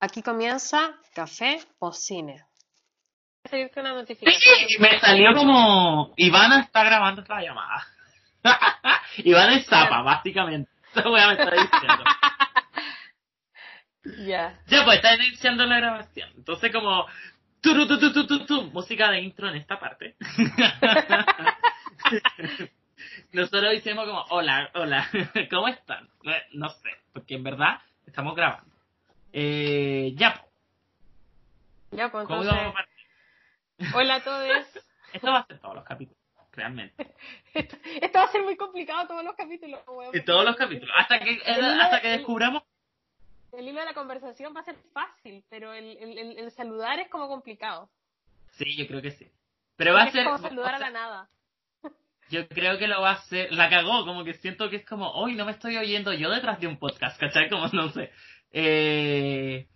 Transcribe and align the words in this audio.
Aquí 0.00 0.22
comienza 0.22 0.94
Café 1.14 1.60
o 1.78 1.92
Cine. 1.92 2.44
Una 3.76 3.94
notificación. 3.94 4.68
Sí, 4.68 4.76
me 4.78 5.00
salió 5.00 5.34
como 5.34 6.12
Ivana 6.16 6.60
está 6.60 6.84
grabando 6.84 7.22
esta 7.22 7.40
llamada. 7.40 7.86
Ivana 9.18 9.56
es 9.56 9.66
zapa, 9.66 10.02
básicamente. 10.02 10.70
Esa 10.94 11.08
wea 11.08 11.28
me 11.28 11.32
está 11.32 11.50
diciendo. 11.50 12.04
Ya. 14.20 14.58
Ya, 14.68 14.86
pues 14.86 14.96
está 14.96 15.16
iniciando 15.16 15.66
la 15.66 15.76
grabación. 15.76 16.30
Entonces, 16.34 16.72
como. 16.72 17.04
Tu, 17.60 17.74
tu, 17.74 17.86
tu, 17.86 17.98
tu, 17.98 18.12
tu, 18.12 18.26
tu, 18.26 18.46
tu, 18.46 18.62
música 18.70 19.10
de 19.10 19.20
intro 19.20 19.50
en 19.50 19.56
esta 19.56 19.78
parte. 19.78 20.16
Nosotros 23.32 23.74
hicimos 23.74 24.06
como, 24.06 24.24
hola, 24.30 24.70
hola, 24.74 25.06
¿cómo 25.50 25.68
están? 25.68 26.08
No 26.52 26.70
sé, 26.70 26.88
porque 27.12 27.34
en 27.34 27.42
verdad 27.42 27.80
estamos 28.06 28.34
grabando. 28.34 28.77
Eh, 29.32 30.12
ya, 30.16 30.44
Ya, 31.90 32.10
pues 32.10 32.26
¿cómo 32.26 32.42
entonces. 32.42 33.94
Hola 33.94 34.14
a 34.16 34.24
todos. 34.24 34.48
Esto 35.12 35.30
va 35.30 35.38
a 35.40 35.46
ser 35.46 35.58
todos 35.60 35.74
los 35.74 35.84
capítulos, 35.84 36.22
realmente. 36.52 37.14
Esto, 37.54 37.76
esto 38.02 38.18
va 38.18 38.24
a 38.26 38.32
ser 38.32 38.42
muy 38.42 38.56
complicado 38.56 39.08
todos 39.08 39.24
los 39.24 39.34
capítulos, 39.34 39.80
weón. 39.86 40.12
Todos 40.24 40.44
los 40.44 40.54
capítulos. 40.56 40.94
Hasta 40.98 41.18
que, 41.20 41.40
hasta 41.46 42.00
que 42.00 42.08
descubramos. 42.08 42.62
El 43.52 43.66
hilo 43.66 43.80
de 43.80 43.86
la 43.86 43.94
conversación 43.94 44.54
va 44.54 44.60
a 44.60 44.64
ser 44.64 44.76
fácil, 44.92 45.42
pero 45.48 45.72
el, 45.72 45.96
el, 45.96 46.18
el- 46.18 46.38
el 46.38 46.50
saludar 46.52 46.98
es 47.00 47.08
como 47.08 47.26
complicado. 47.28 47.88
Sí, 48.52 48.76
yo 48.76 48.86
creo 48.86 49.00
que 49.00 49.12
sí. 49.12 49.26
Pero 49.76 49.94
va 49.94 50.02
a 50.02 50.10
ser. 50.12 50.24
como 50.24 50.38
saludar 50.38 50.74
a 50.74 50.78
la 50.78 50.90
nada. 50.90 51.28
Yo 52.30 52.46
creo 52.48 52.76
que 52.78 52.86
lo 52.86 53.00
va 53.00 53.10
a 53.12 53.14
hacer. 53.14 53.50
La 53.52 53.70
cagó, 53.70 54.04
como 54.04 54.22
que 54.22 54.34
siento 54.34 54.68
que 54.68 54.76
es 54.76 54.84
como, 54.86 55.10
hoy 55.12 55.34
no 55.34 55.46
me 55.46 55.52
estoy 55.52 55.76
oyendo 55.78 56.12
yo 56.12 56.28
detrás 56.30 56.60
de 56.60 56.66
un 56.66 56.78
podcast, 56.78 57.18
¿cachai? 57.18 57.48
Como 57.48 57.66
no 57.68 57.88
sé. 57.90 58.12
Eh, 58.52 59.66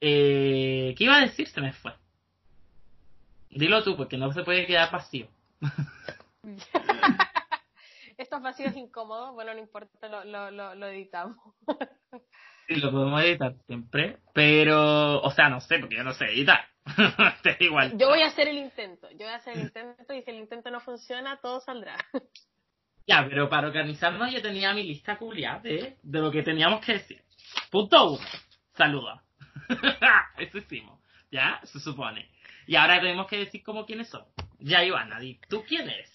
eh, 0.00 0.94
¿Qué 0.96 1.04
iba 1.04 1.16
a 1.16 1.22
decir? 1.22 1.48
Se 1.48 1.60
me 1.60 1.72
fue. 1.72 1.92
Dilo 3.50 3.82
tú, 3.82 3.96
porque 3.96 4.16
no 4.16 4.32
se 4.32 4.44
puede 4.44 4.66
quedar 4.66 4.90
vacío. 4.90 5.28
Estos 8.18 8.42
vacíos 8.42 8.76
incómodos, 8.76 9.32
bueno, 9.34 9.54
no 9.54 9.60
importa, 9.60 10.08
lo, 10.08 10.24
lo, 10.24 10.50
lo, 10.50 10.74
lo 10.74 10.86
editamos. 10.86 11.36
Sí, 12.68 12.74
lo 12.76 12.90
podemos 12.90 13.22
editar 13.22 13.54
siempre. 13.66 14.18
Pero, 14.34 15.22
o 15.22 15.30
sea, 15.30 15.48
no 15.48 15.58
sé, 15.62 15.78
porque 15.78 15.96
yo 15.96 16.04
no 16.04 16.12
sé 16.12 16.26
editar. 16.26 16.66
Igual. 17.60 17.96
Yo 17.96 18.08
voy 18.08 18.20
a 18.20 18.26
hacer 18.26 18.46
el 18.46 18.58
intento, 18.58 19.08
yo 19.12 19.20
voy 19.20 19.28
a 19.32 19.36
hacer 19.36 19.56
el 19.56 19.62
intento 19.62 20.12
y 20.12 20.20
si 20.20 20.30
el 20.30 20.36
intento 20.36 20.70
no 20.70 20.80
funciona, 20.80 21.38
todo 21.40 21.60
saldrá. 21.60 21.96
Ya, 23.06 23.26
pero 23.26 23.48
para 23.48 23.68
organizarnos 23.68 24.30
yo 24.30 24.42
tenía 24.42 24.74
mi 24.74 24.82
lista 24.82 25.16
culiada 25.16 25.60
de, 25.60 25.96
de 26.02 26.18
lo 26.18 26.30
que 26.30 26.42
teníamos 26.42 26.84
que 26.84 26.92
decir. 26.92 27.22
Punto. 27.70 28.18
Saluda. 28.76 29.22
Eso 30.38 30.58
hicimos. 30.58 31.00
¿Ya? 31.30 31.60
Se 31.64 31.78
supone. 31.80 32.30
Y 32.66 32.76
ahora 32.76 33.00
tenemos 33.00 33.26
que 33.26 33.38
decir 33.38 33.62
como 33.62 33.84
quiénes 33.84 34.08
son. 34.08 34.24
Ya, 34.58 34.84
Ivana, 34.84 35.18
di, 35.20 35.38
¿tú 35.48 35.62
quién 35.66 35.88
eres? 35.88 36.10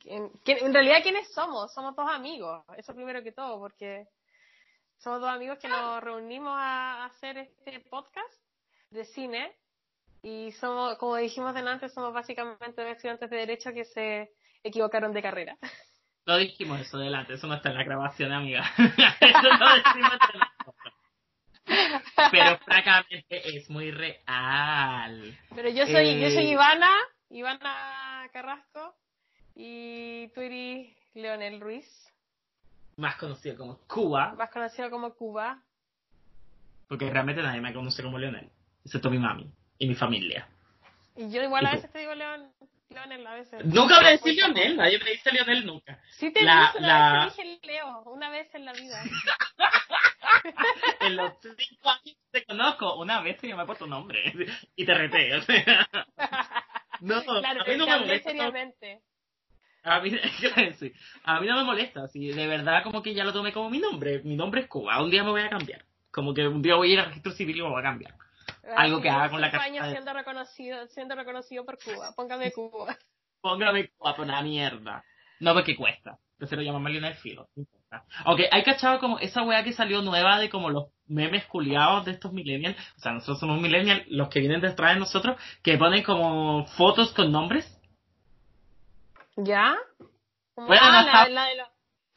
¿Quién- 0.00 0.30
quién- 0.44 0.58
En 0.64 0.72
realidad, 0.74 1.02
¿quiénes 1.02 1.32
somos? 1.32 1.72
Somos 1.74 1.94
dos 1.94 2.08
amigos, 2.10 2.64
eso 2.76 2.94
primero 2.94 3.22
que 3.22 3.32
todo, 3.32 3.58
porque 3.58 4.06
somos 4.98 5.20
dos 5.20 5.30
amigos 5.30 5.58
que 5.58 5.68
nos 5.68 6.02
reunimos 6.02 6.52
a 6.56 7.04
hacer 7.06 7.36
este 7.38 7.80
podcast 7.90 8.32
de 8.90 9.04
cine 9.04 9.52
y 10.22 10.52
somos, 10.52 10.96
como 10.98 11.16
dijimos 11.16 11.54
delante, 11.54 11.88
somos 11.88 12.12
básicamente 12.12 12.82
dos 12.82 12.90
estudiantes 12.92 13.28
de 13.30 13.36
Derecho 13.36 13.72
que 13.72 13.84
se 13.84 14.32
equivocaron 14.62 15.12
de 15.12 15.22
carrera. 15.22 15.56
No 16.26 16.36
dijimos 16.36 16.80
eso 16.80 16.98
delante, 16.98 17.34
eso 17.34 17.46
no 17.46 17.54
está 17.54 17.70
en 17.70 17.76
la 17.76 17.84
grabación, 17.84 18.32
amiga. 18.32 18.64
eso 19.20 19.56
no 19.58 19.74
decimos. 19.76 20.18
Pero 22.30 22.58
francamente 22.58 23.56
es 23.56 23.68
muy 23.70 23.90
real. 23.90 25.38
Pero 25.54 25.68
yo 25.70 25.86
soy, 25.86 26.20
yo 26.20 26.30
soy 26.30 26.46
Eh. 26.46 26.50
Ivana, 26.52 26.90
Ivana 27.30 28.28
Carrasco, 28.32 28.94
y 29.54 30.28
tú 30.34 30.40
eres 30.40 30.94
Leonel 31.14 31.60
Ruiz, 31.60 31.86
Más 32.96 33.16
conocido 33.16 33.56
como 33.56 33.78
Cuba, 33.86 34.34
más 34.36 34.50
conocido 34.50 34.90
como 34.90 35.14
Cuba. 35.14 35.62
porque 36.88 37.08
realmente 37.10 37.42
nadie 37.42 37.60
me 37.60 37.72
conoce 37.72 38.02
como 38.02 38.18
Leonel, 38.18 38.50
excepto 38.84 39.10
mi 39.10 39.18
mami 39.18 39.50
y 39.78 39.86
mi 39.88 39.94
familia. 39.94 40.46
Y 41.16 41.30
yo 41.30 41.42
igual 41.42 41.66
a 41.66 41.72
veces 41.72 41.90
te 41.90 41.98
digo 42.00 42.14
Leon, 42.14 42.50
Leonel, 42.92 43.26
a 43.26 43.34
veces. 43.34 43.64
Nunca 43.64 44.00
Muy 44.00 44.16
poco. 44.18 44.28
Leonel, 44.30 44.76
nadie 44.76 44.98
me 44.98 45.10
dice 45.10 45.32
Leonel 45.32 45.66
nunca. 45.66 45.98
Sí 46.10 46.30
te 46.32 46.42
La- 46.42 46.60
dije, 46.72 46.80
la- 46.80 47.24
vez 47.26 47.36
dije 47.36 47.60
Leo, 47.66 48.02
una 48.06 48.30
vez 48.30 48.54
en 48.54 48.64
la 48.64 48.72
vida. 48.72 49.02
En 51.00 51.16
los 51.16 51.32
cinco 51.56 51.90
años 51.90 52.02
que 52.32 52.40
te 52.40 52.44
conozco, 52.46 52.96
una 52.96 53.20
vez 53.20 53.38
te 53.38 53.48
llamé 53.48 53.66
por 53.66 53.76
tu 53.76 53.86
nombre 53.86 54.32
y 54.76 54.84
te 54.84 54.94
reté. 54.94 55.34
O 55.36 55.42
sea, 55.42 55.88
no, 57.00 57.22
claro, 57.22 57.62
a 57.62 57.64
mí 57.64 57.76
no 57.76 57.86
me 57.86 57.98
molesta. 57.98 58.30
seriamente. 58.30 59.00
A 59.84 60.00
mí, 60.00 60.10
sí, 60.78 60.92
a 61.24 61.40
mí 61.40 61.46
no 61.48 61.56
me 61.56 61.64
molesta, 61.64 62.06
si 62.08 62.28
de 62.28 62.46
verdad 62.46 62.82
como 62.84 63.02
que 63.02 63.14
ya 63.14 63.24
lo 63.24 63.32
tomé 63.32 63.52
como 63.52 63.68
mi 63.68 63.78
nombre. 63.80 64.20
Mi 64.24 64.36
nombre 64.36 64.62
es 64.62 64.68
Cuba, 64.68 65.02
un 65.02 65.10
día 65.10 65.24
me 65.24 65.30
voy 65.30 65.42
a 65.42 65.50
cambiar. 65.50 65.84
Como 66.10 66.32
que 66.34 66.46
un 66.46 66.62
día 66.62 66.76
voy 66.76 66.90
a 66.90 66.92
ir 66.94 67.00
al 67.00 67.06
registro 67.06 67.32
civil 67.32 67.56
y 67.58 67.62
me 67.62 67.68
voy 67.68 67.80
a 67.80 67.84
cambiar. 67.84 68.14
Algo 68.76 69.00
que 69.00 69.10
haga 69.10 69.30
con 69.30 69.40
la 69.40 69.50
de- 69.50 69.90
siendo 69.90 70.12
reconocido, 70.12 70.86
siendo 70.88 71.14
reconocido 71.14 71.64
por 71.64 71.78
Cuba. 71.82 72.12
Póngame 72.14 72.52
Cuba. 72.52 72.96
Póngame 73.40 73.88
Cuba 73.88 74.14
por 74.16 74.26
la 74.26 74.40
mierda. 74.42 75.04
No, 75.40 75.52
porque 75.54 75.76
cuesta. 75.76 76.18
Prefiero 76.38 76.62
llamarme 76.62 76.90
Lionel 76.90 77.14
Filo. 77.14 77.48
no 77.56 77.62
importa. 77.62 78.04
Ok, 78.26 78.40
hay 78.50 78.62
cachado 78.62 78.98
como 79.00 79.18
esa 79.18 79.42
weá 79.42 79.62
que 79.64 79.72
salió 79.72 80.00
nueva 80.02 80.38
de 80.38 80.48
como 80.48 80.70
los 80.70 80.86
memes 81.06 81.44
culiados 81.46 82.04
de 82.04 82.12
estos 82.12 82.32
millennials. 82.32 82.76
O 82.96 83.00
sea, 83.00 83.12
nosotros 83.12 83.40
somos 83.40 83.60
millennials, 83.60 84.04
los 84.08 84.28
que 84.28 84.40
vienen 84.40 84.60
detrás 84.60 84.94
de 84.94 85.00
nosotros, 85.00 85.36
que 85.62 85.76
ponen 85.76 86.02
como 86.02 86.64
fotos 86.66 87.12
con 87.12 87.30
nombres. 87.32 87.66
¿Ya? 89.36 89.76
Como, 90.54 90.66
Bueno, 90.68 90.82
ah, 90.84 91.26
la 91.28 91.46
de 91.46 91.56
los, 91.56 91.68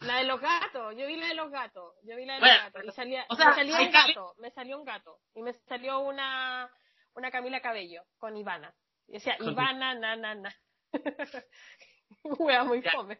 la 0.01 0.17
de 0.17 0.23
los 0.25 0.39
gatos. 0.41 0.95
Yo 0.97 1.07
vi 1.07 1.15
la 1.17 1.27
de 1.27 1.35
los 1.35 1.51
gatos. 1.51 1.93
Yo 2.03 2.15
vi 2.15 2.25
la 2.25 2.35
de 2.35 2.39
Bueno, 2.41 2.55
los 2.55 2.63
gatos. 2.73 2.83
Y 2.85 2.91
salía, 2.91 3.25
o 3.29 3.35
sea, 3.35 3.49
me 3.49 3.55
salió 3.55 3.75
un 3.77 3.91
gato. 3.91 4.35
Me 4.39 4.51
salió 4.51 4.77
un 4.79 4.85
gato. 4.85 5.17
Y 5.35 5.41
me 5.41 5.53
salió 5.67 5.99
una, 5.99 6.69
una 7.15 7.31
Camila 7.31 7.61
Cabello 7.61 8.03
con 8.17 8.35
Ivana. 8.37 8.73
Y 9.07 9.13
decía, 9.13 9.37
Ivana, 9.39 9.93
na, 9.95 10.15
na, 10.15 10.35
na. 10.35 10.55
Wea 12.23 12.63
muy 12.63 12.81
Ya. 12.81 12.91
fome. 12.91 13.19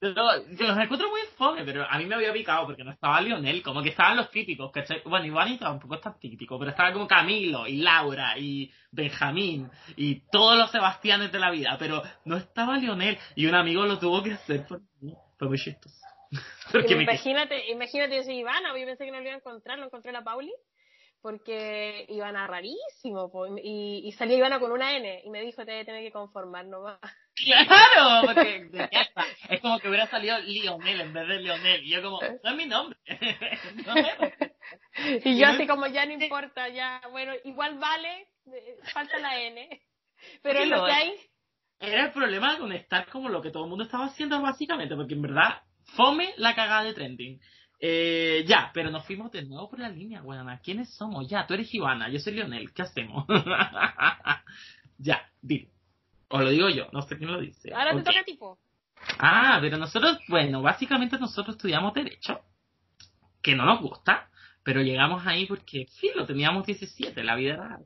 Yo, 0.00 0.10
yo 0.12 0.66
los 0.66 0.76
encuentro 0.78 1.08
muy 1.08 1.20
fome, 1.38 1.64
pero 1.64 1.86
a 1.88 1.96
mí 1.96 2.04
me 2.04 2.14
había 2.16 2.32
picado 2.32 2.66
porque 2.66 2.84
no 2.84 2.90
estaba 2.90 3.22
Lionel, 3.22 3.62
como 3.62 3.82
que 3.82 3.88
estaban 3.88 4.18
los 4.18 4.30
típicos, 4.30 4.70
¿cachai? 4.70 5.00
Bueno, 5.06 5.24
Iván 5.24 5.58
tampoco 5.58 5.94
es 5.94 6.00
tan 6.02 6.18
típico, 6.18 6.58
pero 6.58 6.72
estaba 6.72 6.92
como 6.92 7.06
Camilo 7.08 7.66
y 7.66 7.76
Laura 7.78 8.36
y 8.36 8.70
Benjamín 8.90 9.70
y 9.96 10.20
todos 10.30 10.58
los 10.58 10.70
Sebastianes 10.70 11.32
de 11.32 11.38
la 11.38 11.50
vida, 11.50 11.76
pero 11.78 12.02
no 12.26 12.36
estaba 12.36 12.76
Lionel 12.76 13.18
y 13.34 13.46
un 13.46 13.54
amigo 13.54 13.86
lo 13.86 13.98
tuvo 13.98 14.22
que 14.22 14.32
hacer 14.34 14.66
por 14.66 14.82
mí. 15.00 15.14
Fue 15.38 15.48
muy 15.48 15.58
chistoso. 15.58 15.96
Porque 16.72 16.96
me 16.96 17.04
Imagínate, 17.04 17.70
imagínate, 17.70 18.16
yo 18.16 18.24
soy 18.24 18.38
Ivana, 18.38 18.76
yo 18.76 18.86
pensé 18.86 19.04
que 19.04 19.10
no 19.10 19.18
lo 19.18 19.24
iba 19.24 19.34
a 19.34 19.38
encontrar, 19.38 19.78
lo 19.78 19.86
encontré 19.86 20.10
a 20.10 20.14
la 20.14 20.24
Pauli, 20.24 20.52
porque 21.20 22.04
Ivana 22.08 22.46
rarísimo, 22.46 23.30
po, 23.30 23.46
y, 23.46 24.02
y 24.04 24.12
salió 24.12 24.36
Ivana 24.36 24.58
con 24.58 24.72
una 24.72 24.96
N, 24.96 25.22
y 25.24 25.30
me 25.30 25.40
dijo, 25.42 25.64
te 25.64 25.72
voy 25.72 25.80
a 25.80 25.84
tener 25.84 26.02
que 26.02 26.12
conformar 26.12 26.66
nomás. 26.66 26.98
Claro, 27.34 28.26
porque 28.26 28.70
es 29.50 29.60
como 29.60 29.80
que 29.80 29.88
hubiera 29.88 30.06
salido 30.06 30.38
Lionel 30.38 31.00
en 31.00 31.12
vez 31.12 31.26
de 31.26 31.40
Lionel. 31.40 31.82
Y 31.82 31.90
yo 31.90 32.00
como, 32.00 32.20
no 32.20 32.50
es 32.50 32.56
mi 32.56 32.66
nombre. 32.66 32.96
No 33.86 33.94
Y 35.24 35.38
yo 35.38 35.48
así 35.48 35.66
como, 35.66 35.88
ya 35.88 36.06
no 36.06 36.12
importa, 36.12 36.68
ya, 36.68 37.02
bueno, 37.10 37.32
igual 37.42 37.76
vale, 37.78 38.28
eh, 38.46 38.76
falta 38.92 39.18
la 39.18 39.40
N, 39.40 39.82
pero 40.42 40.60
es 40.60 40.68
lo 40.68 40.84
que 40.84 40.90
es. 40.90 40.96
hay. 40.96 41.20
Era 41.80 42.06
el 42.06 42.12
problema 42.12 42.56
con 42.58 42.72
estar 42.72 43.06
como 43.08 43.28
lo 43.28 43.42
que 43.42 43.50
todo 43.50 43.64
el 43.64 43.68
mundo 43.70 43.84
estaba 43.84 44.06
haciendo 44.06 44.40
básicamente, 44.40 44.94
porque 44.96 45.14
en 45.14 45.22
verdad, 45.22 45.62
fome 45.96 46.32
la 46.38 46.54
cagada 46.54 46.84
de 46.84 46.94
trending. 46.94 47.40
Eh, 47.80 48.44
ya, 48.46 48.70
pero 48.72 48.90
nos 48.90 49.04
fuimos 49.04 49.30
de 49.32 49.42
nuevo 49.44 49.68
por 49.68 49.78
la 49.80 49.90
línea, 49.90 50.22
weona. 50.22 50.58
¿Quiénes 50.60 50.94
somos? 50.94 51.28
Ya, 51.28 51.46
tú 51.46 51.54
eres 51.54 51.72
Ivana, 51.74 52.08
yo 52.08 52.18
soy 52.18 52.32
Lionel, 52.34 52.72
¿qué 52.72 52.82
hacemos? 52.82 53.26
ya, 54.98 55.28
dile. 55.42 55.68
O 56.28 56.40
lo 56.40 56.50
digo 56.50 56.68
yo, 56.70 56.88
no 56.92 57.02
sé 57.02 57.18
quién 57.18 57.30
lo 57.30 57.40
dice. 57.40 57.72
Ahora 57.74 57.90
te 57.92 57.98
Ok. 57.98 58.04
toca 58.04 58.24
tipo. 58.24 58.58
Ah, 59.18 59.58
pero 59.60 59.76
nosotros, 59.76 60.18
bueno, 60.28 60.62
básicamente 60.62 61.18
nosotros 61.18 61.56
estudiamos 61.56 61.92
Derecho, 61.92 62.40
que 63.42 63.54
no 63.54 63.66
nos 63.66 63.80
gusta, 63.82 64.30
pero 64.62 64.80
llegamos 64.80 65.26
ahí 65.26 65.46
porque, 65.46 65.86
sí, 65.90 66.10
lo 66.14 66.24
teníamos 66.24 66.64
17, 66.66 67.22
la 67.22 67.34
vida 67.34 67.54
era 67.54 67.78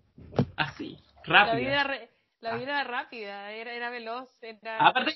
así, 0.57 0.97
La 1.27 1.45
rápida. 1.45 1.57
vida, 1.57 1.85
re- 1.85 2.11
la 2.41 2.51
Ah. 2.53 2.57
vida 2.57 2.73
era 2.81 2.85
rápida, 2.85 3.51
era, 3.53 3.73
era 3.73 3.91
veloz, 3.91 4.29
era... 4.43 4.79
Aparte, 4.79 5.15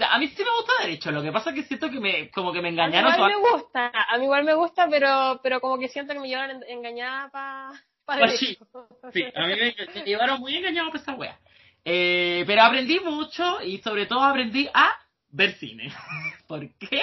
a 0.00 0.18
mí 0.18 0.26
sí 0.28 0.42
me 0.42 0.50
gusta 0.56 0.72
Derecho, 0.82 1.10
lo 1.10 1.22
que 1.22 1.32
pasa 1.32 1.50
es 1.50 1.56
que 1.56 1.62
siento 1.64 1.90
que 1.90 2.00
me, 2.00 2.30
como 2.30 2.52
que 2.52 2.62
me 2.62 2.68
a 2.68 2.72
mí 2.72 2.76
engañaron 2.78 3.14
igual 3.14 3.30
me 3.30 3.50
gusta, 3.50 3.92
a 4.08 4.18
mí 4.18 4.24
igual 4.24 4.44
me 4.44 4.54
gusta, 4.54 4.88
pero, 4.88 5.40
pero 5.42 5.60
como 5.60 5.78
que 5.78 5.88
siento 5.88 6.12
que 6.14 6.20
me 6.20 6.28
llevaron 6.28 6.62
en- 6.62 6.78
engañada 6.78 7.28
para 7.30 7.70
pa 8.04 8.18
Pues 8.18 8.40
derecho. 8.40 8.66
Sí, 9.12 9.24
a 9.34 9.46
mí 9.46 9.54
me, 9.54 9.74
me 9.94 10.04
llevaron 10.04 10.40
muy 10.40 10.56
engañado 10.56 10.90
por 10.90 11.00
esa 11.00 11.14
wea. 11.14 11.38
Eh, 11.84 12.44
pero 12.46 12.62
aprendí 12.62 13.00
mucho 13.00 13.60
y 13.62 13.78
sobre 13.78 14.06
todo 14.06 14.22
aprendí 14.22 14.68
a 14.72 14.90
ver 15.32 15.54
cine. 15.54 15.92
¿Por 16.46 16.68
qué? 16.74 17.00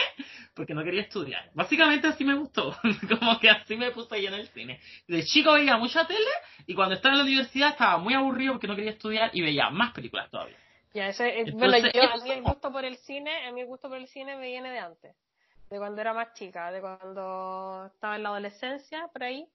Porque 0.54 0.74
no 0.74 0.84
quería 0.84 1.02
estudiar. 1.02 1.50
Básicamente 1.54 2.08
así 2.08 2.24
me 2.24 2.36
gustó. 2.36 2.76
Como 3.20 3.40
que 3.40 3.50
así 3.50 3.76
me 3.76 3.92
puse 3.92 4.22
yo 4.22 4.30
en 4.30 4.36
el 4.36 4.48
cine. 4.50 4.80
De 5.08 5.24
chico 5.24 5.54
veía 5.54 5.78
mucha 5.78 6.08
tele 6.08 6.30
y 6.66 6.74
cuando 6.74 6.96
estaba 6.96 7.16
en 7.16 7.20
la 7.20 7.26
universidad 7.26 7.70
estaba 7.70 7.98
muy 7.98 8.14
aburrido 8.14 8.54
porque 8.54 8.68
no 8.68 8.76
quería 8.76 8.92
estudiar 8.92 9.32
y 9.34 9.42
veía 9.42 9.70
más 9.70 9.92
películas 9.92 10.30
todavía. 10.30 10.58
Ya, 10.94 11.10
eso 11.10 11.24
es, 11.24 11.54
bueno, 11.54 11.78
yo, 11.78 12.02
a 12.02 12.18
mí 12.24 12.32
el 12.32 12.42
gusto 12.42 12.72
por 12.72 12.84
el 12.84 12.98
cine, 12.98 13.46
a 13.46 13.52
mí 13.52 13.62
el 13.62 13.68
gusto 13.68 13.90
por 13.90 13.98
el 13.98 14.08
cine 14.08 14.36
me 14.38 14.48
viene 14.48 14.72
de 14.72 14.80
antes, 14.80 15.16
de 15.70 15.78
cuando 15.78 16.02
era 16.02 16.16
más 16.16 16.34
chica, 16.34 16.72
de 16.72 16.82
cuando 16.82 17.86
estaba 17.94 18.16
en 18.16 18.24
la 18.24 18.30
adolescencia, 18.30 19.08
por 19.14 19.24
ahí, 19.24 19.48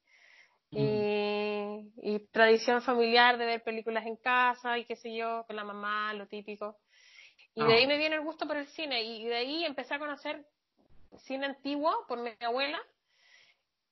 y, 0.71 1.91
y, 2.03 2.21
tradición 2.31 2.83
familiar 2.83 3.37
de 3.37 3.47
ver 3.47 3.63
películas 3.65 4.07
en 4.07 4.15
casa 4.17 4.79
y 4.79 4.85
qué 4.85 4.95
sé 4.95 5.15
yo, 5.15 5.45
con 5.47 5.57
la 5.57 5.65
mamá, 5.65 6.15
lo 6.15 6.29
típico. 6.29 6.77
Y 7.55 7.63
de 7.63 7.73
ahí 7.73 7.85
ah. 7.85 7.89
me 7.89 7.99
viene 7.99 8.17
el 8.17 8.23
gusto 8.23 8.47
por 8.47 8.57
el 8.57 8.67
cine 8.69 9.03
y 9.03 9.25
de 9.25 9.37
ahí 9.37 9.65
empecé 9.65 9.95
a 9.95 9.99
conocer 9.99 10.45
cine 11.19 11.47
antiguo 11.47 12.05
por 12.09 12.19
mi 12.19 12.31
abuela 12.41 12.81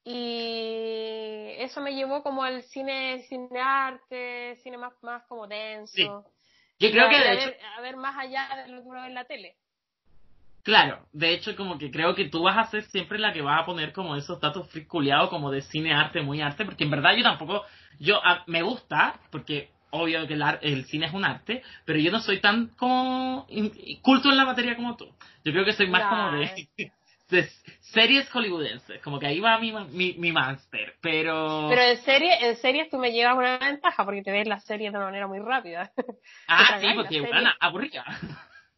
y 0.05 1.55
eso 1.59 1.81
me 1.81 1.95
llevó 1.95 2.23
como 2.23 2.43
al 2.43 2.63
cine 2.65 3.23
cine 3.29 3.61
arte, 3.61 4.57
cine 4.63 4.77
más, 4.77 4.93
más 5.03 5.23
como 5.25 5.47
denso. 5.47 6.25
Yo 6.79 6.91
creo 6.91 7.09
que 7.09 7.19
de 7.19 7.29
a, 7.29 7.33
hecho... 7.35 7.47
ver, 7.47 7.59
a 7.77 7.81
ver 7.81 7.97
más 7.97 8.19
allá 8.19 8.65
de 8.67 8.73
lo 8.73 8.83
que 8.83 8.89
uno 8.89 9.03
ve 9.03 9.07
en 9.07 9.15
la 9.15 9.25
tele. 9.25 9.57
Claro, 10.65 11.07
de 11.13 11.35
hecho 11.35 11.57
como 11.57 11.77
que 11.77 11.91
creo 11.91 12.15
que 12.15 12.29
tú 12.29 12.43
vas 12.43 12.57
a 12.57 12.71
ser 12.71 12.85
siempre 12.85 13.19
la 13.19 13.33
que 13.33 13.43
va 13.43 13.59
a 13.59 13.67
poner 13.67 13.93
como 13.93 14.17
esos 14.17 14.41
datos 14.41 14.71
friculeados 14.71 15.29
como 15.29 15.51
de 15.51 15.63
cine 15.63 15.93
arte, 15.93 16.23
muy 16.23 16.41
arte, 16.41 16.65
porque 16.65 16.85
en 16.85 16.91
verdad 16.91 17.15
yo 17.17 17.25
tampoco, 17.25 17.65
yo 17.99 18.21
me 18.47 18.63
gusta, 18.63 19.21
porque 19.31 19.72
obvio 19.93 20.27
que 20.27 20.35
el, 20.35 20.43
el, 20.63 20.85
cine 20.87 21.07
es 21.07 21.13
un 21.13 21.25
arte, 21.25 21.63
pero 21.85 21.99
yo 21.99 22.11
no 22.11 22.21
soy 22.21 22.41
tan 22.41 22.69
como 22.69 23.47
culto 24.03 24.31
en 24.31 24.37
la 24.37 24.45
materia 24.45 24.75
como 24.77 24.97
tú. 24.97 25.07
Yo 25.45 25.53
creo 25.53 25.65
que 25.65 25.73
soy 25.73 25.89
más 25.89 26.05
como 26.09 26.39
de, 26.39 26.69
de, 27.29 27.49
series 27.81 28.29
hollywoodenses, 28.31 29.03
como 29.03 29.19
que 29.19 29.27
ahí 29.27 29.41
va 29.41 29.59
mi, 29.59 29.73
mi, 29.73 30.15
mi 30.15 30.33
máster, 30.33 30.95
pero... 31.01 31.67
Pero 31.69 31.83
en, 31.83 31.99
serie, 31.99 32.49
en 32.49 32.57
series 32.57 32.89
tú 32.89 32.99
me 32.99 33.13
llevas 33.13 33.37
una 33.37 33.59
ventaja 33.59 34.05
porque 34.05 34.23
te 34.23 34.33
ves 34.33 34.49
las 34.49 34.65
series 34.65 34.93
de 34.93 34.99
una 34.99 35.07
manera 35.07 35.27
muy 35.27 35.39
rápida. 35.39 35.93
Ah, 36.49 36.79
sí, 36.81 36.87
porque 36.95 37.21
bueno, 37.21 37.51
aburrida. 37.61 38.05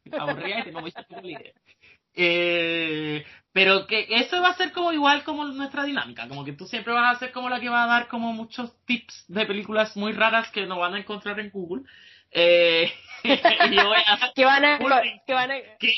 aburrida 0.12 0.60
y 0.60 0.62
tengo 0.64 0.80
mucha 0.80 1.04
eh, 2.14 3.24
pero 3.52 3.86
que 3.86 4.06
eso 4.10 4.42
va 4.42 4.48
a 4.48 4.56
ser 4.56 4.72
como 4.72 4.92
igual 4.92 5.22
como 5.24 5.44
nuestra 5.44 5.84
dinámica, 5.84 6.28
como 6.28 6.44
que 6.44 6.52
tú 6.52 6.66
siempre 6.66 6.92
vas 6.92 7.16
a 7.16 7.18
ser 7.18 7.32
como 7.32 7.48
la 7.48 7.60
que 7.60 7.68
va 7.68 7.84
a 7.84 7.86
dar 7.86 8.08
como 8.08 8.32
muchos 8.32 8.72
tips 8.84 9.24
de 9.28 9.46
películas 9.46 9.96
muy 9.96 10.12
raras 10.12 10.50
que 10.50 10.66
no 10.66 10.78
van 10.78 10.94
a 10.94 10.98
encontrar 10.98 11.38
en 11.38 11.50
Google. 11.50 11.84
Eh, 12.32 12.92
y 13.22 13.74
yo 13.74 13.86
voy 13.86 13.98
a 14.06 14.32
que 14.34 14.44
van 14.44 14.64
a, 14.64 14.78
que 15.26 15.34
van 15.34 15.50
a... 15.52 15.54
Que 15.78 15.94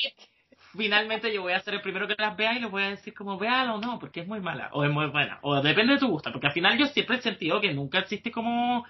finalmente 0.76 1.32
yo 1.32 1.42
voy 1.42 1.54
a 1.54 1.60
ser 1.60 1.74
el 1.74 1.80
primero 1.80 2.06
que 2.06 2.14
las 2.18 2.36
vea 2.36 2.52
y 2.52 2.60
les 2.60 2.70
voy 2.70 2.82
a 2.82 2.90
decir 2.90 3.14
como 3.14 3.38
véalo 3.38 3.76
o 3.76 3.80
no, 3.80 3.98
porque 3.98 4.20
es 4.20 4.26
muy 4.26 4.40
mala, 4.40 4.68
o 4.72 4.84
es 4.84 4.90
muy 4.90 5.06
buena, 5.06 5.38
o 5.42 5.60
depende 5.62 5.94
de 5.94 5.98
tu 5.98 6.08
gusto, 6.08 6.30
porque 6.30 6.48
al 6.48 6.52
final 6.52 6.78
yo 6.78 6.86
siempre 6.88 7.16
he 7.16 7.22
sentido 7.22 7.60
que 7.60 7.72
nunca 7.72 8.00
existe 8.00 8.30
como 8.30 8.86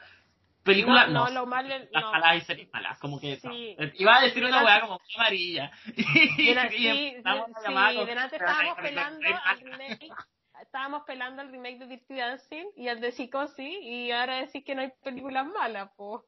película, 0.66 1.06
no, 1.06 1.24
no, 1.24 1.30
lo 1.30 1.46
malo, 1.46 1.74
las 1.90 2.02
no. 2.02 2.12
malas 2.12 2.36
y 2.36 2.40
series 2.42 2.70
malas, 2.72 2.98
como 2.98 3.18
que 3.18 3.36
sí. 3.36 3.76
iba 3.94 4.18
a 4.18 4.22
decir 4.22 4.44
una 4.44 4.62
weá 4.62 4.80
como 4.82 5.00
amarilla. 5.16 5.70
y, 5.96 6.02
sí, 6.02 6.28
sí, 6.36 6.46
delante 6.46 8.36
estábamos 8.36 8.76
pelando 8.76 9.28
al 9.44 9.60
remake, 9.60 10.08
estábamos 10.60 11.02
pelando 11.06 11.42
el 11.42 11.50
remake 11.50 11.78
de 11.78 11.86
Dirty 11.86 12.16
Dancing 12.16 12.66
y 12.76 12.88
el 12.88 13.00
de 13.00 13.12
Psicosis 13.12 13.78
y 13.82 14.10
ahora 14.10 14.40
decís 14.40 14.64
que 14.64 14.74
no 14.74 14.82
hay 14.82 14.92
películas 15.02 15.46
malas, 15.46 15.90
pues. 15.96 16.22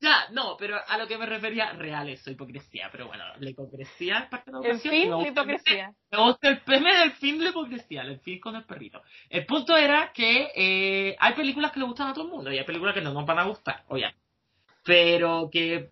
Ya, 0.00 0.26
no, 0.32 0.56
pero 0.58 0.76
a 0.86 0.98
lo 0.98 1.06
que 1.06 1.16
me 1.16 1.24
refería 1.24 1.72
real 1.72 2.08
eso, 2.08 2.30
hipocresía. 2.30 2.88
Pero 2.92 3.06
bueno, 3.06 3.24
la 3.38 3.50
hipocresía 3.50 4.18
es 4.18 4.28
parte 4.28 4.50
de 4.50 4.60
la 4.60 4.68
El 4.68 4.80
fin, 4.80 5.10
la 5.10 5.28
hipocresía. 5.28 5.92
Me 6.10 6.18
gusta 6.18 6.48
el 6.48 6.60
peme 6.60 6.96
del 6.96 7.12
fin 7.12 7.38
de 7.38 7.44
la 7.44 7.50
hipocresía, 7.50 8.02
el 8.02 8.20
fin 8.20 8.38
con 8.38 8.56
el 8.56 8.64
perrito. 8.64 9.02
El 9.30 9.46
punto 9.46 9.76
era 9.76 10.12
que 10.12 10.50
eh, 10.54 11.16
hay 11.18 11.34
películas 11.34 11.72
que 11.72 11.80
le 11.80 11.86
gustan 11.86 12.08
a 12.08 12.12
todo 12.12 12.24
el 12.24 12.30
mundo 12.30 12.52
y 12.52 12.58
hay 12.58 12.64
películas 12.64 12.94
que 12.94 13.00
no 13.00 13.12
nos 13.12 13.24
van 13.24 13.38
a 13.38 13.44
gustar, 13.44 13.84
oye. 13.88 14.14
Pero 14.84 15.48
que, 15.50 15.90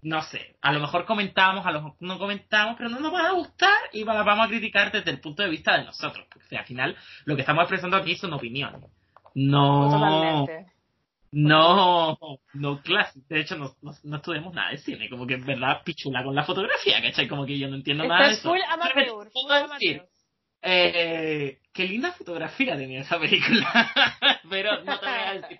no 0.00 0.22
sé, 0.22 0.56
a 0.62 0.72
lo 0.72 0.80
mejor 0.80 1.04
comentamos, 1.04 1.66
a 1.66 1.70
lo 1.70 1.82
mejor 1.82 1.96
no 2.00 2.18
comentamos, 2.18 2.76
pero 2.76 2.88
no 2.88 3.00
nos 3.00 3.12
van 3.12 3.26
a 3.26 3.32
gustar 3.32 3.76
y 3.92 4.04
las 4.04 4.24
vamos 4.24 4.46
a 4.46 4.48
criticar 4.48 4.90
desde 4.90 5.10
el 5.10 5.20
punto 5.20 5.42
de 5.42 5.50
vista 5.50 5.76
de 5.76 5.84
nosotros. 5.84 6.26
Porque 6.32 6.56
al 6.56 6.64
final 6.64 6.96
lo 7.26 7.34
que 7.34 7.42
estamos 7.42 7.62
expresando 7.62 7.98
aquí 7.98 8.16
son 8.16 8.32
opiniones. 8.32 8.90
No. 9.34 9.90
Totalmente 9.90 10.71
no, 11.32 12.18
no 12.52 12.82
clase. 12.82 13.20
De 13.26 13.40
hecho, 13.40 13.56
no, 13.56 13.74
no, 13.80 14.16
estudiamos 14.16 14.52
nada 14.54 14.70
de 14.70 14.78
cine. 14.78 15.08
Como 15.08 15.26
que 15.26 15.34
en 15.34 15.46
verdad 15.46 15.82
pichula 15.82 16.22
con 16.22 16.34
la 16.34 16.44
fotografía, 16.44 17.00
¿cachai? 17.00 17.26
Como 17.26 17.46
que 17.46 17.58
yo 17.58 17.68
no 17.68 17.76
entiendo 17.76 18.04
nada 18.04 18.28
de 18.28 18.34
eso. 18.34 18.50
Full 18.50 18.60
amateur, 18.68 19.30
full 19.30 19.50
amateur. 19.50 20.06
Eh, 20.60 21.58
qué 21.72 21.84
linda 21.84 22.12
fotografía 22.12 22.76
tenía 22.76 23.00
esa 23.00 23.18
película. 23.18 23.90
Pero 24.50 24.84
no 24.84 25.00
te 25.00 25.06
voy 25.06 25.14
a 25.14 25.32
decir. 25.40 25.58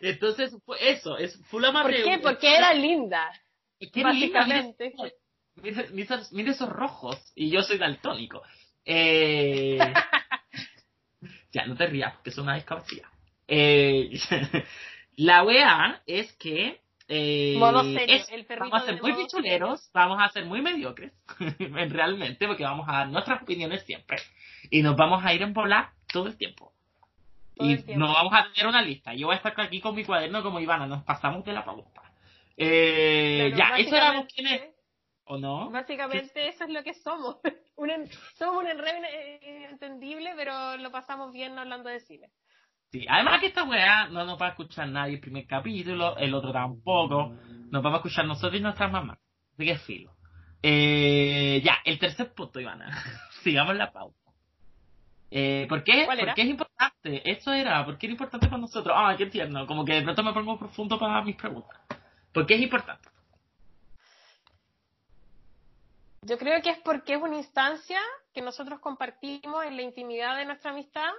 Entonces, 0.00 0.56
eso, 0.80 1.16
es 1.16 1.40
full 1.46 1.64
amateur. 1.64 2.02
¿Por 2.02 2.04
qué? 2.04 2.18
Porque 2.18 2.56
era 2.56 2.74
linda. 2.74 3.30
¿Qué 3.78 4.02
básicamente. 4.02 4.92
Linda? 4.96 5.84
Mira, 5.92 6.20
mira, 6.32 6.50
esos 6.50 6.68
rojos. 6.68 7.32
Y 7.36 7.50
yo 7.50 7.62
soy 7.62 7.78
daltónico. 7.78 8.42
Eh... 8.84 9.78
ya, 11.52 11.66
no 11.66 11.76
te 11.76 11.86
rías, 11.86 12.14
porque 12.14 12.30
es 12.30 12.38
una 12.38 12.56
discapacidad. 12.56 13.08
Eh, 13.48 14.10
la 15.16 15.42
wea 15.42 16.02
es 16.06 16.32
que 16.34 16.80
eh, 17.08 17.56
vamos 17.58 17.86
a 18.72 18.84
ser 18.84 19.00
muy 19.00 19.14
pichuleros, 19.14 19.90
vamos 19.94 20.18
a 20.20 20.28
ser 20.28 20.44
muy 20.44 20.60
mediocres, 20.60 21.12
realmente, 21.58 22.46
porque 22.46 22.64
vamos 22.64 22.86
a 22.86 22.98
dar 22.98 23.08
nuestras 23.08 23.42
opiniones 23.42 23.82
siempre. 23.84 24.18
Y 24.70 24.82
nos 24.82 24.94
vamos 24.94 25.24
a 25.24 25.32
ir 25.32 25.40
en 25.40 25.54
volar 25.54 25.90
todo 26.12 26.26
el 26.26 26.36
tiempo. 26.36 26.72
y 27.56 27.76
no 27.96 28.12
vamos 28.12 28.32
a 28.34 28.52
tener 28.52 28.68
una 28.68 28.82
lista. 28.82 29.14
Yo 29.14 29.26
voy 29.26 29.34
a 29.34 29.38
estar 29.38 29.58
aquí 29.58 29.80
con 29.80 29.94
mi 29.94 30.04
cuaderno 30.04 30.42
como 30.42 30.60
Ivana, 30.60 30.86
nos 30.86 31.02
pasamos 31.02 31.44
de 31.44 31.54
la 31.54 31.64
pauta. 31.64 32.02
Eh, 32.58 33.52
ya, 33.56 33.78
eso 33.78 33.96
éramos 33.96 34.26
quienes. 34.26 34.62
¿O 35.24 35.38
no? 35.38 35.70
Básicamente 35.70 36.48
eso 36.48 36.64
es 36.64 36.70
lo 36.70 36.82
que 36.82 36.94
somos. 36.94 37.36
un, 37.76 37.90
somos 38.36 38.62
un 38.62 38.68
enredo 38.68 38.98
entendible, 39.70 40.32
pero 40.36 40.76
lo 40.76 40.90
pasamos 40.90 41.32
bien 41.32 41.58
hablando 41.58 41.88
de 41.88 42.00
cine. 42.00 42.30
Sí, 42.90 43.04
además 43.06 43.40
que 43.40 43.48
esta 43.48 43.64
weá 43.64 44.08
no 44.08 44.24
nos 44.24 44.40
va 44.40 44.46
a 44.46 44.50
escuchar 44.50 44.88
nadie 44.88 45.14
el 45.14 45.20
primer 45.20 45.46
capítulo, 45.46 46.16
el 46.16 46.32
otro 46.32 46.52
tampoco. 46.52 47.34
Nos 47.70 47.82
vamos 47.82 47.96
a 47.96 47.98
escuchar 47.98 48.24
nosotros 48.24 48.58
y 48.58 48.62
nuestras 48.62 48.90
mamás. 48.90 49.18
Así 49.52 49.66
que 49.66 49.76
filo. 49.76 50.14
Eh, 50.62 51.60
ya, 51.62 51.78
el 51.84 51.98
tercer 51.98 52.32
punto, 52.32 52.60
Ivana. 52.60 52.90
Sigamos 53.42 53.76
la 53.76 53.92
pauta. 53.92 54.16
Eh, 55.30 55.66
¿Por 55.68 55.84
qué? 55.84 56.06
Porque 56.06 56.42
es 56.42 56.48
importante. 56.48 57.30
Eso 57.30 57.52
era. 57.52 57.84
¿Por 57.84 57.98
qué 57.98 58.06
era 58.06 58.12
importante 58.12 58.46
para 58.46 58.60
nosotros? 58.60 58.94
Ah, 58.96 59.14
qué 59.18 59.26
tierno. 59.26 59.66
Como 59.66 59.84
que 59.84 59.92
de 59.94 60.02
pronto 60.02 60.22
me 60.22 60.32
pongo 60.32 60.58
profundo 60.58 60.98
para 60.98 61.22
mis 61.22 61.36
preguntas. 61.36 61.78
¿Por 62.32 62.46
qué 62.46 62.54
es 62.54 62.62
importante? 62.62 63.08
Yo 66.22 66.38
creo 66.38 66.60
que 66.62 66.70
es 66.70 66.78
porque 66.78 67.14
es 67.14 67.22
una 67.22 67.36
instancia 67.36 68.00
que 68.32 68.40
nosotros 68.40 68.80
compartimos 68.80 69.64
en 69.64 69.76
la 69.76 69.82
intimidad 69.82 70.36
de 70.36 70.46
nuestra 70.46 70.70
amistad 70.70 71.10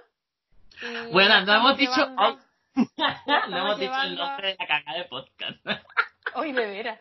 bueno, 1.12 1.44
no 1.44 1.54
hemos 1.54 1.76
dicho. 1.76 2.08
no 2.16 3.58
hemos 3.58 3.78
dicho 3.78 4.02
el 4.02 4.16
nombre 4.16 4.48
de 4.48 4.56
la 4.58 4.66
cagada 4.66 4.98
de 4.98 5.04
podcast. 5.06 5.66
Hoy 6.34 6.52
de 6.52 6.66
veras. 6.66 7.00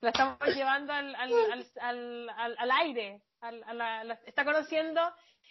Lo 0.00 0.08
estamos 0.08 0.38
llevando 0.54 0.92
al, 0.92 1.14
al, 1.14 1.32
al, 1.80 2.30
al, 2.36 2.56
al 2.58 2.70
aire. 2.70 3.22
está 4.26 4.44
conociendo, 4.44 5.00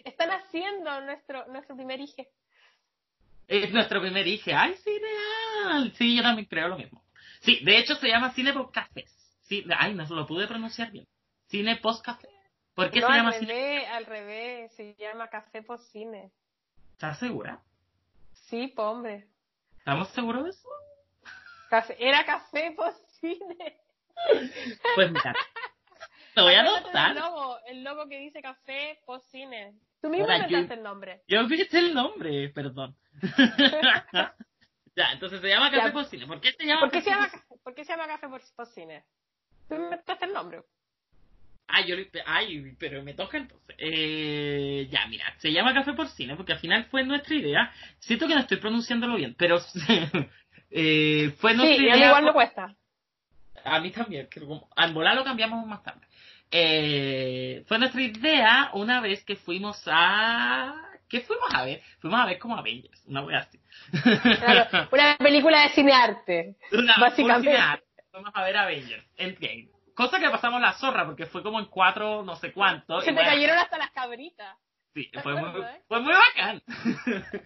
están 0.04 0.30
haciendo 0.30 1.02
nuestro, 1.02 1.48
nuestro 1.48 1.76
primer 1.76 2.00
hijo. 2.00 2.24
Es 3.48 3.72
nuestro 3.72 4.00
primer 4.00 4.28
hijo. 4.28 4.52
¡Ay, 4.56 4.76
sí, 4.84 4.92
real! 5.00 5.92
Sí, 5.98 6.16
yo 6.16 6.22
también 6.22 6.48
creo 6.48 6.68
lo 6.68 6.78
mismo. 6.78 7.04
Sí, 7.42 7.60
de 7.64 7.80
hecho 7.80 7.96
se 7.96 8.08
llama 8.08 8.34
Cine 8.34 8.54
Post 8.54 8.74
Cafés. 8.74 9.12
Sí, 9.42 9.66
ay, 9.78 9.94
no 9.94 10.06
lo 10.06 10.26
pude 10.26 10.48
pronunciar 10.48 10.92
bien. 10.92 11.08
Cine 11.48 11.76
Post 11.78 12.06
Café. 12.06 12.30
¿Por 12.74 12.90
qué 12.90 13.02
se 13.02 13.08
llama 13.08 13.30
al 13.30 13.46
revés, 13.46 13.88
Al 13.90 14.06
revés, 14.06 14.72
se 14.76 14.96
llama 14.96 15.28
Café 15.30 15.62
Post 15.62 15.92
Cine. 15.92 16.32
¿Estás 16.94 17.20
segura? 17.20 17.60
Sí, 18.34 18.68
po, 18.68 18.84
hombre. 18.84 19.28
¿Estamos 19.78 20.08
seguros 20.10 20.44
de 20.46 20.50
eso? 20.52 20.70
era 22.00 22.26
café 22.26 22.72
posible. 22.72 23.80
Pues 24.96 25.12
mira, 25.12 25.36
lo 26.36 26.44
voy 26.44 26.54
a 26.54 26.60
anotar. 26.60 27.12
El 27.12 27.20
logo, 27.20 27.58
el 27.66 27.84
logo 27.84 28.08
que 28.08 28.20
dice 28.20 28.42
café 28.42 29.00
cine. 29.32 29.74
Tú 30.02 30.10
mismo 30.10 30.32
inventaste 30.32 30.76
el 30.76 30.84
nombre. 30.84 31.24
Yo 31.28 31.46
fíjate 31.48 31.80
el 31.80 31.94
nombre, 31.96 32.50
perdón. 32.50 32.96
ya, 34.96 35.12
entonces 35.14 35.42
se 35.42 35.48
llama 35.50 35.72
café 35.72 36.06
cine. 36.06 36.28
¿Por 36.28 36.40
qué 36.40 36.54
se 36.54 36.64
llama, 36.64 36.82
¿Por 36.82 36.92
qué 36.92 37.02
se 37.02 37.10
llama, 37.10 37.32
¿por 37.64 37.74
qué 37.74 37.84
se 37.84 37.92
llama 37.92 38.08
café 38.08 38.28
cine? 38.74 39.04
Tú 39.68 39.76
inventaste 39.76 40.26
el 40.26 40.34
nombre. 40.34 40.62
Ay, 41.68 41.88
yo, 41.88 41.96
ay, 42.26 42.76
pero 42.78 43.04
me 43.04 43.14
toca 43.14 43.38
entonces. 43.38 43.76
Eh, 43.78 44.88
ya, 44.92 45.08
mira, 45.08 45.26
se 45.38 45.52
llama 45.52 45.74
Café 45.74 45.94
por 45.94 46.08
Cine 46.10 46.36
porque 46.36 46.54
al 46.54 46.60
final 46.60 46.86
fue 46.86 47.04
nuestra 47.04 47.36
idea. 47.36 47.72
Siento 48.00 48.28
que 48.28 48.36
no 48.36 48.42
estoy 48.42 48.58
pronunciándolo 48.58 49.16
bien, 49.16 49.36
pero 49.38 49.60
eh, 50.72 51.34
fue 51.38 51.54
nuestra 51.56 51.78
sí, 51.78 51.84
idea. 51.84 52.08
igual 52.08 52.26
no 52.26 52.34
cuesta. 52.34 52.76
a 53.64 53.80
mí 53.80 53.92
también, 53.92 54.28
que 54.30 54.40
como, 54.42 54.68
al 54.76 54.94
volar 54.94 55.16
lo 55.16 55.24
cambiamos 55.24 55.66
más 55.66 55.82
tarde. 55.84 56.06
Eh, 56.52 57.64
fue 57.68 57.80
nuestra 57.80 58.02
idea 58.02 58.70
una 58.74 59.02
vez 59.02 59.24
que 59.24 59.36
fuimos 59.36 59.82
a... 59.88 60.76
¿Qué 61.10 61.22
fuimos 61.22 61.48
a 61.54 61.64
ver? 61.66 61.82
Fuimos 62.00 62.20
a 62.20 62.26
ver 62.26 62.38
como 62.40 62.56
Avengers, 62.58 63.04
una 63.08 63.24
wea 63.24 63.40
así. 63.40 63.60
Claro, 64.40 64.88
una 64.92 65.18
película 65.18 65.64
de 65.64 65.70
cinearte. 65.70 66.56
Una, 66.72 66.98
Básicamente. 66.98 67.50
un 67.50 67.56
cinearte. 67.56 67.86
Fuimos 68.12 68.32
a 68.36 68.44
ver 68.44 68.58
Avengers, 68.58 69.06
Endgame. 69.18 69.73
Cosa 69.96 70.20
que 70.20 70.30
pasamos 70.30 70.62
la 70.62 70.74
zorra, 70.74 71.06
porque 71.06 71.26
fue 71.26 71.44
como 71.44 71.60
en 71.60 71.66
cuatro, 71.66 72.24
no 72.24 72.36
sé 72.36 72.52
cuánto. 72.52 73.00
Se 73.02 73.08
te 73.08 73.14
bueno, 73.14 73.30
cayeron 73.30 73.58
hasta 73.58 73.78
las 73.78 73.92
cabritas. 73.92 74.58
Sí, 74.94 75.10
fue 75.22 75.34
muy, 75.34 75.50
acuerdo, 75.50 75.68
¿eh? 75.70 75.82
fue 75.88 76.00
muy 76.02 76.14
bacán. 76.14 76.62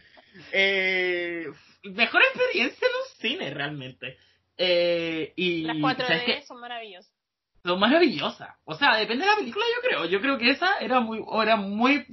eh, 0.52 1.46
mejor 1.84 2.22
experiencia 2.22 2.88
en 2.88 2.94
un 2.94 3.20
cine, 3.20 3.54
realmente. 3.54 4.18
Eh, 4.58 5.34
y 5.36 5.62
Las 5.64 5.78
4D 5.78 6.08
¿sabes 6.08 6.24
qué? 6.24 6.42
son 6.44 6.60
maravillosas. 6.60 7.14
Lo 7.64 7.78
maravillosa. 7.78 8.58
O 8.66 8.76
sea, 8.76 8.96
depende 8.96 9.26
de 9.26 9.32
la 9.32 9.38
película, 9.38 9.66
yo 9.76 9.88
creo. 9.88 10.06
Yo 10.06 10.22
creo 10.22 10.38
que 10.38 10.52
esa 10.52 10.78
era 10.80 11.00
muy, 11.00 11.24
era 11.42 11.58
muy, 11.58 12.06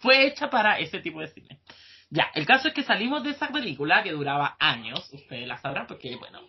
fue 0.00 0.26
hecha 0.26 0.48
para 0.48 0.78
ese 0.78 1.00
tipo 1.00 1.20
de 1.20 1.28
cine. 1.28 1.60
Ya, 2.10 2.30
el 2.34 2.46
caso 2.46 2.68
es 2.68 2.74
que 2.74 2.82
salimos 2.82 3.22
de 3.22 3.30
esa 3.30 3.48
película 3.48 4.02
que 4.02 4.12
duraba 4.12 4.56
años, 4.58 5.08
ustedes 5.12 5.46
la 5.46 5.58
sabrán 5.58 5.86
porque, 5.86 6.16
bueno, 6.16 6.40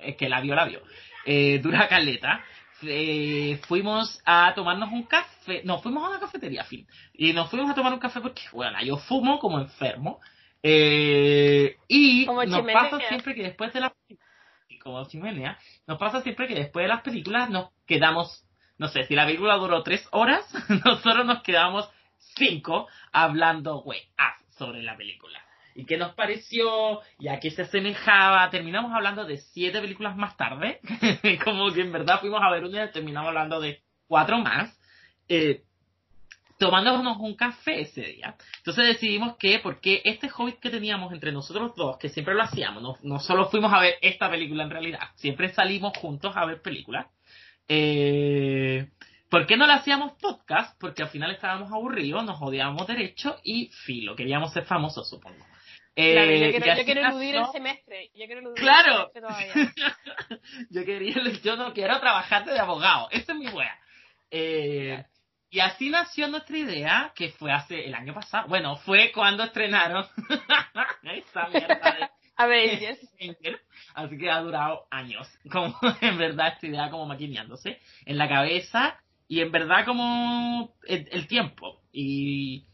es 0.00 0.16
que 0.16 0.28
la 0.28 0.40
vio, 0.40 0.54
la 0.54 0.64
vio. 0.64 0.82
Eh, 1.24 1.58
dura 1.58 1.88
caleta. 1.88 2.44
Eh, 2.82 3.60
fuimos 3.66 4.22
a 4.24 4.52
tomarnos 4.54 4.92
un 4.92 5.02
café, 5.04 5.62
no, 5.64 5.80
fuimos 5.80 6.04
a 6.04 6.10
una 6.10 6.20
cafetería, 6.20 6.64
fin. 6.64 6.86
Y 7.12 7.32
nos 7.32 7.50
fuimos 7.50 7.70
a 7.70 7.74
tomar 7.74 7.92
un 7.92 7.98
café 7.98 8.20
porque, 8.20 8.42
bueno, 8.52 8.80
yo 8.82 8.96
fumo 8.96 9.38
como 9.38 9.58
enfermo. 9.58 10.20
Eh, 10.62 11.76
y 11.88 12.26
Como 12.26 12.44
nos 12.44 12.60
chimenea. 12.60 12.90
pasa 12.90 13.08
siempre 13.08 13.34
que 13.34 13.42
después 13.42 13.72
de 13.72 13.80
la 13.80 13.92
como 14.82 15.06
chimenea, 15.06 15.58
nos 15.86 15.98
pasa 15.98 16.22
siempre 16.22 16.46
que 16.46 16.54
después 16.54 16.84
de 16.84 16.88
las 16.88 17.02
películas 17.02 17.50
nos 17.50 17.70
quedamos, 17.86 18.44
no 18.78 18.88
sé, 18.88 19.04
si 19.04 19.14
la 19.14 19.26
película 19.26 19.56
duró 19.56 19.82
tres 19.82 20.06
horas, 20.12 20.44
nosotros 20.84 21.26
nos 21.26 21.42
quedamos 21.42 21.88
cinco 22.36 22.88
hablando, 23.12 23.80
güey, 23.82 24.00
sobre 24.56 24.82
la 24.82 24.96
película. 24.96 25.40
¿Y 25.78 25.84
qué 25.84 25.96
nos 25.96 26.12
pareció? 26.14 27.02
¿Y 27.20 27.28
a 27.28 27.38
qué 27.38 27.52
se 27.52 27.62
asemejaba? 27.62 28.50
Terminamos 28.50 28.92
hablando 28.92 29.24
de 29.24 29.36
siete 29.36 29.80
películas 29.80 30.16
más 30.16 30.36
tarde, 30.36 30.80
como 31.44 31.72
que 31.72 31.82
en 31.82 31.92
verdad 31.92 32.18
fuimos 32.18 32.40
a 32.42 32.50
ver 32.50 32.64
una 32.64 32.86
y 32.86 32.90
terminamos 32.90 33.28
hablando 33.28 33.60
de 33.60 33.80
cuatro 34.08 34.38
más. 34.38 34.76
Eh, 35.28 35.62
tomándonos 36.58 37.18
un 37.18 37.36
café 37.36 37.82
ese 37.82 38.00
día. 38.00 38.34
Entonces 38.56 38.88
decidimos 38.88 39.36
que, 39.36 39.60
porque 39.60 40.02
este 40.04 40.28
hobby 40.28 40.54
que 40.54 40.68
teníamos 40.68 41.12
entre 41.12 41.30
nosotros 41.30 41.76
dos, 41.76 41.96
que 41.98 42.08
siempre 42.08 42.34
lo 42.34 42.42
hacíamos, 42.42 43.00
no, 43.04 43.20
solo 43.20 43.48
fuimos 43.48 43.72
a 43.72 43.78
ver 43.78 43.98
esta 44.02 44.28
película 44.28 44.64
en 44.64 44.70
realidad, 44.70 45.10
siempre 45.14 45.50
salimos 45.50 45.96
juntos 45.96 46.32
a 46.34 46.44
ver 46.44 46.60
películas. 46.60 47.06
Eh, 47.68 48.88
¿Por 49.30 49.46
qué 49.46 49.56
no 49.56 49.64
le 49.64 49.74
hacíamos 49.74 50.14
podcast? 50.20 50.76
Porque 50.80 51.04
al 51.04 51.10
final 51.10 51.30
estábamos 51.30 51.70
aburridos, 51.70 52.24
nos 52.24 52.42
odiábamos 52.42 52.88
derecho 52.88 53.36
y 53.44 53.70
filo, 53.84 54.16
queríamos 54.16 54.52
ser 54.52 54.64
famosos, 54.64 55.08
supongo. 55.08 55.46
Eh, 56.00 56.12
Claro, 56.12 56.30
yo 56.30 56.46
y 56.46 56.50
quiero, 56.52 56.76
yo 56.76 56.84
quiero 56.84 57.00
eludir 57.08 57.34
el 57.34 57.40
nació- 57.40 57.52
semestre. 57.52 58.10
Yo 58.14 58.26
quiero 58.26 58.40
eludir 58.40 58.62
Claro. 58.62 59.10
el 59.12 59.20
todavía. 59.20 59.52
yo 60.70 60.84
quería, 60.84 61.14
yo 61.42 61.56
no 61.56 61.72
quiero 61.72 61.98
trabajar 61.98 62.44
de 62.44 62.56
abogado, 62.58 63.08
esa 63.10 63.32
es 63.32 63.38
mi 63.38 63.48
wea. 63.48 63.76
Eh, 64.30 65.04
y 65.50 65.58
así 65.60 65.90
nació 65.90 66.28
nuestra 66.28 66.56
idea, 66.56 67.12
que 67.16 67.30
fue 67.30 67.50
hace 67.50 67.84
el 67.84 67.94
año 67.94 68.14
pasado. 68.14 68.46
Bueno, 68.48 68.76
fue 68.76 69.10
cuando 69.12 69.42
estrenaron 69.42 70.06
esa 71.02 71.48
mierda 71.48 71.74
de 71.92 72.08
A 72.36 72.46
ver, 72.46 72.78
yes. 72.78 72.98
Avenger. 73.20 73.60
Así 73.94 74.16
que 74.18 74.30
ha 74.30 74.38
durado 74.40 74.86
años, 74.92 75.26
como 75.50 75.74
en 76.00 76.16
verdad 76.16 76.52
esta 76.54 76.66
idea 76.68 76.90
como 76.90 77.06
maquineándose 77.06 77.80
en 78.06 78.16
la 78.18 78.28
cabeza 78.28 78.96
y 79.26 79.40
en 79.40 79.50
verdad 79.50 79.84
como 79.84 80.76
el, 80.86 81.08
el 81.10 81.26
tiempo. 81.26 81.80
Y, 81.92 82.67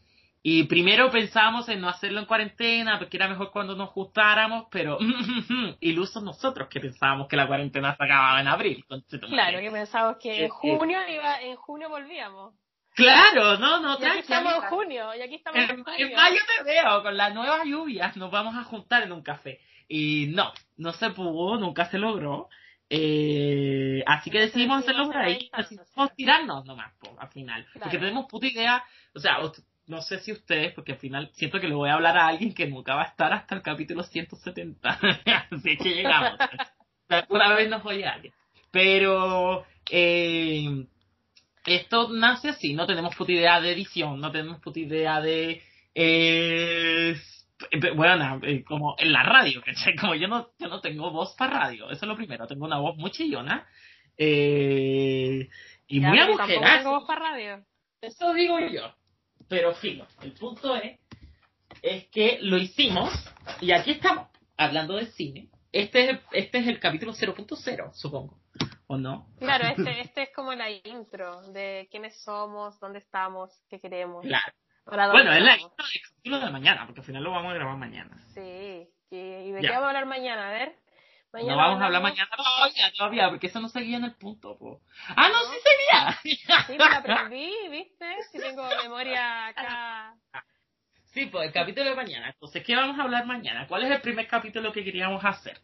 y 0.47 0.65
primero 0.65 1.09
pensábamos 1.09 1.67
en 1.69 1.81
no 1.81 1.89
hacerlo 1.89 2.19
en 2.19 2.27
cuarentena 2.27 2.99
porque 2.99 3.17
era 3.17 3.27
mejor 3.27 3.49
cuando 3.49 3.75
nos 3.75 3.89
juntáramos, 3.89 4.67
pero 4.69 4.99
ilusos 5.79 6.21
nosotros 6.21 6.67
que 6.69 6.79
pensábamos 6.79 7.27
que 7.27 7.35
la 7.35 7.47
cuarentena 7.47 7.95
se 7.95 8.03
acababa 8.03 8.39
en 8.39 8.47
abril. 8.47 8.85
Claro, 9.27 9.59
que 9.59 9.71
pensamos 9.71 10.17
que 10.21 10.31
Eh, 10.31 10.39
en 10.41 10.45
eh. 10.45 10.49
junio 10.51 10.99
iba, 11.09 11.41
en 11.41 11.55
junio 11.55 11.89
volvíamos. 11.89 12.53
Claro, 12.93 13.57
no, 13.57 13.79
no, 13.79 13.97
Y 13.99 14.05
aquí 14.05 14.19
estamos 14.19 14.53
en 14.53 14.61
junio, 14.69 15.15
y 15.15 15.21
aquí 15.23 15.33
estamos 15.33 15.59
en, 15.63 15.79
En, 15.79 15.83
junio. 15.83 16.05
en 16.05 16.13
mayo 16.15 16.39
te 16.55 16.63
veo, 16.63 17.01
con 17.01 17.17
las 17.17 17.33
nuevas 17.33 17.65
lluvias 17.65 18.15
nos 18.15 18.29
vamos 18.29 18.53
a 18.55 18.63
juntar 18.65 19.01
en 19.01 19.13
un 19.13 19.23
café. 19.23 19.59
Y 19.87 20.27
no, 20.27 20.53
no 20.77 20.93
se 20.93 21.09
pudo, 21.09 21.57
nunca 21.57 21.89
se 21.89 21.97
logró. 21.97 22.49
Eh, 22.87 24.03
así 24.05 24.29
que 24.29 24.41
decidimos 24.41 24.83
hacerlo 24.83 25.07
por 25.07 25.17
ahí. 25.17 25.39
distancia. 25.39 25.79
Decidimos 25.79 26.13
tirarnos 26.15 26.65
nomás, 26.65 26.93
po, 26.99 27.15
al 27.19 27.29
final. 27.29 27.65
Claro. 27.65 27.79
Porque 27.79 27.97
tenemos 27.97 28.27
puta 28.27 28.45
idea, 28.45 28.83
o 29.15 29.19
sea, 29.19 29.39
no 29.87 30.01
sé 30.01 30.19
si 30.19 30.31
ustedes, 30.31 30.73
porque 30.73 30.93
al 30.93 30.97
final 30.97 31.29
siento 31.33 31.59
que 31.59 31.67
le 31.67 31.75
voy 31.75 31.89
a 31.89 31.95
hablar 31.95 32.17
a 32.17 32.27
alguien 32.27 32.53
que 32.53 32.67
nunca 32.67 32.95
va 32.95 33.03
a 33.03 33.07
estar 33.07 33.31
hasta 33.33 33.55
el 33.55 33.61
capítulo 33.61 34.03
170. 34.03 34.99
así 35.51 35.77
que 35.77 35.93
llegamos. 35.93 36.39
Una 37.29 37.53
vez 37.53 37.69
nos 37.69 37.85
oye 37.85 38.05
alguien. 38.05 38.33
Pero, 38.71 39.65
eh, 39.89 40.85
esto 41.65 42.09
nace 42.09 42.49
así, 42.49 42.73
no 42.73 42.85
tenemos 42.85 43.15
puta 43.15 43.31
idea 43.31 43.59
de 43.59 43.71
edición, 43.71 44.19
no 44.19 44.31
tenemos 44.31 44.59
puta 44.59 44.79
idea 44.79 45.21
de... 45.21 45.61
Eh, 45.93 47.15
bueno, 47.95 48.39
eh, 48.43 48.63
como 48.63 48.95
en 48.99 49.13
la 49.13 49.23
radio, 49.23 49.61
¿cachai? 49.63 49.95
Como 49.95 50.13
yo 50.15 50.27
no, 50.27 50.49
yo 50.59 50.67
no 50.67 50.81
tengo 50.81 51.11
voz 51.11 51.35
para 51.37 51.59
radio, 51.59 51.85
eso 51.89 52.05
es 52.05 52.09
lo 52.09 52.15
primero, 52.15 52.47
tengo 52.47 52.65
una 52.65 52.79
voz 52.79 52.97
muy 52.97 53.11
chillona 53.11 53.65
eh, 54.17 55.47
y 55.87 56.01
Ya, 56.01 56.09
muy 56.09 56.19
agujerada. 56.19 56.77
tengo 56.79 56.99
voz 56.99 57.07
para 57.07 57.31
radio. 57.31 57.65
Eso 58.01 58.33
digo 58.33 58.59
yo. 58.59 58.93
Pero 59.47 59.73
filo, 59.75 60.07
el 60.21 60.31
punto 60.33 60.75
es, 60.75 60.99
es 61.81 62.07
que 62.07 62.39
lo 62.41 62.57
hicimos 62.57 63.11
y 63.61 63.71
aquí 63.71 63.91
estamos 63.91 64.27
hablando 64.57 64.95
de 64.95 65.07
cine. 65.07 65.49
Este 65.71 66.03
es 66.03 66.09
el, 66.09 66.21
este 66.31 66.57
es 66.59 66.67
el 66.67 66.79
capítulo 66.79 67.13
0.0, 67.13 67.93
supongo. 67.93 68.39
¿O 68.87 68.97
no? 68.97 69.27
Claro, 69.39 69.67
este, 69.67 69.99
este 70.01 70.23
es 70.23 70.29
como 70.33 70.53
la 70.53 70.69
intro 70.69 71.41
de 71.51 71.87
quiénes 71.91 72.21
somos, 72.23 72.79
dónde 72.79 72.99
estamos, 72.99 73.51
qué 73.69 73.79
queremos. 73.79 74.23
Claro. 74.25 74.53
para 74.85 75.11
Bueno, 75.11 75.33
es 75.33 75.41
la 75.41 75.57
intro 75.57 75.85
del 75.85 76.01
capítulo 76.07 76.39
de 76.39 76.51
mañana, 76.51 76.85
porque 76.85 77.01
al 77.01 77.05
final 77.05 77.23
lo 77.23 77.31
vamos 77.31 77.51
a 77.51 77.55
grabar 77.55 77.77
mañana. 77.77 78.23
Sí. 78.33 78.87
¿Y, 79.11 79.17
y 79.17 79.51
de 79.51 79.61
Ya. 79.61 79.67
qué 79.67 79.73
vamos 79.73 79.85
a 79.85 79.87
hablar 79.89 80.05
mañana? 80.05 80.49
A 80.49 80.51
ver. 80.51 80.75
No 81.43 81.57
vamos 81.57 81.81
a 81.81 81.85
hablar 81.85 82.01
mañana 82.01 82.29
todavía, 82.35 82.91
todavía, 82.95 83.29
porque 83.29 83.47
eso 83.47 83.59
no 83.59 83.69
seguía 83.69 83.97
en 83.97 84.05
el 84.05 84.15
punto. 84.15 84.57
po. 84.57 84.81
Ah, 85.15 85.29
no, 85.29 85.39
sí 85.51 85.57
seguía. 85.63 86.65
Sí, 86.67 86.73
me 86.73 86.77
la 86.77 86.97
aprendí, 86.97 87.51
¿viste? 87.69 88.05
Si 88.31 88.39
tengo 88.39 88.67
memoria 88.83 89.47
acá. 89.47 90.15
Sí, 91.13 91.27
pues 91.27 91.47
el 91.47 91.53
capítulo 91.53 91.89
de 91.89 91.95
mañana. 91.95 92.29
Entonces, 92.29 92.63
¿qué 92.63 92.75
vamos 92.75 92.99
a 92.99 93.03
hablar 93.03 93.25
mañana? 93.25 93.67
¿Cuál 93.67 93.83
es 93.83 93.91
el 93.91 94.01
primer 94.01 94.27
capítulo 94.27 94.71
que 94.71 94.83
queríamos 94.83 95.23
hacer? 95.23 95.59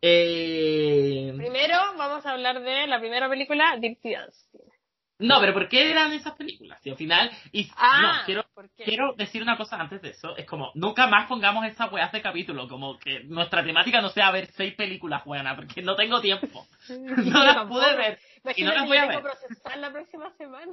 Eh... 0.00 1.32
Primero 1.36 1.76
vamos 1.96 2.24
a 2.26 2.32
hablar 2.32 2.60
de 2.60 2.86
la 2.86 2.98
primera 2.98 3.28
película, 3.28 3.76
Dirty 3.78 4.14
Dancing. 4.14 4.71
No, 5.18 5.40
pero 5.40 5.52
¿por 5.54 5.68
qué 5.68 5.90
eran 5.90 6.12
esas 6.12 6.34
películas? 6.34 6.84
Y 6.84 6.90
al 6.90 6.96
final, 6.96 7.30
y 7.52 7.70
Ah, 7.76 8.18
no, 8.20 8.24
quiero, 8.26 8.44
quiero 8.76 9.12
decir 9.14 9.42
una 9.42 9.56
cosa 9.56 9.76
antes 9.76 10.02
de 10.02 10.10
eso, 10.10 10.36
es 10.36 10.46
como, 10.46 10.72
nunca 10.74 11.06
más 11.06 11.28
pongamos 11.28 11.64
esas 11.66 11.92
weas 11.92 12.10
de 12.10 12.22
capítulo, 12.22 12.66
como 12.68 12.98
que 12.98 13.20
nuestra 13.24 13.62
temática 13.64 14.00
no 14.00 14.08
sea 14.08 14.30
ver 14.32 14.50
seis 14.52 14.74
películas 14.74 15.24
buenas, 15.24 15.54
porque 15.54 15.80
no 15.82 15.94
tengo 15.94 16.20
tiempo, 16.20 16.66
no 16.88 17.44
las 17.44 17.66
pude 17.68 17.96
ver, 17.96 18.18
y 18.56 18.64
no 18.64 18.72
Imagínate 18.72 18.76
las 18.78 18.88
voy 18.88 18.96
a 18.96 19.06
ver. 19.06 19.22
procesar 19.22 19.78
la 19.78 19.92
próxima 19.92 20.30
semana. 20.36 20.72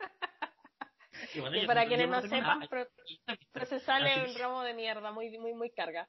Y 1.34 1.40
bueno, 1.40 1.56
Y 1.56 1.66
para 1.66 1.86
quienes 1.86 2.08
no 2.08 2.20
sepan, 2.22 2.68
procesar 3.52 4.04
es 4.06 4.28
un 4.28 4.34
ramo 4.40 4.62
de 4.64 4.74
mierda, 4.74 5.12
muy, 5.12 5.38
muy, 5.38 5.54
muy 5.54 5.70
carga. 5.70 6.08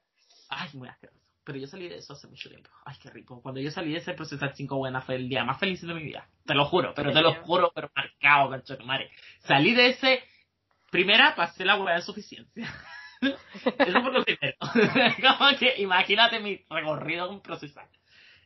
Ay, 0.50 0.69
muy 0.73 0.88
asqueroso. 0.88 1.19
Pero 1.45 1.57
yo 1.57 1.67
salí 1.67 1.89
de 1.89 1.97
eso 1.97 2.13
hace 2.13 2.27
mucho 2.27 2.50
tiempo. 2.50 2.69
Ay, 2.85 2.95
qué 3.01 3.09
rico. 3.09 3.41
Cuando 3.41 3.59
yo 3.59 3.69
salí 3.69 3.91
de 3.91 3.97
ese 3.97 4.13
procesar 4.13 4.55
cinco 4.55 4.77
buenas 4.77 5.05
fue 5.05 5.15
el 5.15 5.27
día 5.27 5.43
más 5.43 5.59
feliz 5.59 5.81
de 5.81 5.93
mi 5.93 6.03
vida. 6.03 6.27
Te 6.45 6.53
lo 6.53 6.65
juro, 6.65 6.93
pero 6.95 7.12
te 7.12 7.21
lo 7.21 7.33
juro, 7.43 7.71
pero 7.75 7.91
marcado, 7.95 8.50
cancho 8.50 8.77
de 8.77 8.83
madre. 8.83 9.12
Salí 9.39 9.73
de 9.73 9.89
ese. 9.89 10.23
Primera, 10.89 11.35
pasé 11.35 11.65
la 11.65 11.75
hueá 11.75 11.95
de 11.95 12.01
suficiencia. 12.01 12.73
Eso 13.21 14.01
fue 14.01 14.12
lo 14.12 14.23
primero. 14.23 14.55
Como 15.38 15.57
que 15.57 15.81
imagínate 15.81 16.39
mi 16.39 16.63
recorrido 16.69 17.27
con 17.27 17.41
procesar. 17.41 17.88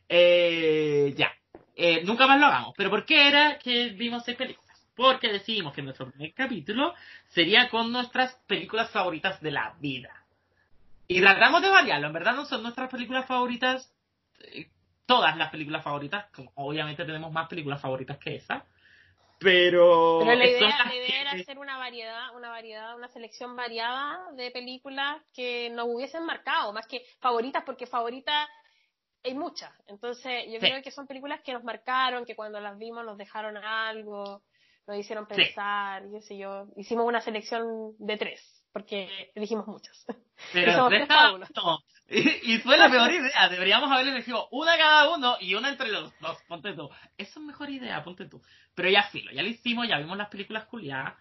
Eh, 0.08 1.14
ya. 1.16 1.32
Eh, 1.76 2.02
nunca 2.04 2.26
más 2.26 2.40
lo 2.40 2.46
hagamos. 2.46 2.74
Pero 2.76 2.90
¿por 2.90 3.04
qué 3.04 3.28
era 3.28 3.58
que 3.58 3.90
vimos 3.90 4.24
seis 4.24 4.36
películas? 4.36 4.68
Porque 4.96 5.30
decidimos 5.30 5.72
que 5.74 5.82
nuestro 5.82 6.10
primer 6.10 6.34
capítulo 6.34 6.94
sería 7.28 7.68
con 7.68 7.92
nuestras 7.92 8.34
películas 8.48 8.90
favoritas 8.90 9.40
de 9.40 9.52
la 9.52 9.76
vida. 9.80 10.17
Y 11.08 11.20
tratamos 11.22 11.62
de 11.62 11.70
variarlo, 11.70 12.08
en 12.08 12.12
verdad 12.12 12.34
no 12.34 12.44
son 12.44 12.62
nuestras 12.62 12.90
películas 12.90 13.26
favoritas, 13.26 13.90
eh, 14.40 14.68
todas 15.06 15.36
las 15.38 15.50
películas 15.50 15.82
favoritas, 15.82 16.26
como 16.34 16.52
obviamente 16.56 17.04
tenemos 17.06 17.32
más 17.32 17.48
películas 17.48 17.80
favoritas 17.80 18.18
que 18.18 18.36
esa, 18.36 18.66
pero, 19.40 20.18
Pero 20.20 20.34
la 20.34 20.46
idea, 20.46 20.84
la 20.84 20.94
idea 20.94 21.06
que- 21.06 21.20
era 21.20 21.30
hacer 21.32 21.58
una 21.58 21.78
variedad, 21.78 22.34
una 22.36 22.50
variedad, 22.50 22.94
una 22.94 23.08
selección 23.08 23.56
variada 23.56 24.18
de 24.34 24.50
películas 24.50 25.22
que 25.32 25.70
nos 25.70 25.86
hubiesen 25.88 26.26
marcado, 26.26 26.72
más 26.74 26.86
que 26.86 27.02
favoritas, 27.20 27.62
porque 27.64 27.86
favoritas 27.86 28.46
hay 29.24 29.34
muchas. 29.34 29.72
Entonces, 29.86 30.44
yo 30.46 30.60
Sí. 30.60 30.66
creo 30.68 30.82
que 30.82 30.90
son 30.90 31.06
películas 31.06 31.40
que 31.42 31.52
nos 31.54 31.64
marcaron, 31.64 32.24
que 32.26 32.36
cuando 32.36 32.60
las 32.60 32.76
vimos 32.78 33.04
nos 33.04 33.16
dejaron 33.16 33.56
algo, 33.56 34.42
nos 34.86 34.96
hicieron 34.98 35.26
Sí. 35.28 35.34
pensar, 35.36 36.02
qué 36.12 36.20
sé 36.20 36.36
yo. 36.36 36.66
Hicimos 36.76 37.06
una 37.06 37.20
selección 37.20 37.94
de 37.98 38.16
tres, 38.18 38.57
porque 38.72 39.30
elegimos 39.34 39.66
muchas. 39.66 40.04
Pero. 40.52 40.88
Y, 42.10 42.54
y 42.54 42.58
fue 42.60 42.78
la 42.78 42.88
peor 42.88 43.12
idea. 43.12 43.50
Deberíamos 43.50 43.90
haber 43.90 44.08
elegido 44.08 44.48
una 44.50 44.78
cada 44.78 45.14
uno 45.14 45.36
y 45.40 45.54
una 45.54 45.68
entre 45.68 45.90
los 45.90 46.10
dos. 46.20 46.38
Ponte 46.48 46.72
tú. 46.72 46.88
Eso 47.18 47.40
es 47.40 47.44
mejor 47.44 47.68
idea, 47.68 48.02
ponte 48.02 48.24
tú. 48.24 48.40
Pero 48.74 48.88
ya 48.88 49.02
filo, 49.10 49.30
ya 49.30 49.42
lo 49.42 49.48
hicimos, 49.48 49.86
ya 49.86 49.98
vimos 49.98 50.16
las 50.16 50.30
películas 50.30 50.64
culiadas. 50.64 51.12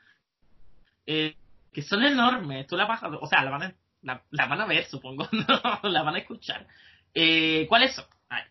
Eh, 1.05 1.35
que 1.73 1.81
son 1.81 2.03
enormes. 2.05 2.67
Tú 2.67 2.77
la 2.77 2.85
vas 2.85 3.03
a, 3.03 3.09
o 3.09 3.27
sea, 3.27 3.43
la 3.43 3.51
van 3.51 3.63
a, 3.63 3.75
la, 4.01 4.23
la 4.31 4.45
van 4.45 4.61
a 4.61 4.65
ver, 4.65 4.85
supongo. 4.85 5.27
No, 5.83 5.89
la 5.89 6.03
van 6.03 6.15
a 6.15 6.19
escuchar. 6.19 6.65
Eh, 7.13 7.65
¿Cuáles 7.67 7.93
son? 7.93 8.05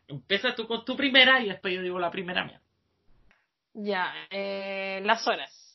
Empieza 0.06 0.54
tú 0.54 0.66
con 0.66 0.84
tu 0.84 0.96
primera 0.96 1.40
y 1.40 1.48
después 1.48 1.74
yo 1.74 1.82
digo 1.82 1.98
la 1.98 2.10
primera 2.10 2.44
mía. 2.44 2.60
Ya, 3.72 4.12
eh, 4.30 5.00
las 5.04 5.26
horas. 5.26 5.65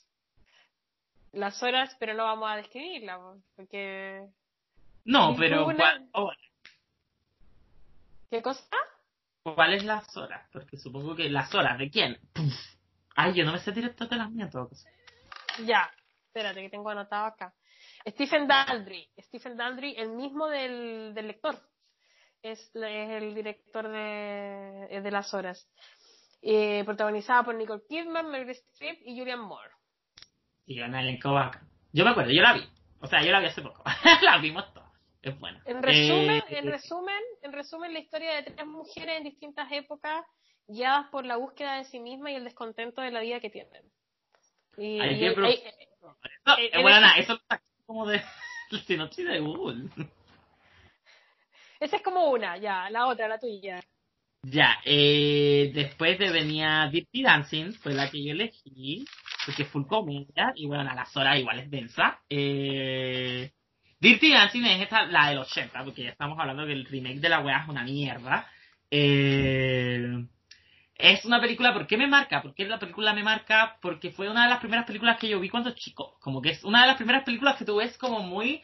Las 1.33 1.61
horas, 1.63 1.95
pero 1.99 2.13
no 2.13 2.23
vamos 2.23 2.51
a 2.51 2.57
describirla, 2.57 3.19
porque... 3.55 4.27
No, 5.05 5.31
¿Y 5.31 5.37
pero 5.37 5.65
una? 5.65 6.05
¿cuál, 6.11 6.37
¿Qué 8.29 8.41
cosa? 8.41 8.77
¿cuáles 9.43 9.83
las 9.83 10.15
horas? 10.15 10.47
Porque 10.51 10.77
supongo 10.77 11.15
que 11.15 11.29
las 11.29 11.53
horas, 11.53 11.77
¿de 11.77 11.89
quién? 11.89 12.19
Puf. 12.33 12.53
Ay, 13.15 13.33
yo 13.33 13.43
no 13.43 13.51
me 13.51 13.59
sé 13.59 13.71
directo 13.71 14.07
de 14.07 14.15
las 14.15 14.31
mías. 14.31 14.53
Ya, 15.65 15.89
espérate 16.27 16.61
que 16.61 16.69
tengo 16.69 16.89
anotado 16.89 17.25
acá. 17.25 17.53
Stephen 18.07 18.47
Daldry. 18.47 19.09
Stephen 19.19 19.57
Daldry, 19.57 19.95
el 19.97 20.11
mismo 20.11 20.47
del, 20.47 21.13
del 21.13 21.27
lector. 21.27 21.59
Es, 22.41 22.59
es 22.73 23.09
el 23.21 23.35
director 23.35 23.87
de, 23.87 25.01
de 25.01 25.11
Las 25.11 25.33
Horas. 25.33 25.67
Eh, 26.41 26.83
protagonizada 26.85 27.43
por 27.43 27.55
Nicole 27.55 27.83
Kidman, 27.87 28.31
Meryl 28.31 28.49
Streep 28.49 28.99
y 29.05 29.17
Julian 29.17 29.41
Moore. 29.41 29.71
Y 30.65 30.79
elenco 30.79 31.33
bacán. 31.33 31.67
Yo 31.93 32.05
me 32.05 32.11
acuerdo, 32.11 32.31
yo 32.31 32.41
la 32.41 32.53
vi. 32.53 32.63
O 32.99 33.07
sea, 33.07 33.23
yo 33.23 33.31
la 33.31 33.39
vi 33.39 33.47
hace 33.47 33.61
poco. 33.61 33.83
la 34.21 34.37
vimos 34.37 34.71
todas. 34.73 34.91
Es 35.21 35.39
buena. 35.39 35.61
En 35.65 35.83
resumen, 35.83 36.43
Eh, 36.49 36.57
en 36.57 36.71
resumen, 36.71 37.23
en 37.43 37.53
resumen, 37.53 37.93
la 37.93 37.99
historia 37.99 38.35
de 38.35 38.51
tres 38.51 38.65
mujeres 38.65 39.17
en 39.17 39.23
distintas 39.23 39.71
épocas 39.71 40.25
guiadas 40.67 41.07
por 41.09 41.25
la 41.25 41.37
búsqueda 41.37 41.77
de 41.77 41.83
sí 41.85 41.99
misma 41.99 42.31
y 42.31 42.35
el 42.35 42.43
descontento 42.43 43.01
de 43.01 43.11
la 43.11 43.19
vida 43.21 43.39
que 43.39 43.49
tienen. 43.49 43.83
Y, 44.77 44.99
Hay 44.99 45.19
que 45.19 45.27
eh, 45.27 45.89
no, 46.45 46.57
eh, 46.57 46.69
en 46.71 46.81
bueno, 46.81 47.01
nada, 47.01 47.17
eso 47.17 47.39
saqué 47.47 47.65
como 47.85 48.07
de 48.07 48.21
la 48.71 48.79
sinopsis 48.79 49.27
de 49.27 49.39
Google. 49.39 49.89
esa 51.79 51.97
es 51.97 52.01
como 52.01 52.31
una, 52.31 52.57
ya, 52.57 52.89
la 52.89 53.07
otra, 53.07 53.27
la 53.27 53.37
tuya. 53.39 53.79
ya, 54.43 54.79
eh, 54.85 55.71
después 55.73 56.17
de 56.17 56.31
venía 56.31 56.89
Dirty 56.91 57.21
Dancing, 57.21 57.73
fue 57.73 57.93
la 57.93 58.09
que 58.09 58.23
yo 58.23 58.31
elegí, 58.31 59.05
porque 59.45 59.63
es 59.63 59.69
full 59.69 59.85
comedia, 59.85 60.53
y 60.55 60.67
bueno, 60.67 60.89
a 60.89 60.95
las 60.95 61.15
horas 61.15 61.39
igual 61.39 61.59
es 61.59 61.69
densa. 61.69 62.19
Eh, 62.29 63.51
Dirty 63.99 64.31
Dancing 64.31 64.65
es 64.65 64.81
esta, 64.81 65.05
la 65.05 65.29
del 65.29 65.39
80, 65.39 65.83
porque 65.83 66.03
ya 66.03 66.09
estamos 66.09 66.39
hablando 66.39 66.65
que 66.65 66.73
el 66.73 66.85
remake 66.85 67.19
de 67.19 67.29
la 67.29 67.39
weá 67.39 67.61
es 67.63 67.69
una 67.69 67.83
mierda. 67.83 68.47
Eh, 68.89 70.25
es 71.01 71.25
una 71.25 71.41
película, 71.41 71.73
¿por 71.73 71.87
qué 71.87 71.97
me 71.97 72.07
marca? 72.07 72.41
¿Por 72.41 72.53
qué 72.53 72.65
la 72.65 72.77
película 72.77 73.13
me 73.13 73.23
marca? 73.23 73.77
Porque 73.81 74.11
fue 74.11 74.29
una 74.29 74.43
de 74.43 74.49
las 74.49 74.59
primeras 74.59 74.85
películas 74.85 75.17
que 75.17 75.29
yo 75.29 75.39
vi 75.39 75.49
cuando 75.49 75.71
chico. 75.71 76.17
Como 76.19 76.41
que 76.41 76.51
es 76.51 76.63
una 76.63 76.81
de 76.81 76.87
las 76.87 76.97
primeras 76.97 77.23
películas 77.23 77.57
que 77.57 77.65
tú 77.65 77.77
ves 77.77 77.97
como 77.97 78.21
muy... 78.21 78.61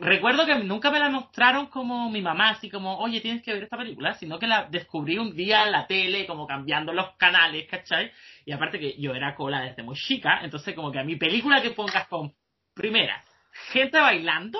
Recuerdo 0.00 0.46
que 0.46 0.56
nunca 0.56 0.90
me 0.90 0.98
la 0.98 1.10
mostraron 1.10 1.66
como 1.66 2.10
mi 2.10 2.22
mamá, 2.22 2.50
así 2.50 2.68
como, 2.68 2.98
oye, 2.98 3.20
tienes 3.20 3.40
que 3.42 3.52
ver 3.52 3.62
esta 3.62 3.76
película, 3.76 4.14
sino 4.14 4.40
que 4.40 4.48
la 4.48 4.64
descubrí 4.64 5.16
un 5.16 5.36
día 5.36 5.62
en 5.64 5.70
la 5.70 5.86
tele, 5.86 6.26
como 6.26 6.44
cambiando 6.44 6.92
los 6.92 7.12
canales, 7.16 7.68
¿cachai? 7.68 8.10
Y 8.50 8.52
aparte 8.52 8.80
que 8.80 9.00
yo 9.00 9.14
era 9.14 9.36
cola 9.36 9.60
desde 9.60 9.84
muy 9.84 9.94
chica, 9.94 10.40
entonces 10.42 10.74
como 10.74 10.90
que 10.90 10.98
a 10.98 11.04
mi 11.04 11.14
película 11.14 11.62
que 11.62 11.70
pongas 11.70 12.08
con, 12.08 12.34
primera, 12.74 13.22
gente 13.70 13.96
bailando, 13.96 14.58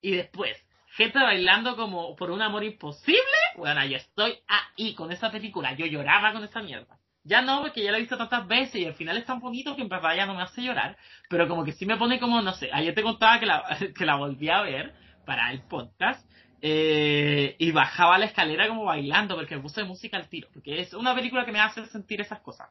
y 0.00 0.16
después, 0.16 0.60
gente 0.88 1.16
bailando 1.16 1.76
como 1.76 2.16
por 2.16 2.32
un 2.32 2.42
amor 2.42 2.64
imposible, 2.64 3.20
bueno, 3.56 3.86
yo 3.86 3.98
estoy 3.98 4.40
ahí 4.48 4.94
con 4.94 5.12
esa 5.12 5.30
película, 5.30 5.74
yo 5.74 5.86
lloraba 5.86 6.32
con 6.32 6.42
esa 6.42 6.60
mierda. 6.60 6.98
Ya 7.22 7.40
no, 7.40 7.60
porque 7.62 7.84
ya 7.84 7.92
la 7.92 7.98
he 7.98 8.00
visto 8.00 8.18
tantas 8.18 8.48
veces 8.48 8.74
y 8.74 8.86
al 8.86 8.94
final 8.94 9.16
es 9.16 9.26
tan 9.26 9.38
bonito 9.38 9.76
que 9.76 9.82
en 9.82 9.88
verdad 9.88 10.16
ya 10.16 10.26
no 10.26 10.34
me 10.34 10.42
hace 10.42 10.60
llorar, 10.60 10.96
pero 11.30 11.46
como 11.46 11.62
que 11.62 11.70
sí 11.70 11.86
me 11.86 11.96
pone 11.96 12.18
como, 12.18 12.42
no 12.42 12.52
sé, 12.52 12.68
ayer 12.72 12.96
te 12.96 13.04
contaba 13.04 13.38
que 13.38 13.46
la, 13.46 13.78
que 13.96 14.04
la 14.04 14.16
volví 14.16 14.48
a 14.48 14.62
ver 14.62 14.92
para 15.24 15.52
el 15.52 15.62
podcast 15.68 16.28
eh, 16.68 17.54
y 17.60 17.70
bajaba 17.70 18.18
la 18.18 18.26
escalera 18.26 18.66
como 18.66 18.86
bailando 18.86 19.36
porque 19.36 19.54
me 19.54 19.62
puse 19.62 19.84
música 19.84 20.16
al 20.16 20.28
tiro, 20.28 20.48
porque 20.52 20.80
es 20.80 20.92
una 20.94 21.14
película 21.14 21.44
que 21.44 21.52
me 21.52 21.60
hace 21.60 21.86
sentir 21.86 22.20
esas 22.20 22.40
cosas. 22.40 22.68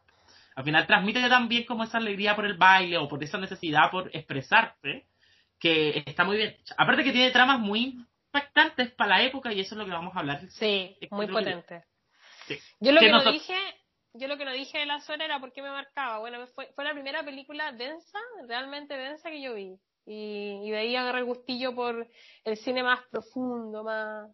Al 0.53 0.65
final 0.65 0.86
transmite 0.86 1.29
también 1.29 1.63
como 1.63 1.86
esa 1.86 1.99
alegría 1.99 2.36
por 2.36 2.45
el 2.45 2.58
baile 2.58 2.97
o 2.97 3.08
por 3.08 3.23
esa 3.23 3.38
necesidad 3.38 3.89
por 3.89 4.13
expresarte, 4.13 5.05
que 5.58 6.03
está 6.05 6.25
muy 6.25 6.36
bien. 6.36 6.58
hecha. 6.60 6.75
Aparte 6.77 7.05
que 7.05 7.13
tiene 7.13 7.31
tramas 7.31 7.62
muy 7.62 8.05
impactantes 8.27 8.91
para 8.91 9.17
la 9.17 9.23
época 9.23 9.53
y 9.53 9.62
eso 9.62 9.75
es 9.75 9.79
lo 9.79 9.86
que 9.86 9.91
vamos 9.91 10.13
a 10.13 10.19
hablar. 10.19 10.41
Sí, 10.49 10.97
Es 10.99 11.10
muy 11.12 11.27
potente. 11.27 11.86
Sí. 12.47 12.60
Yo 12.81 12.91
lo 12.91 12.99
Que 12.99 13.12
no 13.12 13.31
dije, 13.31 13.55
yo 14.13 14.27
lo 14.27 14.38
que 14.38 14.43
no 14.43 14.51
dije 14.51 14.77
de 14.77 14.86
la 14.88 14.99
zona 14.99 15.23
era 15.23 15.39
porque 15.39 15.62
me 15.62 15.69
marcaba. 15.69 16.19
Bueno, 16.19 16.45
fue, 16.47 16.69
fue 16.75 16.84
la 16.84 16.91
primera 16.91 17.23
película 17.23 17.71
densa, 17.71 18.19
realmente 18.45 18.97
densa 18.97 19.29
que 19.29 19.41
yo 19.41 19.53
vi. 19.53 19.79
Y, 20.06 20.62
y 20.63 20.72
de 20.72 20.78
ahí 20.78 20.96
agarré 20.96 21.20
el 21.20 21.26
gustillo 21.26 21.74
por 21.74 22.08
el 22.44 22.58
cine 22.58 22.84
más 22.84 23.00
profundo, 23.10 23.84
más, 23.84 24.30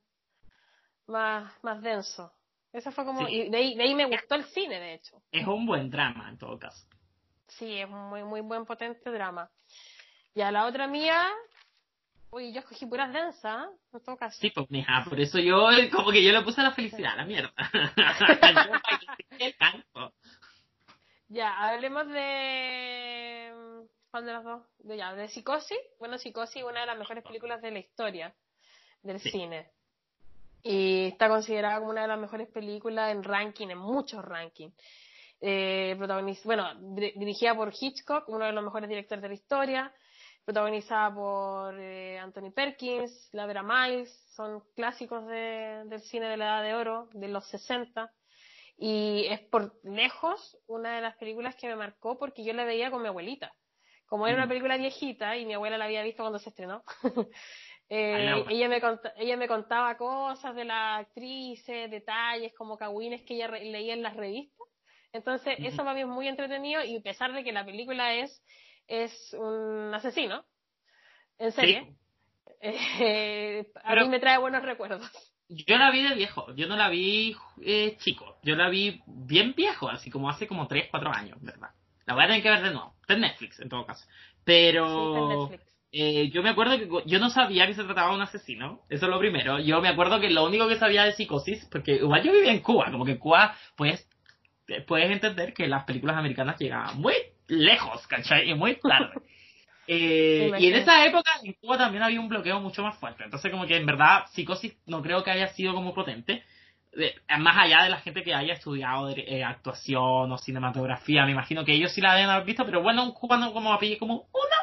más, 1.07 1.53
más 1.63 1.81
denso. 1.81 2.33
Eso 2.73 2.91
fue 2.91 3.05
como, 3.05 3.25
Sí. 3.27 3.33
y 3.33 3.49
de 3.49 3.57
ahí, 3.57 3.75
de 3.75 3.83
ahí 3.83 3.95
me 3.95 4.05
gustó 4.05 4.35
el 4.35 4.45
cine, 4.45 4.79
de 4.79 4.93
hecho. 4.95 5.21
Es 5.31 5.45
un 5.47 5.65
buen 5.65 5.89
drama 5.89 6.29
en 6.29 6.37
todo 6.37 6.57
caso. 6.57 6.85
Sí, 7.47 7.79
es 7.79 7.85
un 7.89 8.09
muy, 8.09 8.23
muy 8.23 8.41
buen 8.41 8.65
potente 8.65 9.09
drama. 9.11 9.49
Ya 10.33 10.51
la 10.51 10.65
otra 10.65 10.87
mía, 10.87 11.27
uy, 12.31 12.53
yo 12.53 12.59
escogí 12.59 12.85
puras 12.85 13.11
densas, 13.11 13.67
¿eh? 13.67 13.75
en 13.93 14.03
todo 14.03 14.15
caso. 14.15 14.37
Sí, 14.39 14.51
pues 14.51 14.69
mija, 14.71 15.03
por 15.09 15.19
eso 15.19 15.37
yo 15.39 15.67
como 15.91 16.11
que 16.11 16.23
yo 16.23 16.31
le 16.31 16.41
puse 16.43 16.61
la 16.61 16.71
felicidad, 16.71 17.17
la 17.17 17.25
mierda. 17.25 17.53
Yo 19.39 19.45
el 19.45 19.55
canto. 19.57 20.13
Ya, 21.27 21.57
hablemos 21.57 22.07
de. 22.07 23.80
¿Cuál 24.11 24.25
de 24.25 24.33
las 24.33 24.43
dos? 24.43 24.61
De, 24.79 24.97
ya, 24.97 25.13
de 25.15 25.29
Psicosis. 25.29 25.77
Bueno, 25.99 26.17
Psicosis, 26.17 26.63
una 26.63 26.81
de 26.81 26.85
las 26.87 26.97
mejores 26.97 27.23
películas 27.23 27.61
de 27.61 27.71
la 27.71 27.79
historia 27.79 28.35
del 29.01 29.19
Sí. 29.19 29.31
cine. 29.31 29.71
Y 30.63 31.07
está 31.07 31.27
considerada 31.29 31.79
como 31.79 31.91
una 31.91 32.01
de 32.03 32.07
las 32.09 32.19
mejores 32.19 32.47
películas 32.49 33.11
en 33.11 33.23
ranking, 33.23 33.69
en 33.69 33.77
muchos 33.77 34.23
rankings. 34.23 34.75
Eh, 35.39 35.95
bueno, 35.97 36.73
dir- 36.93 37.13
dirigida 37.15 37.55
por 37.55 37.73
Hitchcock, 37.73 38.27
uno 38.29 38.45
de 38.45 38.51
los 38.51 38.63
mejores 38.63 38.87
directores 38.89 39.21
de 39.23 39.27
la 39.29 39.33
historia. 39.33 39.93
Protagonizada 40.43 41.13
por 41.13 41.79
eh, 41.79 42.19
Anthony 42.19 42.51
Perkins, 42.53 43.29
Lavera 43.31 43.63
Miles, 43.63 44.09
son 44.35 44.61
clásicos 44.75 45.25
de- 45.27 45.83
del 45.85 46.01
cine 46.01 46.27
de 46.27 46.37
la 46.37 46.45
Edad 46.45 46.63
de 46.63 46.73
Oro, 46.75 47.09
de 47.13 47.27
los 47.27 47.47
60 47.47 48.11
y 48.77 49.25
es 49.29 49.39
por 49.41 49.75
lejos 49.83 50.57
una 50.67 50.95
de 50.95 51.01
las 51.01 51.15
películas 51.17 51.55
que 51.55 51.67
me 51.67 51.75
marcó 51.75 52.17
porque 52.17 52.43
yo 52.43 52.53
la 52.53 52.65
veía 52.65 52.89
con 52.89 53.03
mi 53.03 53.07
abuelita. 53.07 53.53
Como 54.11 54.27
era 54.27 54.35
una 54.35 54.45
Mm. 54.45 54.49
película 54.49 54.75
viejita 54.75 55.37
y 55.37 55.45
mi 55.45 55.53
abuela 55.53 55.77
la 55.77 55.85
había 55.85 56.03
visto 56.03 56.21
cuando 56.21 56.37
se 56.37 56.49
estrenó, 56.49 56.83
eh, 57.89 58.43
ella, 58.49 58.67
me 58.67 58.81
ella 59.15 59.37
me 59.37 59.47
contaba 59.47 59.95
cosas 59.97 60.53
de 60.53 60.65
las 60.65 60.99
actrices, 61.07 61.89
detalles 61.89 62.53
como 62.57 62.77
cagüines 62.77 63.21
que 63.23 63.35
ella 63.35 63.47
re- 63.47 63.63
leía 63.63 63.93
en 63.93 64.03
las 64.03 64.17
revistas. 64.17 64.67
Entonces, 65.13 65.55
eso 65.59 65.77
para 65.77 65.93
mí 65.93 66.01
es 66.01 66.07
muy 66.07 66.27
entretenido 66.27 66.83
y 66.83 66.97
a 66.97 67.01
pesar 67.01 67.31
de 67.31 67.41
que 67.45 67.53
la 67.53 67.63
película 67.63 68.13
es, 68.15 68.43
es 68.85 69.33
un 69.33 69.93
asesino, 69.93 70.43
en 71.37 71.53
serie, 71.53 71.85
Sí. 71.85 71.95
eh, 72.59 73.65
a 73.83 73.89
Pero- 73.91 74.01
mí 74.03 74.09
me 74.09 74.19
trae 74.19 74.37
buenos 74.39 74.61
recuerdos. 74.61 75.09
Yo 75.47 75.77
la 75.77 75.89
vi 75.89 76.03
de 76.03 76.15
viejo, 76.15 76.53
yo 76.55 76.67
no 76.67 76.75
la 76.75 76.89
vi 76.89 77.33
eh, 77.61 77.95
chico, 77.99 78.39
yo 78.43 78.55
la 78.57 78.67
vi 78.67 79.01
bien 79.05 79.53
viejo, 79.55 79.87
así 79.87 80.09
como 80.09 80.29
hace 80.29 80.47
como 80.47 80.67
3, 80.67 80.87
4 80.91 81.11
años, 81.13 81.37
¿verdad? 81.41 81.69
La 82.05 82.13
voy 82.13 82.23
a 82.23 82.27
tener 82.27 82.43
que 82.43 82.49
ver 82.49 82.61
de 82.61 82.71
nuevo, 82.71 82.93
está 83.01 83.13
en 83.13 83.21
Netflix 83.21 83.59
en 83.59 83.69
todo 83.69 83.85
caso. 83.85 84.05
Pero 84.43 85.51
eh, 85.91 86.29
yo 86.29 86.41
me 86.41 86.49
acuerdo 86.49 86.77
que 86.77 86.87
yo 87.05 87.19
no 87.19 87.29
sabía 87.29 87.67
que 87.67 87.73
se 87.73 87.83
trataba 87.83 88.09
de 88.09 88.15
un 88.15 88.21
asesino, 88.21 88.81
eso 88.89 89.05
es 89.05 89.11
lo 89.11 89.19
primero. 89.19 89.59
Yo 89.59 89.81
me 89.81 89.89
acuerdo 89.89 90.19
que 90.19 90.29
lo 90.29 90.45
único 90.45 90.67
que 90.67 90.77
sabía 90.77 91.03
de 91.03 91.13
psicosis, 91.13 91.67
porque 91.71 91.95
igual 91.95 92.23
yo 92.23 92.31
vivía 92.31 92.51
en 92.51 92.61
Cuba, 92.61 92.91
como 92.91 93.05
que 93.05 93.11
en 93.11 93.17
Cuba, 93.17 93.55
pues, 93.75 94.07
puedes 94.87 95.11
entender 95.11 95.53
que 95.53 95.67
las 95.67 95.83
películas 95.83 96.17
americanas 96.17 96.57
llegaban 96.59 96.99
muy 96.99 97.13
lejos, 97.47 98.07
¿cachai? 98.07 98.49
Y 98.49 98.55
muy 98.55 98.75
tarde. 98.75 99.13
Eh, 99.93 100.51
y 100.59 100.67
en 100.67 100.75
esa 100.75 101.05
época 101.05 101.29
en 101.43 101.53
Cuba 101.53 101.77
también 101.77 102.03
había 102.03 102.21
un 102.21 102.29
bloqueo 102.29 102.61
mucho 102.61 102.81
más 102.81 102.97
fuerte. 102.97 103.25
Entonces, 103.25 103.51
como 103.51 103.65
que 103.65 103.75
en 103.75 103.85
verdad, 103.85 104.25
psicosis 104.31 104.77
no 104.85 105.01
creo 105.01 105.21
que 105.21 105.31
haya 105.31 105.49
sido 105.49 105.73
como 105.73 105.93
potente. 105.93 106.45
Más 107.39 107.57
allá 107.57 107.83
de 107.83 107.89
la 107.89 107.99
gente 107.99 108.21
que 108.23 108.33
haya 108.33 108.53
estudiado 108.53 109.09
eh, 109.09 109.43
actuación 109.43 110.31
o 110.31 110.37
cinematografía, 110.37 111.25
me 111.25 111.31
imagino 111.31 111.63
que 111.63 111.73
ellos 111.73 111.91
sí 111.93 112.01
la 112.01 112.15
deben 112.15 112.29
haber 112.29 112.45
visto, 112.45 112.65
pero 112.65 112.81
bueno, 112.81 113.03
un 113.03 113.11
cubano 113.13 113.53
como 113.53 113.71
a 113.73 113.79
pille 113.79 113.97
como 113.97 114.27
uno, 114.33 114.55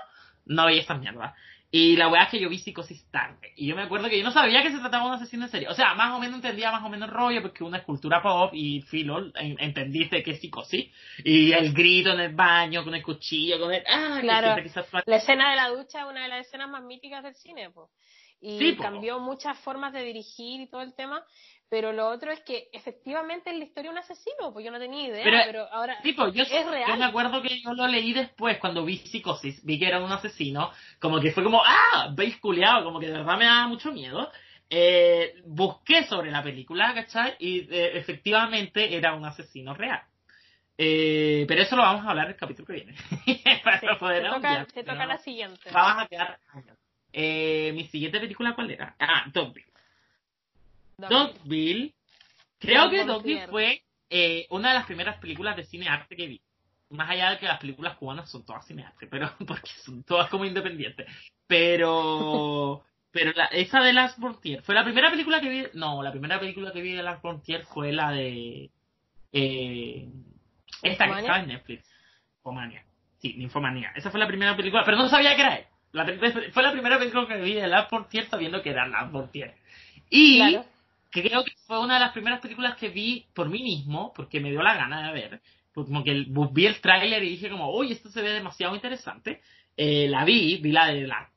no 0.46 0.66
veía 0.66 0.80
estas 0.82 1.00
mierdas. 1.00 1.34
Y 1.70 1.96
la 1.96 2.08
weá 2.08 2.22
es 2.22 2.30
que 2.30 2.40
yo 2.40 2.48
vi 2.48 2.58
psicosis 2.58 3.10
tarde. 3.10 3.52
Y 3.54 3.66
yo 3.66 3.76
me 3.76 3.82
acuerdo 3.82 4.08
que 4.08 4.16
yo 4.18 4.24
no 4.24 4.30
sabía 4.32 4.62
que 4.62 4.70
se 4.70 4.78
trataba 4.78 5.04
de 5.04 5.08
un 5.10 5.16
asesino 5.16 5.44
en 5.44 5.50
serie. 5.50 5.68
O 5.68 5.74
sea, 5.74 5.92
más 5.94 6.14
o 6.14 6.18
menos 6.18 6.36
entendía 6.36 6.72
más 6.72 6.82
o 6.82 6.88
menos 6.88 7.10
el 7.10 7.14
rollo, 7.14 7.42
porque 7.42 7.62
una 7.62 7.76
escultura 7.78 8.22
pop 8.22 8.50
y 8.54 8.80
filo, 8.82 9.18
en- 9.34 9.60
entendiste 9.60 10.22
que 10.22 10.30
es 10.30 10.40
psicosis. 10.40 10.90
Y 11.24 11.52
el 11.52 11.74
grito 11.74 12.10
en 12.12 12.20
el 12.20 12.34
baño, 12.34 12.84
con 12.84 12.94
el 12.94 13.02
cuchillo, 13.02 13.58
con 13.60 13.72
el. 13.74 13.82
Ah, 13.86 14.16
Claro. 14.22 14.62
quizás 14.62 14.86
La 15.04 15.16
escena 15.16 15.50
de 15.50 15.56
la 15.56 15.68
ducha 15.68 16.00
es 16.00 16.06
una 16.06 16.22
de 16.22 16.28
las 16.28 16.46
escenas 16.46 16.70
más 16.70 16.82
míticas 16.82 17.22
del 17.22 17.34
cine, 17.34 17.68
pues. 17.70 17.90
Y 18.40 18.58
Sí, 18.58 18.76
cambió 18.76 19.18
muchas 19.18 19.58
formas 19.58 19.92
de 19.92 20.04
dirigir 20.04 20.60
y 20.62 20.70
todo 20.70 20.80
el 20.80 20.94
tema. 20.94 21.22
Pero 21.70 21.92
lo 21.92 22.08
otro 22.08 22.30
es 22.32 22.40
que 22.40 22.68
efectivamente 22.72 23.50
en 23.50 23.58
la 23.58 23.64
historia 23.66 23.90
un 23.90 23.98
asesino, 23.98 24.52
pues 24.54 24.64
yo 24.64 24.70
no 24.70 24.78
tenía 24.78 25.08
idea, 25.08 25.22
Pero- 25.24 25.38
pero, 25.44 25.66
ahora 25.72 26.00
Tipo, 26.02 26.28
yo, 26.28 26.42
Es 26.44 26.48
yo 26.50 26.70
real. 26.70 26.98
me 26.98 27.04
acuerdo 27.04 27.42
que 27.42 27.60
yo 27.60 27.74
lo 27.74 27.86
leí 27.86 28.14
después 28.14 28.56
cuando 28.58 28.84
vi 28.84 28.96
Psicosis, 28.98 29.62
vi 29.64 29.78
que 29.78 29.86
era 29.86 30.02
un 30.02 30.10
asesino, 30.10 30.70
como 30.98 31.20
que 31.20 31.30
fue 31.32 31.44
como, 31.44 31.62
ah, 31.64 32.08
veis 32.14 32.38
culiado, 32.38 32.84
como 32.84 32.98
que 32.98 33.06
de 33.08 33.12
verdad 33.18 33.36
me 33.36 33.44
daba 33.44 33.66
mucho 33.68 33.92
miedo. 33.92 34.30
Eh, 34.70 35.34
busqué 35.46 36.04
sobre 36.04 36.30
la 36.30 36.42
película, 36.42 36.92
¿cachai? 36.94 37.36
Y 37.38 37.60
eh, 37.74 37.98
efectivamente 37.98 38.94
era 38.96 39.14
un 39.14 39.24
asesino 39.26 39.74
real. 39.74 40.02
Eh, 40.76 41.44
pero 41.48 41.62
eso 41.62 41.74
lo 41.76 41.82
vamos 41.82 42.06
a 42.06 42.10
hablar 42.10 42.26
en 42.26 42.32
el 42.32 42.36
capítulo 42.38 42.66
que 42.66 42.72
viene. 42.74 42.94
Para 43.64 43.80
Sí, 43.80 43.86
poder 43.98 44.22
te 44.22 44.28
toca, 44.30 44.66
te 44.72 44.84
toca 44.84 45.06
la 45.06 45.18
siguiente. 45.18 45.70
Vamos 45.72 46.04
a 46.04 46.06
quedar. 46.06 46.38
Eh, 47.12 47.72
mi 47.74 47.84
siguiente 47.88 48.20
película, 48.20 48.54
¿cuál 48.54 48.70
era? 48.70 48.94
Ah, 48.98 49.24
Dogville. 49.32 49.67
Dogville. 50.98 51.94
Creo 52.58 52.90
que 52.90 53.04
Dogville 53.04 53.46
fue 53.48 53.82
eh, 54.10 54.46
una 54.50 54.68
de 54.70 54.74
las 54.74 54.86
primeras 54.86 55.18
películas 55.18 55.56
de 55.56 55.64
cine 55.64 55.88
arte 55.88 56.16
que 56.16 56.26
vi. 56.26 56.40
Más 56.90 57.10
allá 57.10 57.30
de 57.30 57.38
que 57.38 57.46
las 57.46 57.60
películas 57.60 57.96
cubanas 57.98 58.30
son 58.30 58.44
todas 58.44 58.66
cine 58.66 58.84
arte, 58.84 59.06
pero 59.06 59.30
porque 59.46 59.70
son 59.84 60.02
todas 60.04 60.28
como 60.28 60.44
independientes. 60.44 61.06
Pero 61.46 62.82
pero 63.10 63.32
la- 63.32 63.46
esa 63.46 63.80
de 63.82 63.92
Las 63.92 64.14
Frontier 64.16 64.62
fue 64.62 64.74
la 64.74 64.84
primera 64.84 65.10
película 65.10 65.40
que 65.40 65.48
vi. 65.48 65.64
No, 65.74 66.02
la 66.02 66.10
primera 66.10 66.38
película 66.40 66.72
que 66.72 66.80
vi 66.82 66.92
de 66.92 67.02
Las 67.02 67.20
Frontier 67.20 67.64
fue 67.66 67.92
la 67.92 68.10
de 68.10 68.70
eh, 69.32 70.08
esta 70.82 71.04
que 71.06 71.10
estaba 71.20 71.40
en 71.40 71.48
Netflix. 71.48 71.84
Ninfomanía. 72.36 72.84
Sí, 73.20 73.34
Ninfomanía. 73.34 73.92
Esa 73.94 74.10
fue 74.10 74.20
la 74.20 74.26
primera 74.26 74.56
película, 74.56 74.82
pero 74.84 74.96
no 74.96 75.08
sabía 75.08 75.34
que 75.36 75.42
era 75.42 75.56
él. 75.56 75.64
La 75.92 76.06
fue 76.52 76.62
la 76.62 76.72
primera 76.72 76.98
película 76.98 77.26
que 77.26 77.40
vi 77.40 77.54
de 77.54 77.66
Las 77.66 77.88
Frontier 77.88 78.26
sabiendo 78.28 78.62
que 78.62 78.70
era 78.70 78.86
Las 78.88 79.10
Frontier. 79.10 79.54
Y 80.10 80.38
Claro. 80.38 80.64
Creo 81.10 81.44
que 81.44 81.52
fue 81.66 81.78
una 81.80 81.94
de 81.94 82.00
las 82.00 82.12
primeras 82.12 82.40
películas 82.40 82.76
que 82.76 82.88
vi 82.88 83.26
por 83.34 83.48
mí 83.48 83.62
mismo, 83.62 84.12
porque 84.14 84.40
me 84.40 84.50
dio 84.50 84.62
la 84.62 84.76
gana 84.76 85.06
de 85.08 85.12
ver. 85.12 85.40
Pues 85.72 85.86
Como 85.86 86.02
que 86.04 86.10
el- 86.10 86.26
vi 86.52 86.66
el 86.66 86.80
tráiler 86.80 87.22
y 87.22 87.30
dije 87.30 87.50
como, 87.50 87.72
uy, 87.74 87.92
esto 87.92 88.08
se 88.10 88.22
ve 88.22 88.30
demasiado 88.30 88.74
interesante. 88.74 89.40
Eh, 89.76 90.08
la 90.08 90.24
vi, 90.24 90.58
vi 90.58 90.72
la 90.72 90.86
de 90.88 91.06
las 91.06 91.28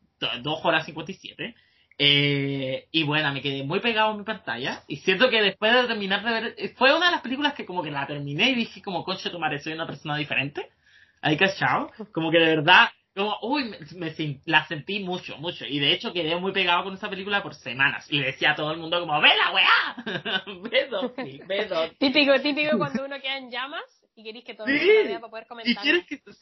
2 0.42 0.60
horas 0.64 0.86
57. 0.86 1.56
Eh, 1.98 2.88
y 2.92 3.04
bueno, 3.04 3.32
me 3.32 3.42
quedé 3.42 3.64
muy 3.64 3.80
pegado 3.80 4.12
en 4.12 4.18
mi 4.20 4.24
pantalla. 4.24 4.82
Y 4.88 4.98
siento 4.98 5.30
que 5.30 5.42
después 5.42 5.72
de 5.74 5.88
terminar 5.88 6.24
de 6.24 6.32
ver, 6.32 6.56
eh, 6.58 6.74
fue 6.76 6.96
una 6.96 7.08
de 7.08 7.12
las 7.12 7.22
películas 7.22 7.54
que 7.54 7.66
como 7.66 7.84
que 7.84 7.92
la 7.92 8.08
terminé 8.08 8.50
y 8.52 8.56
dije 8.56 8.82
como, 8.82 9.04
concho, 9.04 9.30
tu 9.30 9.38
madre, 9.40 9.60
soy 9.60 9.74
una 9.74 9.86
persona 9.86 10.18
diferente. 10.18 10.70
Ahí 11.22 11.38
cachao. 11.38 11.92
Como 12.12 12.32
que 12.32 12.40
de 12.40 12.56
verdad, 12.56 12.90
como, 13.16 13.38
uy, 13.42 13.76
me, 13.96 14.14
la 14.46 14.66
sentí 14.68 15.00
mucho, 15.00 15.38
mucho. 15.38 15.66
Y 15.66 15.80
de 15.80 15.94
hecho 15.94 16.14
quedé 16.14 16.36
muy 16.38 16.54
pegado 16.54 16.86
con 16.86 16.94
esa 16.94 17.10
película 17.10 17.44
por 17.44 17.56
semanas. 17.56 18.08
Y 18.10 18.18
le 18.20 18.28
decía 18.28 18.52
a 18.52 18.56
todo 18.56 18.72
el 18.72 18.78
mundo 18.78 19.00
como, 19.00 19.20
ve 19.22 19.30
la 19.36 19.54
weá. 19.54 20.44
ve 20.72 20.88
Dogville, 20.88 21.44
ve 21.46 21.66
Dogville". 21.66 21.98
Típico, 21.98 22.40
típico 22.40 22.78
cuando 22.78 23.06
uno 23.06 23.20
queda 23.20 23.38
en 23.38 23.52
llamas 23.52 23.84
y 24.16 24.24
queréis 24.24 24.46
que 24.46 24.54
todo 24.54 24.68
el 24.68 24.76
mundo 24.76 24.94
vea 25.06 25.20
para 25.20 25.30
poder 25.30 25.48
comentar. 25.48 25.84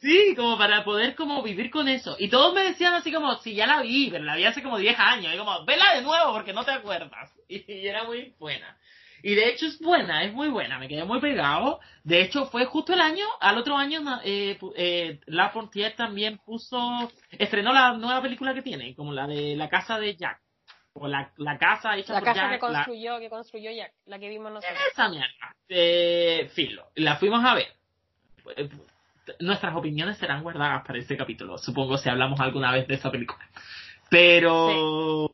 sí, 0.00 0.34
como 0.36 0.56
para 0.58 0.84
poder 0.84 1.14
como 1.16 1.42
vivir 1.42 1.70
con 1.70 1.88
eso. 1.88 2.14
Y 2.18 2.28
todos 2.28 2.54
me 2.54 2.62
decían 2.62 2.94
así 2.94 3.12
como, 3.12 3.36
sí, 3.38 3.54
ya 3.54 3.66
la 3.66 3.82
vi, 3.82 4.08
pero 4.10 4.24
la 4.24 4.36
vi 4.36 4.44
hace 4.44 4.62
como 4.62 4.78
10 4.78 4.98
años. 4.98 5.34
Y 5.34 5.38
como, 5.38 5.64
vela 5.64 5.94
de 5.94 6.02
nuevo 6.02 6.32
porque 6.32 6.52
no 6.52 6.64
te 6.64 6.70
acuerdas. 6.70 7.32
Y, 7.48 7.64
y 7.72 7.88
era 7.88 8.04
muy 8.04 8.34
buena. 8.38 8.78
Y 9.22 9.34
de 9.34 9.48
hecho 9.50 9.66
es 9.66 9.78
buena, 9.80 10.24
es 10.24 10.32
muy 10.32 10.48
buena. 10.48 10.78
Me 10.78 10.88
quedé 10.88 11.04
muy 11.04 11.20
pegado. 11.20 11.80
De 12.04 12.22
hecho 12.22 12.46
fue 12.46 12.64
justo 12.66 12.92
el 12.94 13.00
año, 13.00 13.24
al 13.40 13.58
otro 13.58 13.76
año, 13.76 14.00
eh, 14.24 14.58
eh, 14.76 15.20
La 15.26 15.50
Frontier 15.50 15.94
también 15.96 16.38
puso, 16.38 17.10
estrenó 17.30 17.72
la 17.72 17.92
nueva 17.94 18.22
película 18.22 18.54
que 18.54 18.62
tiene, 18.62 18.94
como 18.94 19.12
la 19.12 19.26
de 19.26 19.56
La 19.56 19.68
Casa 19.68 19.98
de 19.98 20.16
Jack. 20.16 20.40
O 20.92 21.06
la, 21.06 21.30
la 21.36 21.56
casa 21.56 21.96
hecha 21.96 22.14
La 22.14 22.18
por 22.18 22.28
casa 22.30 22.40
Jack. 22.40 22.48
que 22.60 22.66
la- 22.66 22.72
construyó, 22.84 23.18
que 23.20 23.30
construyó 23.30 23.70
Jack, 23.70 23.92
la 24.06 24.18
que 24.18 24.28
vimos 24.28 24.50
nosotros. 24.52 24.76
esa 24.92 25.08
mierda. 25.08 25.54
Eh, 25.68 26.50
filo. 26.52 26.88
La 26.96 27.14
fuimos 27.16 27.44
a 27.44 27.54
ver. 27.54 27.68
Eh, 28.56 28.68
Nuestras 29.38 29.76
opiniones 29.76 30.18
serán 30.18 30.42
guardadas 30.42 30.84
para 30.84 30.98
ese 30.98 31.16
capítulo. 31.16 31.58
Supongo 31.58 31.96
si 31.96 32.08
hablamos 32.08 32.40
alguna 32.40 32.72
vez 32.72 32.88
de 32.88 32.94
esa 32.94 33.08
película. 33.12 33.38
Pero. 34.10 35.32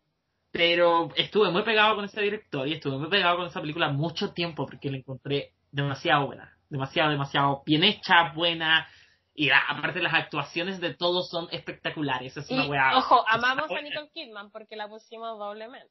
Pero 0.56 1.10
estuve 1.16 1.50
muy 1.50 1.62
pegado 1.62 1.96
con 1.96 2.04
ese 2.04 2.20
director 2.20 2.66
y 2.66 2.74
estuve 2.74 2.96
muy 2.98 3.08
pegado 3.08 3.36
con 3.36 3.46
esa 3.46 3.60
película 3.60 3.90
mucho 3.90 4.32
tiempo 4.32 4.66
porque 4.66 4.90
la 4.90 4.96
encontré 4.96 5.52
demasiado 5.70 6.26
buena. 6.26 6.52
Demasiado, 6.68 7.10
demasiado 7.10 7.62
bien 7.66 7.84
hecha, 7.84 8.32
buena. 8.34 8.88
Y 9.34 9.48
la- 9.48 9.60
aparte 9.68 10.00
las 10.00 10.14
actuaciones 10.14 10.80
de 10.80 10.94
todos 10.94 11.28
son 11.28 11.46
espectaculares. 11.52 12.36
Es 12.36 12.50
Y, 12.50 12.54
una 12.54 12.66
weá. 12.66 12.96
ojo, 12.96 13.24
amamos 13.28 13.70
a. 13.70 13.80
Nicole 13.82 14.08
Kidman 14.14 14.50
porque 14.50 14.76
la 14.76 14.88
pusimos 14.88 15.38
doblemente. 15.38 15.90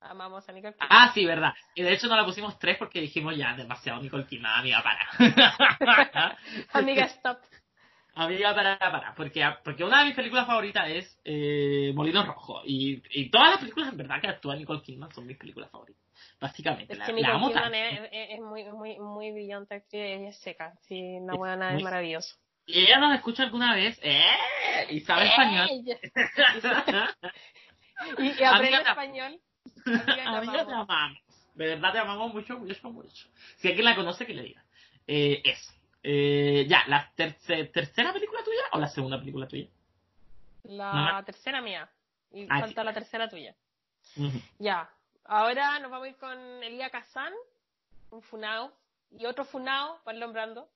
Amamos 0.00 0.46
a 0.48 0.52
Nicole 0.52 0.74
Kidman. 0.74 0.88
Ah, 0.90 1.10
sí, 1.14 1.24
verdad. 1.24 1.54
Y 1.74 1.82
de 1.82 1.92
hecho 1.94 2.06
no 2.08 2.16
la 2.16 2.24
pusimos 2.26 2.58
tres 2.58 2.76
porque 2.76 3.00
dijimos 3.00 3.36
ya, 3.36 3.54
demasiado 3.56 4.00
Nicole 4.02 4.26
Kidman, 4.26 4.60
amiga, 4.60 4.82
para. 4.82 5.08
Amiga, 6.72 7.04
stop. 7.06 7.38
Amiga, 8.14 8.54
para, 8.54 8.78
para. 8.78 9.14
Porque, 9.14 9.44
porque 9.64 9.84
una 9.84 10.00
de 10.00 10.06
mis 10.06 10.14
películas 10.14 10.46
favoritas 10.46 10.88
es 10.88 11.20
eh, 11.24 11.92
Molino 11.94 12.24
Rojo. 12.24 12.62
Y, 12.64 13.02
y 13.10 13.30
todas 13.30 13.50
las 13.50 13.58
películas 13.60 13.90
en 13.90 13.96
verdad 13.98 14.20
que 14.20 14.28
actúa 14.28 14.56
Nicole 14.56 14.82
Kidman 14.82 15.10
son 15.12 15.26
mis 15.26 15.36
películas 15.38 15.70
favoritas. 15.70 16.02
Básicamente. 16.40 16.92
Es 16.92 16.98
La, 16.98 17.06
que 17.06 17.12
la 17.12 17.16
Nicole 17.18 17.34
amo 17.34 17.48
Kidman 17.48 17.74
es, 17.74 18.00
es- 18.12 18.30
es 18.30 18.40
muy, 18.40 18.64
muy, 18.64 18.98
muy 18.98 19.30
brillante 19.32 19.74
actriz, 19.76 20.00
ella 20.02 20.28
es 20.28 20.36
seca. 20.38 20.72
Sí, 20.88 21.00
una 21.00 21.32
Es 21.34 21.38
buena 21.38 21.68
es 21.68 21.74
muy- 21.74 21.84
maravilloso. 21.84 22.36
Y 22.66 22.80
ella 22.80 22.98
nos 23.00 23.14
escucha 23.16 23.42
alguna 23.42 23.74
vez. 23.74 23.98
¡Eh! 24.02 24.22
Y 24.90 25.00
sabe 25.00 25.26
español. 25.26 25.68
Ey. 25.70 25.84
Y, 28.18 28.22
y 28.40 28.44
aprende 28.44 28.76
Amiga, 28.76 28.90
español. 28.90 29.40
Amiga, 29.86 30.04
te 30.14 30.20
Amiga, 30.22 30.52
te 30.52 30.60
amamos. 30.60 30.86
amamos. 30.90 31.18
De 31.54 31.66
verdad 31.66 31.92
te 31.92 31.98
amamos 31.98 32.34
mucho, 32.34 32.58
mucho, 32.58 32.90
mucho. 32.90 33.28
Si 33.58 33.68
alguien 33.68 33.84
la 33.84 33.94
conoce, 33.94 34.26
que 34.26 34.34
le 34.34 34.42
diga. 34.42 34.64
Eh, 35.06 35.40
eso. 35.44 35.72
Eh, 36.02 36.66
ya, 36.68 36.82
¿la 36.88 37.12
terce- 37.16 37.66
tercera 37.72 38.12
película 38.12 38.42
tuya 38.44 38.62
o 38.72 38.78
la 38.78 38.88
segunda 38.88 39.18
película 39.18 39.46
tuya? 39.46 39.68
La 40.64 41.12
No. 41.12 41.24
tercera 41.24 41.60
mía. 41.60 41.88
Y 42.32 42.46
Ah, 42.48 42.60
falta 42.60 42.82
la 42.84 42.92
tercera 42.92 43.28
tuya. 43.28 43.54
Ya. 44.58 44.90
Ahora 45.24 45.78
nos 45.78 45.90
vamos 45.90 46.06
a 46.06 46.10
ir 46.10 46.16
con 46.16 46.38
Elia 46.62 46.90
Kazan, 46.90 47.32
un 48.10 48.22
funao, 48.22 48.72
y 49.16 49.26
otro 49.26 49.44
funao, 49.44 50.00
Marlon 50.04 50.32
Brando. 50.32 50.68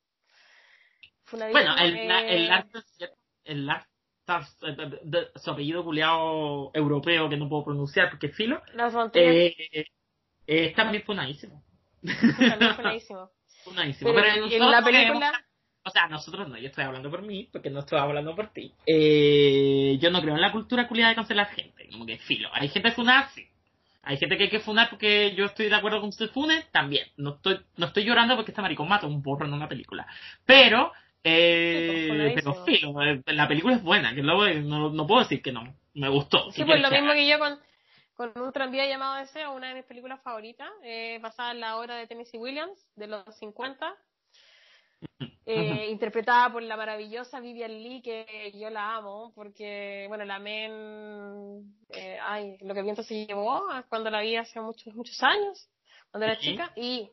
Funadísimo, 1.24 1.64
Bueno, 1.74 1.82
el, 1.82 2.08
la- 2.08 2.20
el 2.20 2.28
eh, 2.28 2.36
el 2.36 3.70
eh, 3.70 5.30
su 5.36 5.50
apellido 5.50 5.82
culiao 5.84 6.70
europeo 6.74 7.28
que 7.28 7.36
no 7.36 7.48
puedo 7.48 7.64
pronunciar 7.64 8.10
porque 8.10 8.26
es 8.26 8.36
filo, 8.36 8.62
Frontier, 8.90 9.24
eh, 9.34 9.86
eh, 10.46 10.72
también 10.74 11.02
funadísimo. 11.04 11.62
también 12.48 12.74
funadísimo. 12.76 13.30
Pero 13.74 14.14
Pero 14.14 14.64
en 14.64 14.70
la 14.70 14.82
película, 14.82 15.44
o 15.84 15.90
sea, 15.90 16.08
nosotros 16.08 16.48
no, 16.48 16.58
yo 16.58 16.68
estoy 16.68 16.84
hablando 16.84 17.10
por 17.10 17.22
mí, 17.22 17.48
porque 17.52 17.70
no 17.70 17.80
estoy 17.80 17.98
hablando 17.98 18.34
por 18.34 18.48
ti. 18.48 18.72
Eh, 18.86 19.98
yo 20.00 20.10
no 20.10 20.20
creo 20.20 20.34
en 20.34 20.40
la 20.40 20.52
cultura 20.52 20.88
culiada 20.88 21.10
de 21.10 21.16
cancelar 21.16 21.48
gente, 21.48 21.88
como 21.90 22.06
que 22.06 22.18
filo. 22.18 22.48
Hay 22.52 22.68
gente 22.68 22.90
funada, 22.92 23.28
sí. 23.34 23.46
Hay 24.02 24.18
gente 24.18 24.36
que 24.36 24.44
hay 24.44 24.50
que 24.50 24.60
funar 24.60 24.88
porque 24.88 25.34
yo 25.34 25.46
estoy 25.46 25.68
de 25.68 25.74
acuerdo 25.74 26.00
con 26.00 26.10
que 26.10 26.16
se 26.16 26.28
fune, 26.28 26.64
también. 26.70 27.08
No 27.16 27.34
estoy, 27.34 27.60
no 27.76 27.86
estoy 27.86 28.04
llorando 28.04 28.36
porque 28.36 28.52
este 28.52 28.62
maricón 28.62 28.88
mata 28.88 29.06
un 29.06 29.20
burro 29.20 29.46
en 29.46 29.52
una 29.52 29.68
película. 29.68 30.06
Pero, 30.44 30.92
eh, 31.24 32.32
pero 32.34 32.64
filo, 32.64 33.02
eh, 33.02 33.20
la 33.26 33.48
película 33.48 33.74
es 33.74 33.82
buena, 33.82 34.14
que 34.14 34.22
luego 34.22 34.46
eh, 34.46 34.60
no, 34.60 34.90
no 34.90 35.06
puedo 35.08 35.22
decir 35.22 35.42
que 35.42 35.50
no. 35.50 35.74
Me 35.94 36.08
gustó. 36.08 36.52
sí, 36.52 36.58
Si 36.60 36.64
pues 36.64 36.80
lo 36.80 36.90
mismo 36.90 37.12
que 37.14 37.28
yo 37.28 37.38
con, 37.40 37.58
con 38.16 38.32
un 38.36 38.52
tranvía 38.52 38.86
llamado 38.86 39.16
Deseo, 39.16 39.52
una 39.52 39.68
de 39.68 39.74
mis 39.74 39.84
películas 39.84 40.22
favoritas, 40.22 40.70
eh, 40.82 41.18
basada 41.22 41.52
en 41.52 41.60
la 41.60 41.78
obra 41.78 41.96
de 41.96 42.06
Tennessee 42.06 42.38
Williams, 42.38 42.86
de 42.96 43.06
los 43.08 43.24
50. 43.38 43.94
eh, 45.44 45.86
interpretada 45.90 46.50
por 46.52 46.62
la 46.62 46.76
maravillosa 46.76 47.40
Vivian 47.40 47.70
Lee, 47.82 48.00
que 48.02 48.52
yo 48.54 48.70
la 48.70 48.96
amo, 48.96 49.32
porque, 49.34 50.06
bueno, 50.08 50.24
la 50.24 50.38
men, 50.38 51.76
eh, 51.90 52.18
ay, 52.22 52.56
lo 52.62 52.74
que 52.74 52.82
viento 52.82 53.02
se 53.02 53.26
llevó 53.26 53.62
cuando 53.88 54.10
la 54.10 54.22
vi 54.22 54.36
hace 54.36 54.60
muchos, 54.60 54.94
muchos 54.94 55.22
años, 55.22 55.68
cuando 56.10 56.26
era 56.26 56.36
Sí. 56.40 56.50
chica, 56.50 56.72
y, 56.74 57.10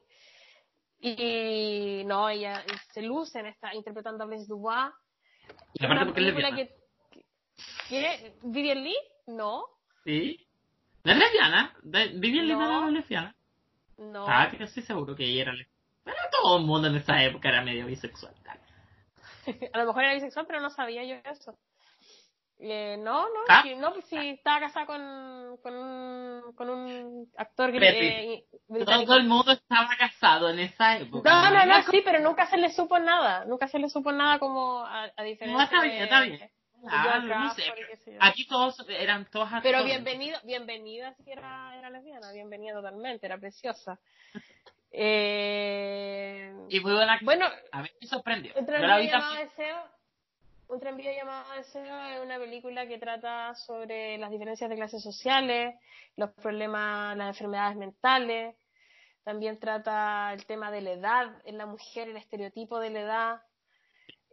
y 0.99 2.03
no, 2.05 2.29
ella 2.29 2.63
se 2.93 3.01
luce 3.01 3.39
en 3.39 3.47
esta, 3.47 3.73
interpretando 3.75 4.23
a 4.23 4.27
Blaise 4.27 4.47
Dubois. 4.47 4.91
Y 5.73 5.85
Una 5.85 6.05
porque 6.05 6.09
es 6.09 6.13
película 6.15 6.49
lesbiana. 6.49 6.71
que, 7.09 7.89
que- 7.89 8.33
¿Vivian 8.43 8.83
Lee? 8.83 8.97
No, 9.27 9.65
¿Sí? 10.05 10.42
¿No 11.03 11.11
es 11.11 11.17
lesbiana? 11.17 11.73
¿De- 11.83 12.07
¿Vivian 12.15 12.47
no 12.47 12.59
No. 12.59 12.77
era 12.79 12.91
lesbiana? 12.91 13.35
no. 13.97 14.25
Ah, 14.27 14.49
que 14.49 14.63
estoy 14.63 14.83
seguro 14.83 15.15
que 15.15 15.25
ella 15.25 15.41
era 15.43 15.53
lesbiana. 15.53 15.73
Pero 16.03 16.17
todo 16.31 16.57
el 16.57 16.65
mundo 16.65 16.87
en 16.87 16.95
esa 16.95 17.21
época 17.23 17.49
era 17.49 17.61
medio 17.61 17.85
bisexual. 17.85 18.33
A 19.73 19.77
lo 19.77 19.85
mejor 19.85 20.03
era 20.03 20.13
bisexual, 20.13 20.45
pero 20.47 20.59
no 20.61 20.69
sabía 20.69 21.03
yo 21.03 21.15
eso. 21.29 21.57
Eh, 22.59 22.95
no, 22.97 23.23
no, 23.23 23.39
¿Ah? 23.49 23.63
no, 23.77 23.93
pues 23.93 24.05
sí, 24.05 24.15
estaba 24.17 24.61
casada 24.61 24.85
con, 24.85 25.57
con, 25.61 25.75
un, 25.75 26.53
con 26.55 26.69
un 26.69 27.29
actor 27.37 27.69
eh, 27.75 28.45
británico. 28.69 29.05
Todo 29.11 29.17
el 29.17 29.27
mundo 29.27 29.51
estaba 29.51 29.89
casado 29.97 30.49
en 30.49 30.59
esa 30.59 30.97
época. 30.97 31.29
No, 31.29 31.43
no, 31.43 31.51
no, 31.51 31.61
Era 31.61 31.83
sí, 31.83 32.01
pero 32.05 32.19
nunca 32.19 32.47
se 32.47 32.57
le 32.57 32.71
supo 32.71 32.99
nada. 32.99 33.43
Nunca 33.45 33.67
se 33.67 33.79
le 33.79 33.89
supo 33.89 34.13
nada 34.13 34.39
como 34.39 34.79
a, 34.85 35.11
a 35.15 35.23
diferencia 35.23 35.57
No, 35.57 35.61
está 35.61 35.81
bien, 35.81 35.97
de- 35.97 36.03
está 36.03 36.21
bien. 36.21 36.51
Claro, 36.89 37.21
no 37.27 37.53
sé, 37.53 37.63
sé 38.03 38.13
yo. 38.13 38.17
Aquí 38.21 38.45
todos 38.47 38.85
eran 38.89 39.25
todos 39.31 39.49
Pero 39.63 39.77
actores. 39.79 39.85
bienvenido, 39.85 40.39
bienvenida 40.43 41.13
sí 41.23 41.31
era, 41.31 41.75
era 41.77 41.89
lesbiana, 41.89 42.31
bienvenida 42.31 42.73
totalmente, 42.73 43.25
era 43.25 43.37
preciosa. 43.37 43.99
Eh, 44.91 46.53
Y 46.69 46.79
muy 46.79 46.93
buena. 46.93 47.19
bueno, 47.23 47.45
A 47.71 47.81
mí 47.81 47.89
me 47.99 48.07
sorprendió. 48.07 48.53
un 48.55 48.65
tranvío 48.65 49.09
llamado. 49.11 49.35
Deseo, 49.35 49.77
un 50.67 50.79
tranvío 50.79 51.11
llamado 51.11 51.51
Deseo 51.55 52.05
es 52.11 52.21
una 52.21 52.37
película 52.37 52.87
que 52.87 52.97
trata 52.97 53.55
sobre 53.55 54.17
las 54.17 54.29
diferencias 54.31 54.69
de 54.69 54.75
clases 54.75 55.01
sociales, 55.03 55.75
los 56.15 56.29
problemas, 56.31 57.17
las 57.17 57.29
enfermedades 57.29 57.75
mentales, 57.77 58.55
también 59.23 59.59
trata 59.59 60.31
el 60.33 60.45
tema 60.45 60.69
de 60.69 60.81
la 60.81 60.91
edad 60.91 61.41
en 61.45 61.57
la 61.57 61.65
mujer, 61.65 62.09
el 62.09 62.17
estereotipo 62.17 62.79
de 62.79 62.89
la 62.91 62.99
edad. 63.01 63.41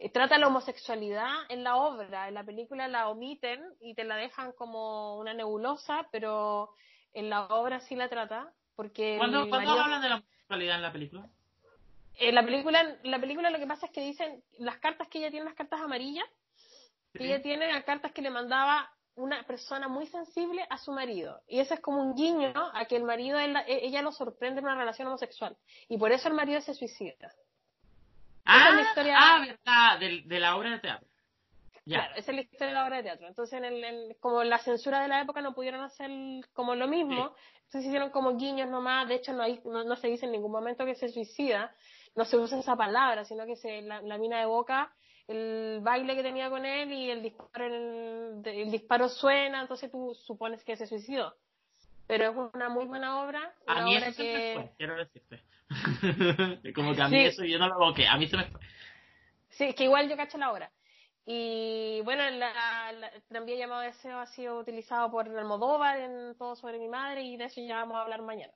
Eh, 0.02 0.08
Trata 0.10 0.38
la 0.38 0.46
homosexualidad 0.46 1.28
en 1.50 1.62
la 1.62 1.76
obra, 1.76 2.26
en 2.28 2.34
la 2.34 2.42
película 2.42 2.88
la 2.88 3.08
omiten 3.10 3.62
y 3.80 3.94
te 3.94 4.04
la 4.04 4.16
dejan 4.16 4.52
como 4.52 5.18
una 5.18 5.34
nebulosa, 5.34 6.08
pero 6.10 6.70
en 7.12 7.28
la 7.28 7.44
obra 7.46 7.80
sí 7.80 7.94
la 7.96 8.08
trata, 8.08 8.50
porque 8.76 9.16
¿Cuándo, 9.18 9.48
¿cuándo 9.48 9.68
marido- 9.70 9.84
hablan 9.84 10.00
de 10.02 10.08
la 10.08 10.14
homosexualidad 10.16 10.76
en 10.76 10.82
la 10.82 10.92
película? 10.92 11.28
en 12.14 12.34
la 12.34 12.42
película, 12.44 12.96
la 13.04 13.18
película 13.18 13.50
lo 13.50 13.58
que 13.58 13.66
pasa 13.66 13.86
es 13.86 13.92
que 13.92 14.00
dicen 14.02 14.42
las 14.58 14.78
cartas 14.78 15.08
que 15.08 15.18
ella 15.18 15.30
tiene, 15.30 15.44
las 15.46 15.54
cartas 15.54 15.80
amarillas, 15.80 16.26
que 17.14 17.24
ella 17.24 17.40
tiene 17.42 17.72
las 17.72 17.84
cartas 17.84 18.12
que 18.12 18.20
le 18.22 18.30
mandaba 18.30 18.90
una 19.16 19.42
persona 19.44 19.88
muy 19.88 20.06
sensible 20.06 20.64
a 20.70 20.76
su 20.78 20.92
marido. 20.92 21.40
Y 21.48 21.60
eso 21.60 21.74
es 21.74 21.80
como 21.80 22.00
un 22.02 22.14
guiño 22.14 22.52
a 22.74 22.84
que 22.86 22.96
el 22.96 23.04
marido, 23.04 23.38
ella 23.38 24.02
lo 24.02 24.12
sorprende 24.12 24.60
en 24.60 24.66
una 24.66 24.76
relación 24.76 25.08
homosexual. 25.08 25.56
Y 25.88 25.96
por 25.98 26.12
eso 26.12 26.28
el 26.28 26.34
marido 26.34 26.60
se 26.60 26.74
suicida. 26.74 27.32
Ah, 28.50 28.68
es 28.70 28.74
la 28.76 28.82
historia- 28.82 29.16
ah, 29.18 29.38
verdad, 29.40 29.98
de, 30.00 30.22
de 30.26 30.40
la 30.40 30.56
obra 30.56 30.70
de 30.70 30.78
teatro. 30.80 31.08
Ya. 31.86 31.98
Claro, 31.98 32.14
esa 32.16 32.30
es 32.30 32.36
la 32.36 32.42
historia 32.42 32.66
de 32.68 32.72
la 32.74 32.84
obra 32.84 32.96
de 32.98 33.02
teatro. 33.04 33.26
Entonces, 33.28 33.58
en 33.58 33.64
el, 33.64 33.82
en- 33.84 34.14
como 34.20 34.44
la 34.44 34.58
censura 34.58 35.00
de 35.00 35.08
la 35.08 35.20
época 35.22 35.40
no 35.40 35.54
pudieron 35.54 35.82
hacer 35.82 36.10
como 36.52 36.74
lo 36.74 36.86
mismo, 36.86 37.34
entonces 37.64 37.86
hicieron 37.86 38.10
como 38.10 38.36
guiños 38.36 38.68
nomás. 38.68 39.08
De 39.08 39.14
hecho, 39.14 39.32
no, 39.32 39.42
hay, 39.42 39.60
no, 39.64 39.84
no 39.84 39.96
se 39.96 40.08
dice 40.08 40.26
en 40.26 40.32
ningún 40.32 40.52
momento 40.52 40.84
que 40.84 40.94
se 40.94 41.08
suicida, 41.08 41.74
no 42.16 42.24
se 42.24 42.36
usa 42.36 42.58
esa 42.58 42.76
palabra, 42.76 43.24
sino 43.24 43.46
que 43.46 43.56
se 43.56 43.82
la, 43.82 44.02
la 44.02 44.18
mina 44.18 44.38
de 44.40 44.46
boca, 44.46 44.92
el 45.26 45.78
baile 45.82 46.14
que 46.16 46.22
tenía 46.22 46.50
con 46.50 46.66
él 46.66 46.92
y 46.92 47.10
el 47.10 47.22
disparo, 47.22 47.64
el, 47.66 48.42
el 48.44 48.70
disparo 48.70 49.08
suena, 49.08 49.62
entonces 49.62 49.90
tú 49.90 50.14
supones 50.26 50.62
que 50.64 50.76
se 50.76 50.86
suicidó. 50.86 51.34
Pero 52.06 52.24
es 52.30 52.36
una 52.54 52.68
muy 52.68 52.86
buena 52.86 53.22
obra, 53.22 53.54
A 53.66 53.82
mí 53.84 53.96
obra 53.96 54.08
eso 54.08 54.16
se 54.16 54.22
que... 54.22 54.52
fue, 54.54 54.72
quiero 54.76 54.96
decirte. 54.96 55.42
Como 56.74 56.94
que 56.94 57.02
a 57.02 57.08
mí 57.08 57.16
Sí. 57.20 57.26
eso 57.26 57.44
yo 57.44 57.58
no 57.58 57.68
lo 57.68 57.76
bloqueé, 57.76 58.06
a 58.08 58.16
mí 58.16 58.26
se 58.28 58.36
me 58.36 58.44
fue. 58.44 58.60
Sí, 59.50 59.64
es 59.64 59.74
que 59.74 59.84
igual 59.84 60.08
yo 60.08 60.16
cacho 60.16 60.38
la 60.38 60.52
obra. 60.52 60.70
Y 61.26 62.00
bueno, 62.02 62.28
la, 62.30 62.92
la, 62.92 63.10
también 63.32 63.58
llamado 63.58 63.82
Deseo 63.82 64.18
ha 64.18 64.26
sido 64.26 64.58
utilizado 64.58 65.10
por 65.10 65.28
Almodóvar 65.28 65.98
en 66.00 66.34
Todo 66.36 66.56
sobre 66.56 66.78
mi 66.78 66.88
madre 66.88 67.22
y 67.22 67.36
de 67.36 67.44
eso 67.44 67.60
ya 67.60 67.76
vamos 67.76 67.96
a 67.96 68.02
hablar 68.02 68.22
mañana. 68.22 68.52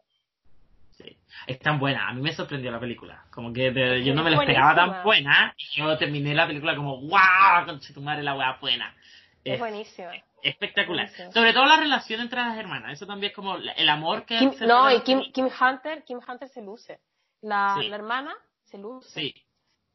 Sí. 0.92 1.16
Es 1.46 1.58
tan 1.58 1.78
buena, 1.78 2.08
a 2.08 2.12
mí 2.14 2.22
me 2.22 2.32
sorprendió 2.32 2.70
la 2.70 2.80
película. 2.80 3.24
Como 3.30 3.52
que 3.52 3.70
de- 3.70 4.02
yo 4.04 4.14
no 4.14 4.22
me 4.24 4.30
la 4.30 4.36
esperaba 4.38 4.74
tan 4.74 5.02
buena. 5.04 5.54
Y 5.56 5.76
yo 5.80 5.96
terminé 5.98 6.34
la 6.34 6.46
película 6.46 6.74
como, 6.76 6.98
¡guau! 7.00 7.66
Conche 7.66 7.92
tu 7.92 8.00
madre, 8.00 8.22
la 8.22 8.34
weá 8.36 8.56
buena. 8.60 8.94
Es 9.44 9.54
Es 9.54 9.58
buenísima. 9.58 10.12
Espectacular. 10.44 11.08
Sobre 11.32 11.52
todo 11.52 11.64
la 11.66 11.76
relación 11.76 12.20
entre 12.20 12.40
las 12.40 12.56
hermanas. 12.56 12.92
Eso 12.92 13.06
también 13.06 13.30
es 13.30 13.36
como 13.36 13.56
el 13.56 13.88
amor 13.88 14.24
que. 14.24 14.38
Kim- 14.38 14.52
se 14.52 14.66
no, 14.66 14.90
y 14.94 15.00
Kim, 15.02 15.20
Kim 15.32 15.48
Hunter, 15.48 16.04
Kim 16.04 16.20
Hunter 16.26 16.48
se 16.48 16.62
luce. 16.62 17.00
La, 17.42 17.76
Sí. 17.80 17.88
la 17.88 17.96
hermana 17.96 18.34
se 18.64 18.78
luce. 18.78 19.08
Sí, 19.10 19.34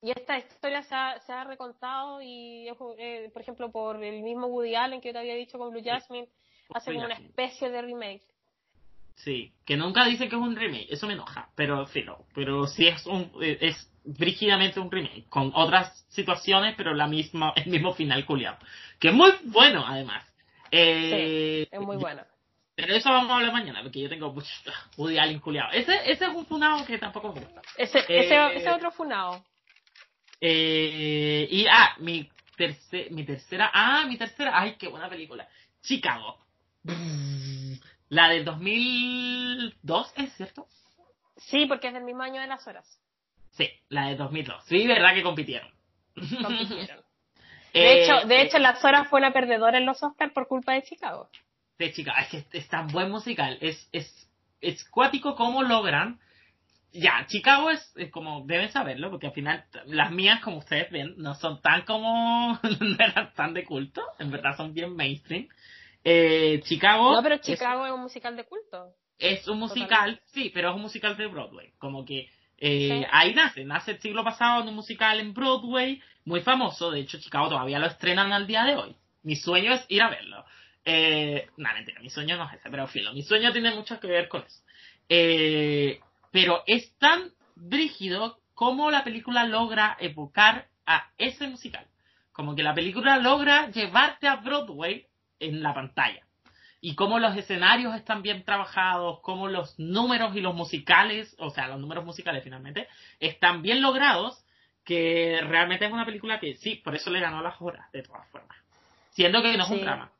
Y 0.01 0.11
esta 0.11 0.37
historia 0.37 0.81
se 0.83 0.95
ha, 0.95 1.19
se 1.21 1.33
ha 1.33 1.43
recontado 1.43 2.21
y, 2.21 2.69
eh, 2.97 3.29
por 3.33 3.41
ejemplo, 3.41 3.69
por 3.71 4.01
el 4.03 4.21
mismo 4.21 4.47
Woody 4.47 4.75
Allen 4.75 5.01
que 5.01 5.09
yo 5.09 5.13
te 5.13 5.19
había 5.19 5.35
dicho 5.35 5.57
con 5.57 5.71
Blue 5.71 5.81
Jasmine, 5.83 6.29
hace 6.73 6.91
Blue 6.91 7.01
como 7.01 7.13
una 7.13 7.15
especie 7.25 7.69
de 7.69 7.81
remake. 7.81 8.23
sí. 9.15 9.51
Que 9.65 9.75
nunca 9.77 10.05
dicen 10.05 10.29
que 10.29 10.35
es 10.35 10.41
un 10.41 10.55
remake. 10.55 10.87
Eso 10.89 11.05
me 11.07 11.13
enoja. 11.13 11.49
Pero 11.55 11.85
sí, 11.87 12.03
no. 12.03 12.25
Pero 12.33 12.65
sí 12.67 12.87
es 12.87 13.05
un. 13.05 13.31
Es 13.41 13.91
brígidamente 14.05 14.79
un 14.79 14.89
remake. 14.89 15.25
Con 15.29 15.51
otras 15.53 16.05
situaciones, 16.09 16.75
pero 16.77 16.93
la 16.93 17.07
misma, 17.07 17.51
el 17.55 17.67
mismo 17.67 17.93
final 17.93 18.25
culiado. 18.25 18.57
Que 18.99 19.09
es 19.09 19.13
muy 19.13 19.31
bueno, 19.43 19.83
además. 19.85 20.23
Eh, 20.71 21.67
Es 21.71 21.79
muy 21.79 21.97
buena. 21.97 22.25
Pero 22.75 22.95
eso 22.95 23.09
vamos 23.09 23.29
a 23.31 23.35
hablar 23.35 23.51
mañana, 23.51 23.81
porque 23.83 23.99
yo 24.01 24.07
tengo 24.09 24.33
Woody 24.97 25.17
Allen 25.17 25.39
culiado. 25.39 25.71
Ese, 25.73 25.93
ese 26.09 26.25
es 26.25 26.33
un 26.33 26.45
funado 26.45 26.85
que 26.85 26.97
tampoco 26.97 27.33
me 27.33 27.41
gusta. 27.41 27.61
Ese, 27.75 27.99
Eh, 28.07 28.55
ese, 28.57 28.69
otro 28.69 28.91
funao. 28.91 29.43
Eh, 30.39 31.47
y, 31.51 31.65
ah, 31.67 31.95
mi, 31.99 32.29
terce- 32.57 33.09
mi 33.11 33.25
tercera, 33.25 33.69
ah, 33.73 34.05
mi 34.07 34.17
tercera, 34.17 34.51
ay, 34.57 34.75
qué 34.79 34.87
buena 34.87 35.09
película. 35.09 35.47
Chicago. 35.81 36.37
La 38.09 38.29
del 38.29 38.45
2002, 38.45 40.13
¿es 40.15 40.33
cierto? 40.33 40.67
Sí, 41.37 41.65
porque 41.65 41.87
es 41.89 41.93
del 41.93 42.03
mismo 42.03 42.23
año 42.23 42.39
de 42.41 42.47
las 42.47 42.65
horas. 42.67 42.85
Sí, 43.51 43.69
la 43.89 44.07
del 44.07 44.17
2002. 44.17 44.63
Sí, 44.65 44.87
verdad 44.87 45.13
que 45.13 45.23
compitieron. 45.23 45.69
Compitieron. 46.15 47.03
Eh, 47.73 47.79
De 47.81 48.03
hecho, 48.03 48.27
de 48.27 48.35
eh, 48.35 48.41
hecho, 48.43 48.59
las 48.59 48.83
horas 48.83 49.07
fue 49.09 49.19
una 49.19 49.31
perdedora 49.33 49.77
en 49.77 49.85
los 49.85 50.01
Oscars 50.03 50.33
por 50.33 50.47
culpa 50.47 50.73
de 50.73 50.83
Chicago. 50.83 51.29
de 51.77 51.91
Chicago, 51.93 52.17
es 52.21 52.45
que 52.45 52.57
es 52.57 52.67
tan 52.67 52.87
buen 52.87 53.09
musical. 53.09 53.57
Es, 53.61 53.87
es, 53.91 54.29
es 54.61 54.83
cuático 54.89 55.35
cómo 55.35 55.63
logran. 55.63 56.19
Ya, 56.91 57.25
Chicago 57.27 57.69
es, 57.69 57.93
es 57.97 58.09
como, 58.11 58.43
deben 58.47 58.71
saberlo, 58.71 59.11
porque 59.11 59.27
al 59.27 59.33
final 59.33 59.63
las 59.85 60.11
mías, 60.11 60.41
como 60.41 60.57
ustedes 60.57 60.89
ven, 60.91 61.13
no 61.17 61.35
son 61.35 61.61
tan 61.61 61.83
como, 61.83 62.59
no 62.79 62.95
eran 62.99 63.31
tan 63.35 63.53
de 63.53 63.63
culto, 63.63 64.01
en 64.17 64.31
verdad 64.31 64.57
son 64.57 64.73
bien 64.73 64.95
mainstream. 64.95 65.47
Eh, 66.03 66.61
Chicago, 66.63 67.13
No, 67.13 67.21
pero 67.21 67.37
Chicago 67.37 67.85
es, 67.85 67.91
un 67.91 68.01
musical 68.01 68.35
de 68.35 68.43
culto. 68.45 68.95
es, 69.19 69.47
un 69.47 69.59
musical, 69.59 70.19
sí, 70.33 70.49
pero 70.53 70.69
es 70.69 70.75
un 70.75 70.81
musical 70.81 71.15
de 71.15 71.27
Broadway, 71.27 71.73
como 71.77 72.05
que 72.05 72.29
eh, 72.59 73.01
Sí. 73.03 73.07
ahí 73.11 73.33
nace, 73.33 73.63
nace 73.63 73.91
el 73.91 73.99
siglo 74.01 74.23
pasado 74.23 74.61
en 74.61 74.69
un 74.69 74.75
musical 74.75 75.19
en 75.19 75.33
Broadway, 75.33 76.01
muy 76.25 76.41
famoso, 76.41 76.91
de 76.91 76.99
hecho 77.01 77.19
Chicago 77.19 77.49
todavía 77.49 77.79
lo 77.79 77.87
estrenan 77.87 78.31
al 78.33 78.47
día 78.47 78.63
de 78.65 78.75
hoy. 78.75 78.95
Mi 79.23 79.35
sueño 79.35 79.73
es 79.73 79.85
ir 79.89 80.01
a 80.01 80.09
verlo. 80.09 80.45
Eh, 80.85 81.47
no, 81.57 81.73
mentira, 81.73 81.99
mi 82.01 82.09
sueño 82.09 82.37
no 82.37 82.45
es 82.45 82.53
ese, 82.59 82.69
pero 82.69 82.87
filo, 82.87 83.13
mi 83.13 83.21
sueño 83.23 83.51
tiene 83.51 83.73
mucho 83.75 83.99
que 83.99 84.07
ver 84.07 84.27
con 84.27 84.43
eso. 84.43 84.61
Eh, 85.09 85.99
pero 86.31 86.63
es 86.67 86.97
tan 86.97 87.31
brígido 87.55 88.39
como 88.53 88.91
la 88.91 89.03
película 89.03 89.45
logra 89.45 89.97
evocar 89.99 90.67
a 90.85 91.09
ese 91.17 91.47
musical. 91.47 91.85
Como 92.31 92.55
que 92.55 92.63
la 92.63 92.73
película 92.73 93.17
logra 93.17 93.69
llevarte 93.71 94.27
a 94.27 94.37
Broadway 94.37 95.07
en 95.39 95.61
la 95.61 95.73
pantalla. 95.73 96.23
Y 96.81 96.95
cómo 96.95 97.19
los 97.19 97.35
escenarios 97.35 97.95
están 97.95 98.21
bien 98.21 98.43
trabajados, 98.45 99.19
cómo 99.21 99.47
los 99.47 99.77
números 99.79 100.35
y 100.35 100.41
los 100.41 100.55
musicales, 100.55 101.35
o 101.39 101.49
sea, 101.49 101.67
los 101.67 101.79
números 101.79 102.05
musicales 102.05 102.43
finalmente, 102.43 102.87
están 103.19 103.61
bien 103.61 103.81
logrados, 103.81 104.45
que 104.85 105.41
realmente 105.43 105.85
es 105.85 105.91
una 105.91 106.05
película 106.05 106.39
que 106.39 106.55
sí, 106.55 106.75
por 106.75 106.95
eso 106.95 107.09
le 107.09 107.19
ganó 107.19 107.41
las 107.41 107.61
horas, 107.61 107.91
de 107.91 108.03
todas 108.03 108.27
formas. 108.29 108.57
Siendo 109.11 109.41
que 109.41 109.57
no 109.57 109.65
es 109.65 109.69
un 109.69 109.81
drama. 109.81 110.11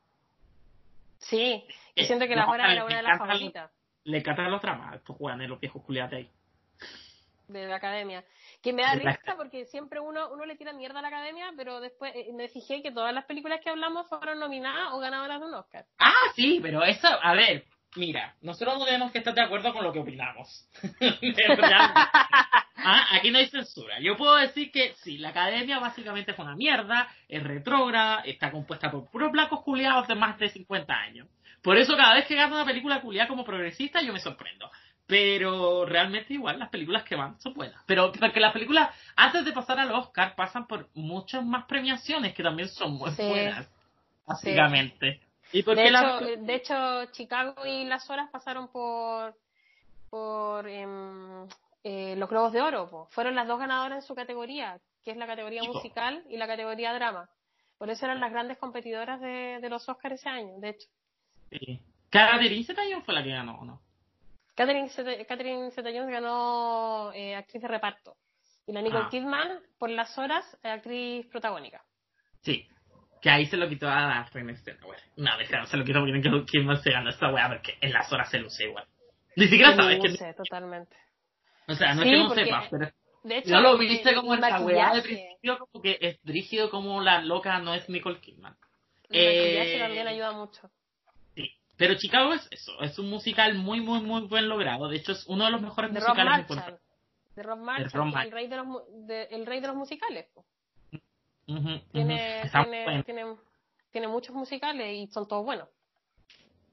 Sí, 1.18 1.64
y 1.94 2.04
siento 2.04 2.26
que 2.26 2.36
las 2.36 2.48
horas 2.48 2.72
era 2.72 2.84
una 2.84 2.96
de 2.96 3.02
las 3.02 3.18
favoritas 3.18 3.70
Le 4.04 4.18
encantan 4.18 4.50
los 4.50 4.62
dramas, 4.62 4.96
estos 4.96 5.16
juegan 5.16 5.46
los 5.48 5.60
viejos 5.60 5.82
culiates 5.82 6.18
ahí. 6.18 6.30
De 7.52 7.66
la 7.66 7.76
academia. 7.76 8.24
Que 8.62 8.72
me 8.72 8.82
da 8.82 8.94
risa 8.94 9.36
porque 9.36 9.66
siempre 9.66 10.00
uno, 10.00 10.30
uno 10.30 10.44
le 10.44 10.56
tira 10.56 10.72
mierda 10.72 10.98
a 10.98 11.02
la 11.02 11.08
academia, 11.08 11.52
pero 11.56 11.80
después 11.80 12.12
eh, 12.14 12.30
me 12.32 12.48
fijé 12.48 12.82
que 12.82 12.92
todas 12.92 13.14
las 13.14 13.24
películas 13.24 13.60
que 13.62 13.70
hablamos 13.70 14.08
fueron 14.08 14.38
nominadas 14.38 14.92
o 14.92 14.98
ganadoras 14.98 15.40
de 15.40 15.46
un 15.46 15.54
Oscar. 15.54 15.84
Ah, 15.98 16.32
sí, 16.34 16.60
pero 16.62 16.84
eso, 16.84 17.08
a 17.08 17.34
ver, 17.34 17.64
mira, 17.96 18.34
nosotros 18.40 18.78
no 18.78 18.84
tenemos 18.84 19.12
que 19.12 19.18
estar 19.18 19.34
de 19.34 19.42
acuerdo 19.42 19.72
con 19.72 19.84
lo 19.84 19.92
que 19.92 20.00
opinamos. 20.00 20.68
Ah, 22.82 23.08
aquí 23.16 23.30
no 23.30 23.36
hay 23.36 23.46
censura. 23.48 24.00
Yo 24.00 24.16
puedo 24.16 24.36
decir 24.36 24.70
que 24.72 24.94
sí, 25.02 25.18
la 25.18 25.28
academia 25.30 25.78
básicamente 25.78 26.32
es 26.32 26.38
una 26.38 26.56
mierda, 26.56 27.08
es 27.28 27.42
retrógrada, 27.42 28.22
está 28.24 28.50
compuesta 28.50 28.90
por 28.90 29.10
puros 29.10 29.30
blancos 29.32 29.62
culiados 29.62 30.08
de 30.08 30.14
más 30.14 30.38
de 30.38 30.48
50 30.48 30.90
años. 30.94 31.28
Por 31.62 31.76
eso 31.76 31.94
cada 31.96 32.14
vez 32.14 32.26
que 32.26 32.36
gana 32.36 32.56
una 32.56 32.64
película 32.64 33.02
culiada 33.02 33.28
como 33.28 33.44
progresista 33.44 34.00
yo 34.00 34.12
me 34.12 34.20
sorprendo. 34.20 34.70
Pero 35.10 35.84
realmente 35.84 36.32
igual 36.34 36.58
las 36.58 36.68
películas 36.70 37.02
que 37.02 37.16
van 37.16 37.38
son 37.40 37.52
buenas. 37.54 37.82
Pero 37.86 38.10
porque 38.18 38.40
las 38.40 38.52
películas 38.52 38.90
antes 39.16 39.44
de 39.44 39.52
pasar 39.52 39.78
al 39.78 39.90
Oscar 39.92 40.34
pasan 40.36 40.66
por 40.66 40.88
muchas 40.94 41.44
más 41.44 41.64
premiaciones 41.66 42.32
que 42.34 42.42
también 42.42 42.68
son 42.68 42.92
muy 42.94 43.10
Sí. 43.10 43.28
buenas. 43.28 43.68
Básicamente. 44.26 45.20
¿Y 45.52 45.62
De 45.62 45.72
hecho, 45.82 45.90
la- 45.90 46.20
de 46.20 46.54
hecho, 46.54 47.04
Chicago 47.12 47.66
y 47.66 47.84
Las 47.84 48.08
Horas 48.08 48.30
pasaron 48.30 48.68
por 48.68 49.34
por 50.08 50.66
em, 50.68 51.46
eh, 51.84 52.14
los 52.16 52.28
Globos 52.28 52.52
de 52.52 52.60
Oro. 52.60 52.88
po. 52.90 53.06
Fueron 53.10 53.34
las 53.36 53.46
dos 53.46 53.58
ganadoras 53.60 53.98
en 54.02 54.02
su 54.02 54.14
categoría, 54.16 54.80
que 55.04 55.12
es 55.12 55.16
la 55.16 55.26
categoría 55.26 55.62
musical 55.62 56.24
y 56.28 56.36
la 56.36 56.46
categoría 56.48 56.92
drama. 56.92 57.28
Por 57.78 57.90
eso 57.90 58.04
eran 58.06 58.18
las 58.20 58.32
grandes 58.32 58.58
competidoras 58.58 59.20
de, 59.20 59.58
de 59.60 59.68
los 59.70 59.88
Oscars 59.88 60.16
ese 60.16 60.28
año, 60.28 60.58
de 60.58 60.68
hecho. 60.70 60.88
Sí. 61.50 61.80
Catherine 62.10 62.64
Zeta-Jones 62.64 63.04
fue 63.04 63.14
la 63.14 63.22
que 63.22 63.30
ganó, 63.30 63.60
¿o 63.60 63.64
no? 63.64 63.80
Catherine 64.60 64.88
Zeta- 64.90 65.24
Catherine 65.26 65.70
Zeta-Jones 65.70 66.10
ganó 66.10 67.12
eh, 67.14 67.34
actriz 67.34 67.62
de 67.62 67.68
reparto. 67.68 68.16
Y 68.66 68.72
la 68.72 68.82
Nicole 68.82 69.04
Ah. 69.06 69.08
Kidman, 69.10 69.60
por 69.78 69.88
las 69.90 70.16
horas, 70.18 70.44
eh, 70.62 70.68
actriz 70.68 71.26
protagónica. 71.28 71.82
Sí. 72.42 72.68
Que 73.22 73.30
ahí 73.30 73.46
se 73.46 73.56
lo 73.56 73.68
quitó 73.68 73.88
a 73.88 74.20
güey. 74.84 74.98
No, 75.16 75.36
de 75.38 75.44
no 75.60 75.66
se 75.66 75.76
lo 75.78 75.84
quitó 75.84 76.00
porque 76.00 76.20
que- 76.20 76.44
quién 76.44 76.66
más 76.66 76.82
se 76.82 76.90
ganó 76.90 77.08
esta 77.10 77.32
weá, 77.32 77.48
porque 77.48 77.78
en 77.80 77.92
las 77.92 78.12
horas 78.12 78.30
se 78.30 78.38
luce 78.38 78.64
igual. 78.64 78.86
Ni 79.36 79.46
siquiera 79.46 79.74
sabes 79.76 79.98
que... 80.02 80.10
sé, 80.16 80.34
totalmente. 80.34 80.96
O 81.66 81.74
sea, 81.74 81.94
no 81.94 82.02
Sí, 82.02 82.08
es 82.10 82.14
que 82.14 82.22
no 82.22 82.34
sepas, 82.34 82.68
pero 82.70 82.90
De 83.22 83.38
hecho, 83.38 83.50
no 83.50 83.60
lo 83.62 83.74
eh, 83.76 83.78
viste 83.78 84.14
como 84.14 84.34
en 84.34 84.40
la 84.42 84.60
weá 84.60 84.92
de 84.92 85.00
maquillaje- 85.00 85.02
principio, 85.02 85.58
como 85.58 85.82
que 85.82 85.98
es 86.00 86.18
rígido 86.24 86.70
como 86.70 87.00
la 87.00 87.22
loca 87.22 87.58
no 87.60 87.74
es 87.74 87.88
Nicole 87.88 88.20
Kidman. 88.20 88.56
El 89.08 89.24
maquillaje 89.26 89.76
Eh, 89.76 89.78
también 89.78 90.06
ayuda 90.08 90.32
mucho. 90.32 90.70
Pero 91.80 91.94
Chicago 91.94 92.34
es 92.34 92.46
eso, 92.50 92.78
es 92.82 92.98
un 92.98 93.08
musical 93.08 93.54
muy, 93.54 93.80
muy, 93.80 94.02
muy 94.02 94.20
buen 94.28 94.50
logrado. 94.50 94.86
De 94.88 94.98
hecho, 94.98 95.12
es 95.12 95.24
uno 95.28 95.46
de 95.46 95.50
los 95.50 95.62
mejores 95.62 95.90
De 95.94 95.98
Rob 96.00 96.08
musicales 96.10 96.46
de 96.46 96.54
Marshall. 96.54 96.78
De 97.34 97.42
Rob 97.42 97.58
Marshall, 97.58 97.90
Rob 97.90 98.16
el, 98.22 98.30
rey 98.32 98.48
de 98.48 98.56
los, 98.56 98.66
de- 99.06 99.28
el 99.30 99.46
rey 99.46 99.60
de 99.60 99.66
los 99.66 99.76
musicales. 99.76 100.26
bueno. 101.46 101.80
tiene, 103.06 103.36
tiene 103.90 104.08
muchos 104.08 104.34
musicales 104.36 104.94
y 104.94 105.06
son 105.10 105.26
todos 105.26 105.42
buenos. 105.42 105.70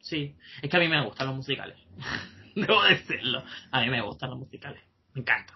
Sí, 0.02 0.36
es 0.62 0.70
que 0.70 0.76
a 0.76 0.80
mí 0.82 0.90
me 0.90 1.06
gustan 1.06 1.28
los 1.28 1.38
musicales. 1.38 1.78
Debo 2.56 2.84
decirlo. 2.84 3.46
A 3.72 3.80
mí 3.80 3.90
me 3.90 4.02
gustan 4.02 4.32
los 4.32 4.40
musicales. 4.40 4.84
Me 5.14 5.22
encanta. 5.22 5.54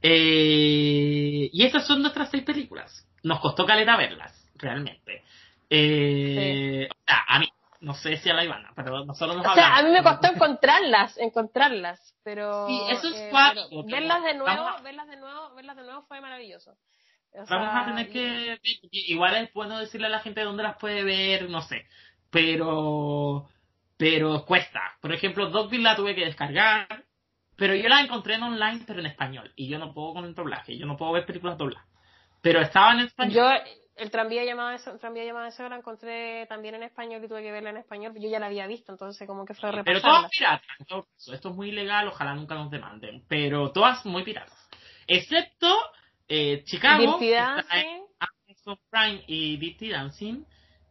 Eh, 0.00 1.50
y 1.52 1.64
esas 1.66 1.86
son 1.86 2.00
nuestras 2.00 2.30
seis 2.30 2.44
películas. 2.44 3.06
Nos 3.22 3.40
costó 3.40 3.66
caleta 3.66 3.94
verlas, 3.98 4.50
realmente. 4.54 5.22
Eh, 5.68 6.88
O 6.90 7.04
sea, 7.06 7.24
a 7.28 7.38
mí, 7.40 7.48
no 7.80 7.94
sé 7.94 8.16
si 8.18 8.30
a 8.30 8.34
la 8.34 8.44
Ivana, 8.44 8.72
pero 8.74 9.04
nosotros 9.04 9.36
nos 9.36 9.46
O 9.46 9.54
sea, 9.54 9.76
a 9.76 9.82
mí 9.82 9.90
me 9.90 10.02
costó 10.02 10.28
encontrarlas, 10.28 11.16
encontrarlas, 11.18 12.14
pero, 12.22 12.66
Sí, 12.66 12.80
eso 12.90 13.08
es 13.08 13.14
eh, 13.16 13.30
verlas 13.86 14.22
de 14.22 14.34
nuevo, 14.34 14.66
a- 14.66 14.80
verlas 14.82 15.08
de 15.08 15.16
nuevo, 15.16 15.54
verlas 15.54 15.76
de 15.76 15.82
nuevo 15.82 16.02
fue 16.06 16.20
maravilloso. 16.20 16.72
O 17.32 17.44
Vamos 17.48 17.70
sea, 17.70 17.80
a 17.82 17.86
tener 17.86 18.10
que. 18.10 18.58
Igual 18.92 19.36
es 19.36 19.52
bueno 19.52 19.78
decirle 19.78 20.06
a 20.06 20.10
la 20.10 20.20
gente 20.20 20.40
dónde 20.42 20.62
las 20.62 20.78
puede 20.78 21.04
ver, 21.04 21.50
no 21.50 21.60
sé. 21.60 21.86
Pero. 22.30 23.48
Pero 23.98 24.44
cuesta. 24.46 24.80
Por 25.00 25.12
ejemplo, 25.12 25.50
Dogville 25.50 25.82
la 25.82 25.96
tuve 25.96 26.14
que 26.14 26.24
descargar. 26.24 27.04
Pero 27.56 27.74
yo 27.74 27.88
la 27.88 28.00
encontré 28.00 28.34
en 28.34 28.42
online, 28.42 28.84
pero 28.86 29.00
en 29.00 29.06
español. 29.06 29.52
Y 29.56 29.68
yo 29.68 29.78
no 29.78 29.92
puedo 29.94 30.14
con 30.14 30.24
el 30.24 30.34
doblaje. 30.34 30.76
Yo 30.76 30.86
no 30.86 30.96
puedo 30.96 31.12
ver 31.12 31.24
películas 31.26 31.56
dobladas. 31.56 31.86
Pero 32.42 32.60
estaba 32.60 32.92
en 32.92 33.00
español. 33.00 33.34
Yo, 33.34 33.48
el 33.96 34.10
tranvía 34.10 34.44
llamada 34.44 34.78
tranvía 35.00 35.24
llamada 35.24 35.46
de 35.46 35.52
Seo 35.52 35.68
la 35.68 35.76
encontré 35.76 36.46
también 36.46 36.74
en 36.74 36.82
español 36.82 37.24
y 37.24 37.28
tuve 37.28 37.42
que 37.42 37.52
verla 37.52 37.70
en 37.70 37.78
español, 37.78 38.12
yo 38.18 38.28
ya 38.28 38.38
la 38.38 38.46
había 38.46 38.66
visto, 38.66 38.92
entonces 38.92 39.26
como 39.26 39.44
que 39.44 39.54
fue 39.54 39.70
pero 39.70 39.82
repasarla. 39.82 40.18
todas 40.18 40.30
piratas. 40.30 40.68
en 40.80 40.86
todo 40.86 41.02
caso. 41.04 41.34
Esto 41.34 41.48
es 41.50 41.54
muy 41.56 41.68
ilegal. 41.70 42.08
Ojalá 42.08 42.34
nunca 42.34 42.54
nos 42.54 42.70
demanden. 42.70 43.24
Pero 43.28 43.72
todas 43.72 44.04
muy 44.06 44.22
piratas. 44.24 44.52
Excepto 45.06 45.74
eh, 46.28 46.62
Chicago. 46.64 47.18
Dirty 47.18 47.30
Dancing 47.30 48.02
Amazon 48.18 48.78
Prime 48.90 49.24
y 49.26 49.56
Dirty 49.56 49.88
Dancing. 49.90 50.44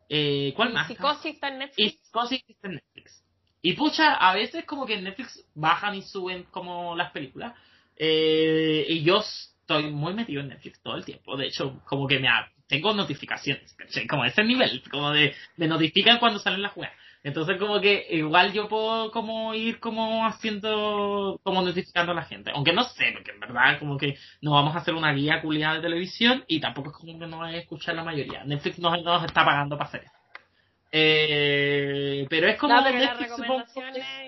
Eh, 0.10 0.54
¿Cuál 0.56 0.70
y 0.70 0.74
más? 0.74 0.88
Psicosis 0.88 1.34
está 1.36 1.48
en 1.50 1.56
Y 1.56 1.58
Netflix. 1.60 2.10
cosas 2.12 2.40
que 2.46 2.54
está 2.54 2.68
en 2.68 2.76
Netflix. 2.76 3.24
Y 3.62 3.74
pucha, 3.74 4.14
a 4.14 4.34
veces 4.36 4.64
como 4.66 4.86
que 4.86 4.94
en 4.94 5.04
Netflix 5.04 5.44
bajan 5.56 5.96
y 5.96 6.02
suben 6.04 6.44
como 6.52 6.96
las 6.96 7.12
películas. 7.12 7.54
Eh, 7.98 8.86
y 8.88 9.04
yo 9.04 9.18
estoy 9.20 9.90
muy 9.92 10.14
metido 10.14 10.42
en 10.42 10.50
Netflix 10.50 10.82
todo 10.82 10.96
el 10.96 11.06
tiempo. 11.06 11.36
De 11.36 11.48
hecho, 11.48 11.82
como 11.86 12.08
que 12.08 12.20
me 12.20 12.28
ha- 12.28 12.52
tengo 12.68 12.94
notificaciones, 12.94 13.74
¿cachai? 13.74 14.08
Como 14.08 14.26
ese 14.26 14.44
nivel, 14.44 14.82
como 14.90 15.12
de 15.12 15.34
me 15.58 15.68
notifican 15.68 16.20
cuando 16.20 16.40
salen 16.40 16.62
las 16.62 16.74
juegas. 16.74 16.94
Entonces 17.24 17.58
como 17.58 17.82
que 17.82 18.06
igual 18.12 18.54
yo 18.54 18.68
puedo 18.68 19.10
como 19.10 19.56
ir 19.56 19.80
como 19.80 20.28
haciendo, 20.28 21.40
como 21.42 21.64
notificando 21.64 22.12
a 22.12 22.16
la 22.16 22.24
gente. 22.24 22.52
Aunque 22.54 22.72
no 22.72 22.84
sé, 22.84 23.14
porque 23.14 23.32
en 23.32 23.40
verdad 23.40 23.80
como 23.80 23.98
que 23.98 24.16
no 24.42 24.52
vamos 24.52 24.76
a 24.76 24.80
hacer 24.80 24.94
una 24.94 25.12
guía 25.12 25.42
culiada 25.42 25.76
de 25.76 25.82
televisión 25.82 26.46
y 26.48 26.60
tampoco 26.60 26.92
es 26.92 26.98
como 26.98 27.18
que 27.18 27.26
no 27.26 27.40
vaya 27.40 27.58
a 27.58 27.62
escuchar 27.62 27.96
la 27.96 28.04
mayoría. 28.04 28.44
Netflix 28.44 28.78
no 28.78 28.96
nos 28.96 29.24
está 29.24 29.44
pagando 29.44 29.76
para 29.76 29.90
hacer 29.90 30.04
eso. 30.04 30.14
Eh, 30.92 32.28
pero 32.30 32.48
es 32.48 32.58
como 32.58 32.76
No, 32.76 32.92
Netflix 32.92 33.36
supongo 33.36 33.66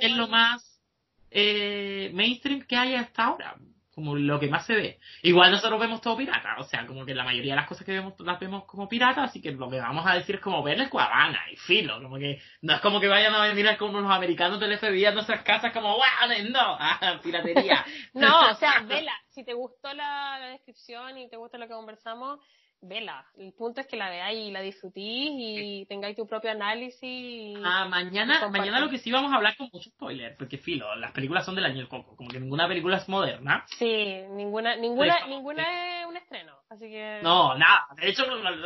es 0.02 0.12
lo 0.14 0.28
más 0.28 0.82
eh, 1.30 2.10
mainstream 2.16 2.62
que 2.62 2.76
hay 2.76 2.96
hasta 2.96 3.26
ahora, 3.26 3.58
como 3.98 4.16
lo 4.16 4.40
que 4.40 4.48
más 4.48 4.64
se 4.64 4.76
ve. 4.76 5.00
Igual 5.24 5.50
nosotros 5.50 5.80
vemos 5.80 6.02
todo 6.02 6.16
pirata, 6.16 6.56
o 6.60 6.64
sea, 6.66 6.86
como 6.86 7.04
que 7.04 7.16
la 7.16 7.24
mayoría 7.24 7.54
de 7.54 7.62
las 7.62 7.68
cosas 7.68 7.84
que 7.84 7.94
vemos 7.94 8.14
las 8.20 8.40
vemos 8.40 8.66
como 8.66 8.88
pirata, 8.88 9.24
así 9.24 9.42
que 9.42 9.52
lo 9.52 9.68
que 9.72 9.80
vamos 9.80 10.06
a 10.06 10.14
decir 10.14 10.36
es 10.36 10.42
como 10.42 10.62
ver 10.62 10.80
el 10.80 10.88
Cuavana 10.88 11.40
y 11.52 11.56
filo, 11.56 12.00
como 12.00 12.20
que 12.20 12.40
no 12.62 12.76
es 12.76 12.82
como 12.82 13.00
que 13.00 13.08
vayan 13.08 13.34
a 13.34 13.48
venir 13.48 13.76
como 13.80 14.00
los 14.00 14.12
americanos 14.12 14.60
del 14.60 14.78
FBI 14.78 15.06
a 15.06 15.14
nuestras 15.14 15.42
casas 15.42 15.74
como 15.74 15.96
wow, 15.96 16.04
no, 16.52 16.60
ah, 16.80 17.20
piratería. 17.24 17.84
No, 18.14 18.52
o 18.52 18.54
sea, 18.54 18.82
vela. 18.82 19.14
Si 19.30 19.44
te 19.44 19.54
gustó 19.54 19.92
la, 19.92 20.38
la 20.42 20.50
descripción 20.50 21.18
y 21.18 21.28
te 21.28 21.38
gusta 21.38 21.58
lo 21.58 21.68
que 21.68 21.74
conversamos, 21.74 22.40
vela. 22.82 23.26
El 23.38 23.54
punto 23.54 23.82
es 23.82 23.88
que 23.88 23.98
la 23.98 24.10
veáis 24.10 24.48
y 24.48 24.52
la 24.52 24.62
disfrutís 24.62 25.30
y 25.34 25.86
tengáis 25.88 26.16
tu 26.16 26.28
propio 26.28 26.52
análisis. 26.52 27.02
y- 27.04 27.56
Ah, 27.64 27.86
mañana, 27.90 28.48
mañana 28.50 28.80
lo 28.80 28.90
que 28.90 29.00
sí 29.00 29.12
vamos 29.12 29.32
a 29.34 29.36
hablar 29.38 29.58
con 29.58 29.70
mucho 29.74 29.90
spoiler, 29.90 30.36
porque 30.38 30.58
filo, 30.58 30.96
las 30.96 31.12
películas 31.12 31.44
son 31.46 31.56
del 31.56 31.66
año 31.66 31.78
del 31.78 31.88
coco, 31.88 32.16
como 32.16 32.30
que 32.30 32.40
ninguna 32.40 32.68
película 32.68 32.98
es 32.98 33.10
moderna. 33.10 33.66
Sí, 33.78 34.22
ninguna, 34.32 34.76
ninguna, 34.76 35.26
ninguna 35.28 36.02
es 36.02 36.06
un 36.08 36.18
estreno. 36.18 36.56
Así 36.70 36.90
que. 36.90 37.20
No, 37.24 37.56
nada. 37.58 37.88
De 37.96 38.10
hecho, 38.10 38.24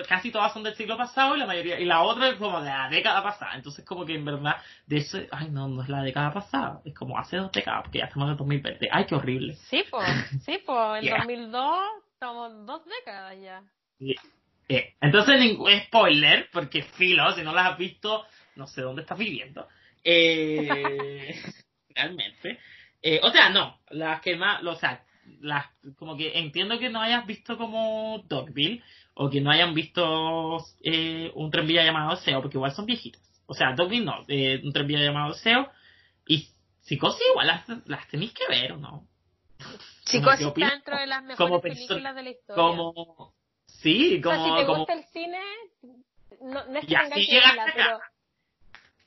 casi 0.07 0.31
todas 0.31 0.51
son 0.53 0.63
del 0.63 0.75
siglo 0.75 0.97
pasado 0.97 1.35
y 1.35 1.39
la 1.39 1.45
mayoría, 1.45 1.79
y 1.79 1.85
la 1.85 2.01
otra 2.01 2.29
es 2.29 2.35
como 2.35 2.59
de 2.61 2.69
la 2.69 2.89
década 2.89 3.21
pasada. 3.23 3.55
Entonces, 3.55 3.85
como 3.85 4.05
que 4.05 4.15
en 4.15 4.25
verdad, 4.25 4.57
de 4.87 4.97
eso, 4.97 5.19
ay, 5.31 5.49
no, 5.49 5.67
no 5.67 5.83
es 5.83 5.89
la 5.89 6.01
década 6.01 6.33
pasada. 6.33 6.81
Es 6.83 6.93
como 6.95 7.17
hace 7.17 7.37
dos 7.37 7.51
décadas, 7.51 7.83
porque 7.83 7.99
ya 7.99 8.05
estamos 8.05 8.25
en 8.27 8.31
el 8.31 8.37
2020. 8.37 8.89
Ay, 8.91 9.05
qué 9.05 9.15
horrible. 9.15 9.53
Sí, 9.69 9.83
pues. 9.89 10.07
Sí, 10.45 10.59
pues. 10.65 10.97
En 10.99 11.01
Yeah. 11.11 11.17
2002 11.19 11.83
estamos 12.13 12.65
dos 12.65 12.81
décadas 12.85 13.35
ya. 13.41 13.63
Eh, 14.69 14.95
entonces, 15.01 15.39
ningún 15.39 15.71
spoiler, 15.85 16.49
porque 16.51 16.83
filo, 16.83 17.31
si 17.33 17.43
no 17.43 17.53
las 17.53 17.71
has 17.71 17.77
visto, 17.77 18.25
no 18.55 18.67
sé 18.67 18.81
dónde 18.81 19.01
estás 19.01 19.17
viviendo. 19.17 19.67
Eh, 20.03 21.35
realmente. 21.95 22.59
Eh, 23.01 23.19
o 23.23 23.31
sea, 23.31 23.49
no, 23.49 23.79
las 23.89 24.21
que 24.21 24.35
más, 24.35 24.63
o 24.63 24.75
sea, 24.75 25.03
las, 25.39 25.65
como 25.97 26.15
que 26.15 26.37
entiendo 26.39 26.79
que 26.79 26.89
no 26.89 27.01
hayas 27.01 27.25
visto 27.25 27.57
como 27.57 28.23
Dogville, 28.27 28.83
o 29.13 29.29
que 29.29 29.41
no 29.41 29.51
hayan 29.51 29.73
visto 29.73 30.65
eh, 30.83 31.31
un 31.35 31.51
tranvía 31.51 31.83
llamado 31.83 32.15
SEO, 32.17 32.41
porque 32.41 32.57
igual 32.57 32.73
son 32.73 32.85
viejitas. 32.85 33.21
O 33.45 33.53
sea, 33.53 33.73
Dogville 33.73 34.05
no, 34.05 34.23
eh, 34.27 34.61
un 34.63 34.71
tranvía 34.71 34.99
llamado 34.99 35.33
SEO, 35.33 35.69
y 36.27 36.47
Psicosis 36.81 37.21
igual 37.31 37.47
las, 37.47 37.87
las 37.87 38.07
tenéis 38.07 38.33
que 38.33 38.47
ver, 38.47 38.73
¿o 38.73 38.77
no? 38.77 39.07
Chicos, 40.05 40.37
¿qué 40.37 40.45
opinas? 40.45 40.73
está 40.73 40.91
dentro 40.91 40.99
de 40.99 41.07
las 41.07 41.23
mejores 41.23 41.61
películas 41.61 42.15
de 42.15 42.23
la 42.23 42.29
historia. 42.29 42.63
Como, 42.63 43.33
sí, 43.81 44.21
O 44.23 44.29
sea, 44.29 44.37
como, 44.37 44.45
si 44.55 44.61
te 44.61 44.65
como, 44.65 44.77
gusta 44.79 44.93
el 44.93 45.03
cine, 45.05 45.39
no, 46.41 46.65
no 46.65 46.79
es 46.79 46.85
que 46.85 46.95
si 46.95 47.27
que 47.27 47.35
verla, 47.35 47.51
llegaste 47.51 47.71
pero 47.75 47.95
acá. 47.95 48.11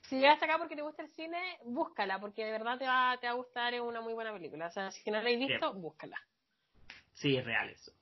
si 0.02 0.16
llegaste 0.16 0.44
acá 0.44 0.58
porque 0.58 0.76
te 0.76 0.82
gusta 0.82 1.02
el 1.02 1.08
cine, 1.10 1.38
búscala, 1.64 2.18
porque 2.20 2.44
de 2.44 2.52
verdad 2.52 2.78
te 2.78 2.86
va, 2.86 3.16
te 3.20 3.26
va 3.26 3.32
a 3.32 3.36
gustar, 3.36 3.74
es 3.74 3.80
una 3.80 4.00
muy 4.00 4.14
buena 4.14 4.32
película. 4.32 4.66
O 4.66 4.70
sea, 4.70 4.90
si 4.90 5.10
no 5.10 5.16
la 5.16 5.20
habéis 5.22 5.38
visto, 5.48 5.72
búscala. 5.74 6.16
Sí, 7.14 7.36
es 7.36 7.44
real 7.44 7.68
eso. 7.70 7.92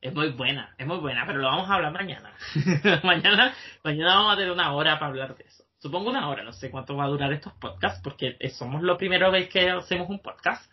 Es 0.00 0.14
muy 0.14 0.30
buena, 0.30 0.74
es 0.78 0.86
muy 0.86 0.98
buena, 0.98 1.24
pero 1.26 1.38
lo 1.40 1.48
vamos 1.48 1.68
a 1.68 1.74
hablar 1.74 1.92
mañana. 1.92 2.32
mañana, 3.02 3.52
mañana 3.82 4.14
vamos 4.14 4.32
a 4.34 4.36
tener 4.36 4.52
una 4.52 4.72
hora 4.74 4.94
para 4.98 5.06
hablar 5.08 5.36
de 5.36 5.44
eso. 5.44 5.64
Supongo 5.80 6.10
una 6.10 6.28
hora, 6.28 6.42
no 6.44 6.52
sé 6.52 6.70
cuánto 6.70 6.96
va 6.96 7.04
a 7.04 7.08
durar 7.08 7.32
estos 7.32 7.52
podcasts, 7.54 8.00
porque 8.02 8.36
somos 8.50 8.82
la 8.82 8.96
primera 8.96 9.28
vez 9.30 9.48
que 9.48 9.68
hacemos 9.70 10.08
un 10.08 10.20
podcast. 10.20 10.70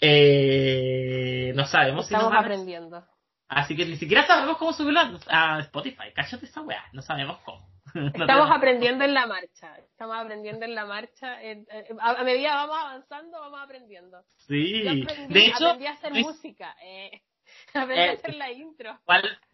Eh, 0.00 1.52
no 1.54 1.66
sabemos 1.66 2.06
si 2.06 2.14
nos 2.14 2.22
Estamos 2.22 2.30
van 2.30 2.36
a- 2.36 2.40
aprendiendo. 2.46 3.04
Así 3.48 3.76
que 3.76 3.84
ni 3.84 3.96
siquiera 3.96 4.26
sabemos 4.26 4.56
cómo 4.56 4.72
subirlo 4.72 5.00
a 5.28 5.60
Spotify. 5.60 6.12
Cállate 6.14 6.46
esa 6.46 6.62
weá, 6.62 6.84
no 6.92 7.02
sabemos 7.02 7.38
cómo. 7.44 7.68
No 7.94 8.06
Estamos 8.08 8.50
aprendiendo 8.50 9.04
en 9.04 9.14
la 9.14 9.26
marcha. 9.26 9.76
Estamos 9.78 10.16
aprendiendo 10.16 10.64
en 10.64 10.74
la 10.74 10.84
marcha. 10.86 11.40
eh, 11.42 11.64
eh, 11.70 11.88
a, 12.00 12.24
medida 12.24 12.54
vamos 12.56 12.76
avanzando, 12.78 13.38
vamos 13.38 13.60
aprendiendo. 13.62 14.20
Sí, 14.38 14.82
Yo 14.82 14.90
aprendí, 15.02 15.34
de 15.34 15.46
hecho, 15.46 15.66
aprendí 15.66 15.86
a 15.86 15.92
hacer 15.92 16.12
música. 16.14 16.76
Eh, 16.82 17.22
aprendí 17.74 18.00
Eh, 18.02 18.08
a 18.08 18.12
hacer 18.14 18.34
la 18.34 18.50
intro. 18.50 18.98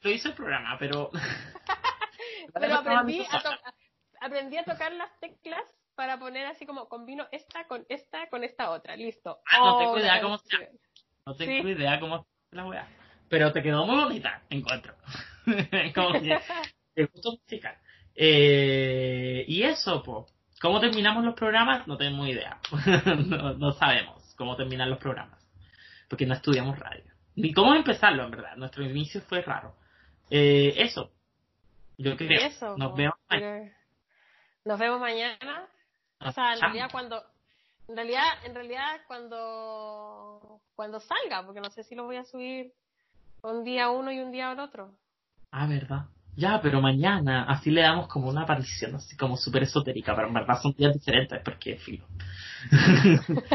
lo 0.02 0.10
hizo 0.10 0.28
el 0.28 0.34
programa, 0.34 0.76
pero... 0.78 1.10
Pero 2.54 2.74
aprendí 2.76 3.20
a, 3.30 3.42
to- 3.42 3.58
aprendí 4.20 4.56
a 4.58 4.64
tocar 4.64 4.92
las 4.92 5.10
teclas 5.20 5.62
para 5.94 6.18
poner 6.18 6.46
así 6.46 6.66
como 6.66 6.88
combino 6.88 7.26
esta 7.32 7.64
con 7.66 7.84
esta 7.88 8.28
con 8.28 8.44
esta 8.44 8.70
otra. 8.70 8.96
Listo. 8.96 9.40
Ah, 9.50 9.58
no 9.58 9.78
tengo 9.78 9.92
Oh, 9.92 9.98
idea 9.98 10.20
cómo 10.20 10.38
se. 10.38 10.56
No 11.26 11.34
tengo 11.34 11.62
Sí. 11.62 11.68
idea 11.68 11.98
cómo 12.00 12.26
la 12.50 12.66
weá. 12.66 12.88
Pero 13.30 13.52
te 13.52 13.62
quedó 13.62 13.86
muy 13.86 13.94
bonita, 13.94 14.42
encuentro. 14.50 14.92
Como 15.94 16.20
que 16.20 16.36
te 16.94 17.06
gustó 17.06 17.30
musical. 17.32 17.76
Eh, 18.14 19.44
y 19.46 19.62
eso, 19.62 20.02
po. 20.02 20.26
¿Cómo 20.60 20.80
terminamos 20.80 21.24
los 21.24 21.34
programas? 21.34 21.86
No 21.86 21.96
tenemos 21.96 22.28
idea. 22.28 22.58
no, 23.26 23.54
no 23.54 23.72
sabemos 23.72 24.34
cómo 24.36 24.56
terminan 24.56 24.90
los 24.90 24.98
programas. 24.98 25.40
Porque 26.08 26.26
no 26.26 26.34
estudiamos 26.34 26.76
radio. 26.78 27.04
Ni 27.36 27.52
cómo 27.52 27.72
empezarlo, 27.74 28.24
en 28.24 28.32
verdad. 28.32 28.56
Nuestro 28.56 28.84
inicio 28.84 29.20
fue 29.22 29.42
raro. 29.42 29.76
Eh, 30.28 30.74
eso. 30.76 31.12
Yo 31.98 32.16
creo. 32.16 32.46
Eso. 32.48 32.76
Nos 32.76 32.90
pues, 32.90 32.98
vemos 32.98 33.14
pero- 33.28 33.70
Nos 34.64 34.78
vemos 34.78 35.00
mañana. 35.00 35.68
O 36.18 36.32
sea, 36.32 36.54
en 36.54 36.60
realidad 36.60 36.88
cuando, 36.90 37.24
en 37.86 37.94
realidad, 37.94 38.44
en 38.44 38.54
realidad 38.56 39.00
cuando, 39.06 40.60
cuando 40.74 40.98
salga, 40.98 41.46
porque 41.46 41.60
no 41.60 41.70
sé 41.70 41.84
si 41.84 41.94
lo 41.94 42.04
voy 42.04 42.16
a 42.16 42.24
subir 42.24 42.72
un 43.42 43.64
día 43.64 43.90
uno 43.90 44.12
y 44.12 44.20
un 44.20 44.32
día 44.32 44.50
al 44.50 44.60
otro. 44.60 44.90
Ah, 45.50 45.66
¿verdad? 45.66 46.06
Ya, 46.36 46.60
pero 46.62 46.80
mañana, 46.80 47.44
así 47.48 47.70
le 47.70 47.82
damos 47.82 48.08
como 48.08 48.28
una 48.28 48.42
aparición, 48.42 48.94
así 48.94 49.16
como 49.16 49.36
súper 49.36 49.64
esotérica, 49.64 50.14
pero 50.14 50.28
en 50.28 50.34
verdad 50.34 50.60
son 50.60 50.72
días 50.72 50.94
diferentes, 50.94 51.40
porque 51.44 51.76
filo. 51.76 52.06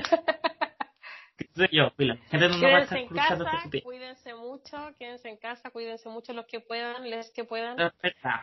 ¿Qué 1.37 1.47
sé 1.53 1.69
yo? 1.71 1.89
Filo. 1.91 2.15
Gente 2.29 2.49
no 2.49 2.61
va 2.61 2.77
a 2.77 2.81
estar 2.81 2.97
en 2.97 3.07
casa, 3.07 3.61
este 3.63 3.81
cuídense 3.81 4.33
mucho, 4.35 4.77
quédense 4.97 5.29
en 5.29 5.37
casa, 5.37 5.69
cuídense 5.69 6.09
mucho 6.09 6.33
los 6.33 6.45
que 6.45 6.59
puedan, 6.59 7.09
les 7.09 7.29
que 7.31 7.43
puedan. 7.43 7.75
Verdad. 7.77 8.41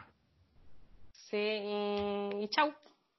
Sí, 1.13 1.37
y, 1.37 2.43
y 2.43 2.49
chau. 2.49 2.75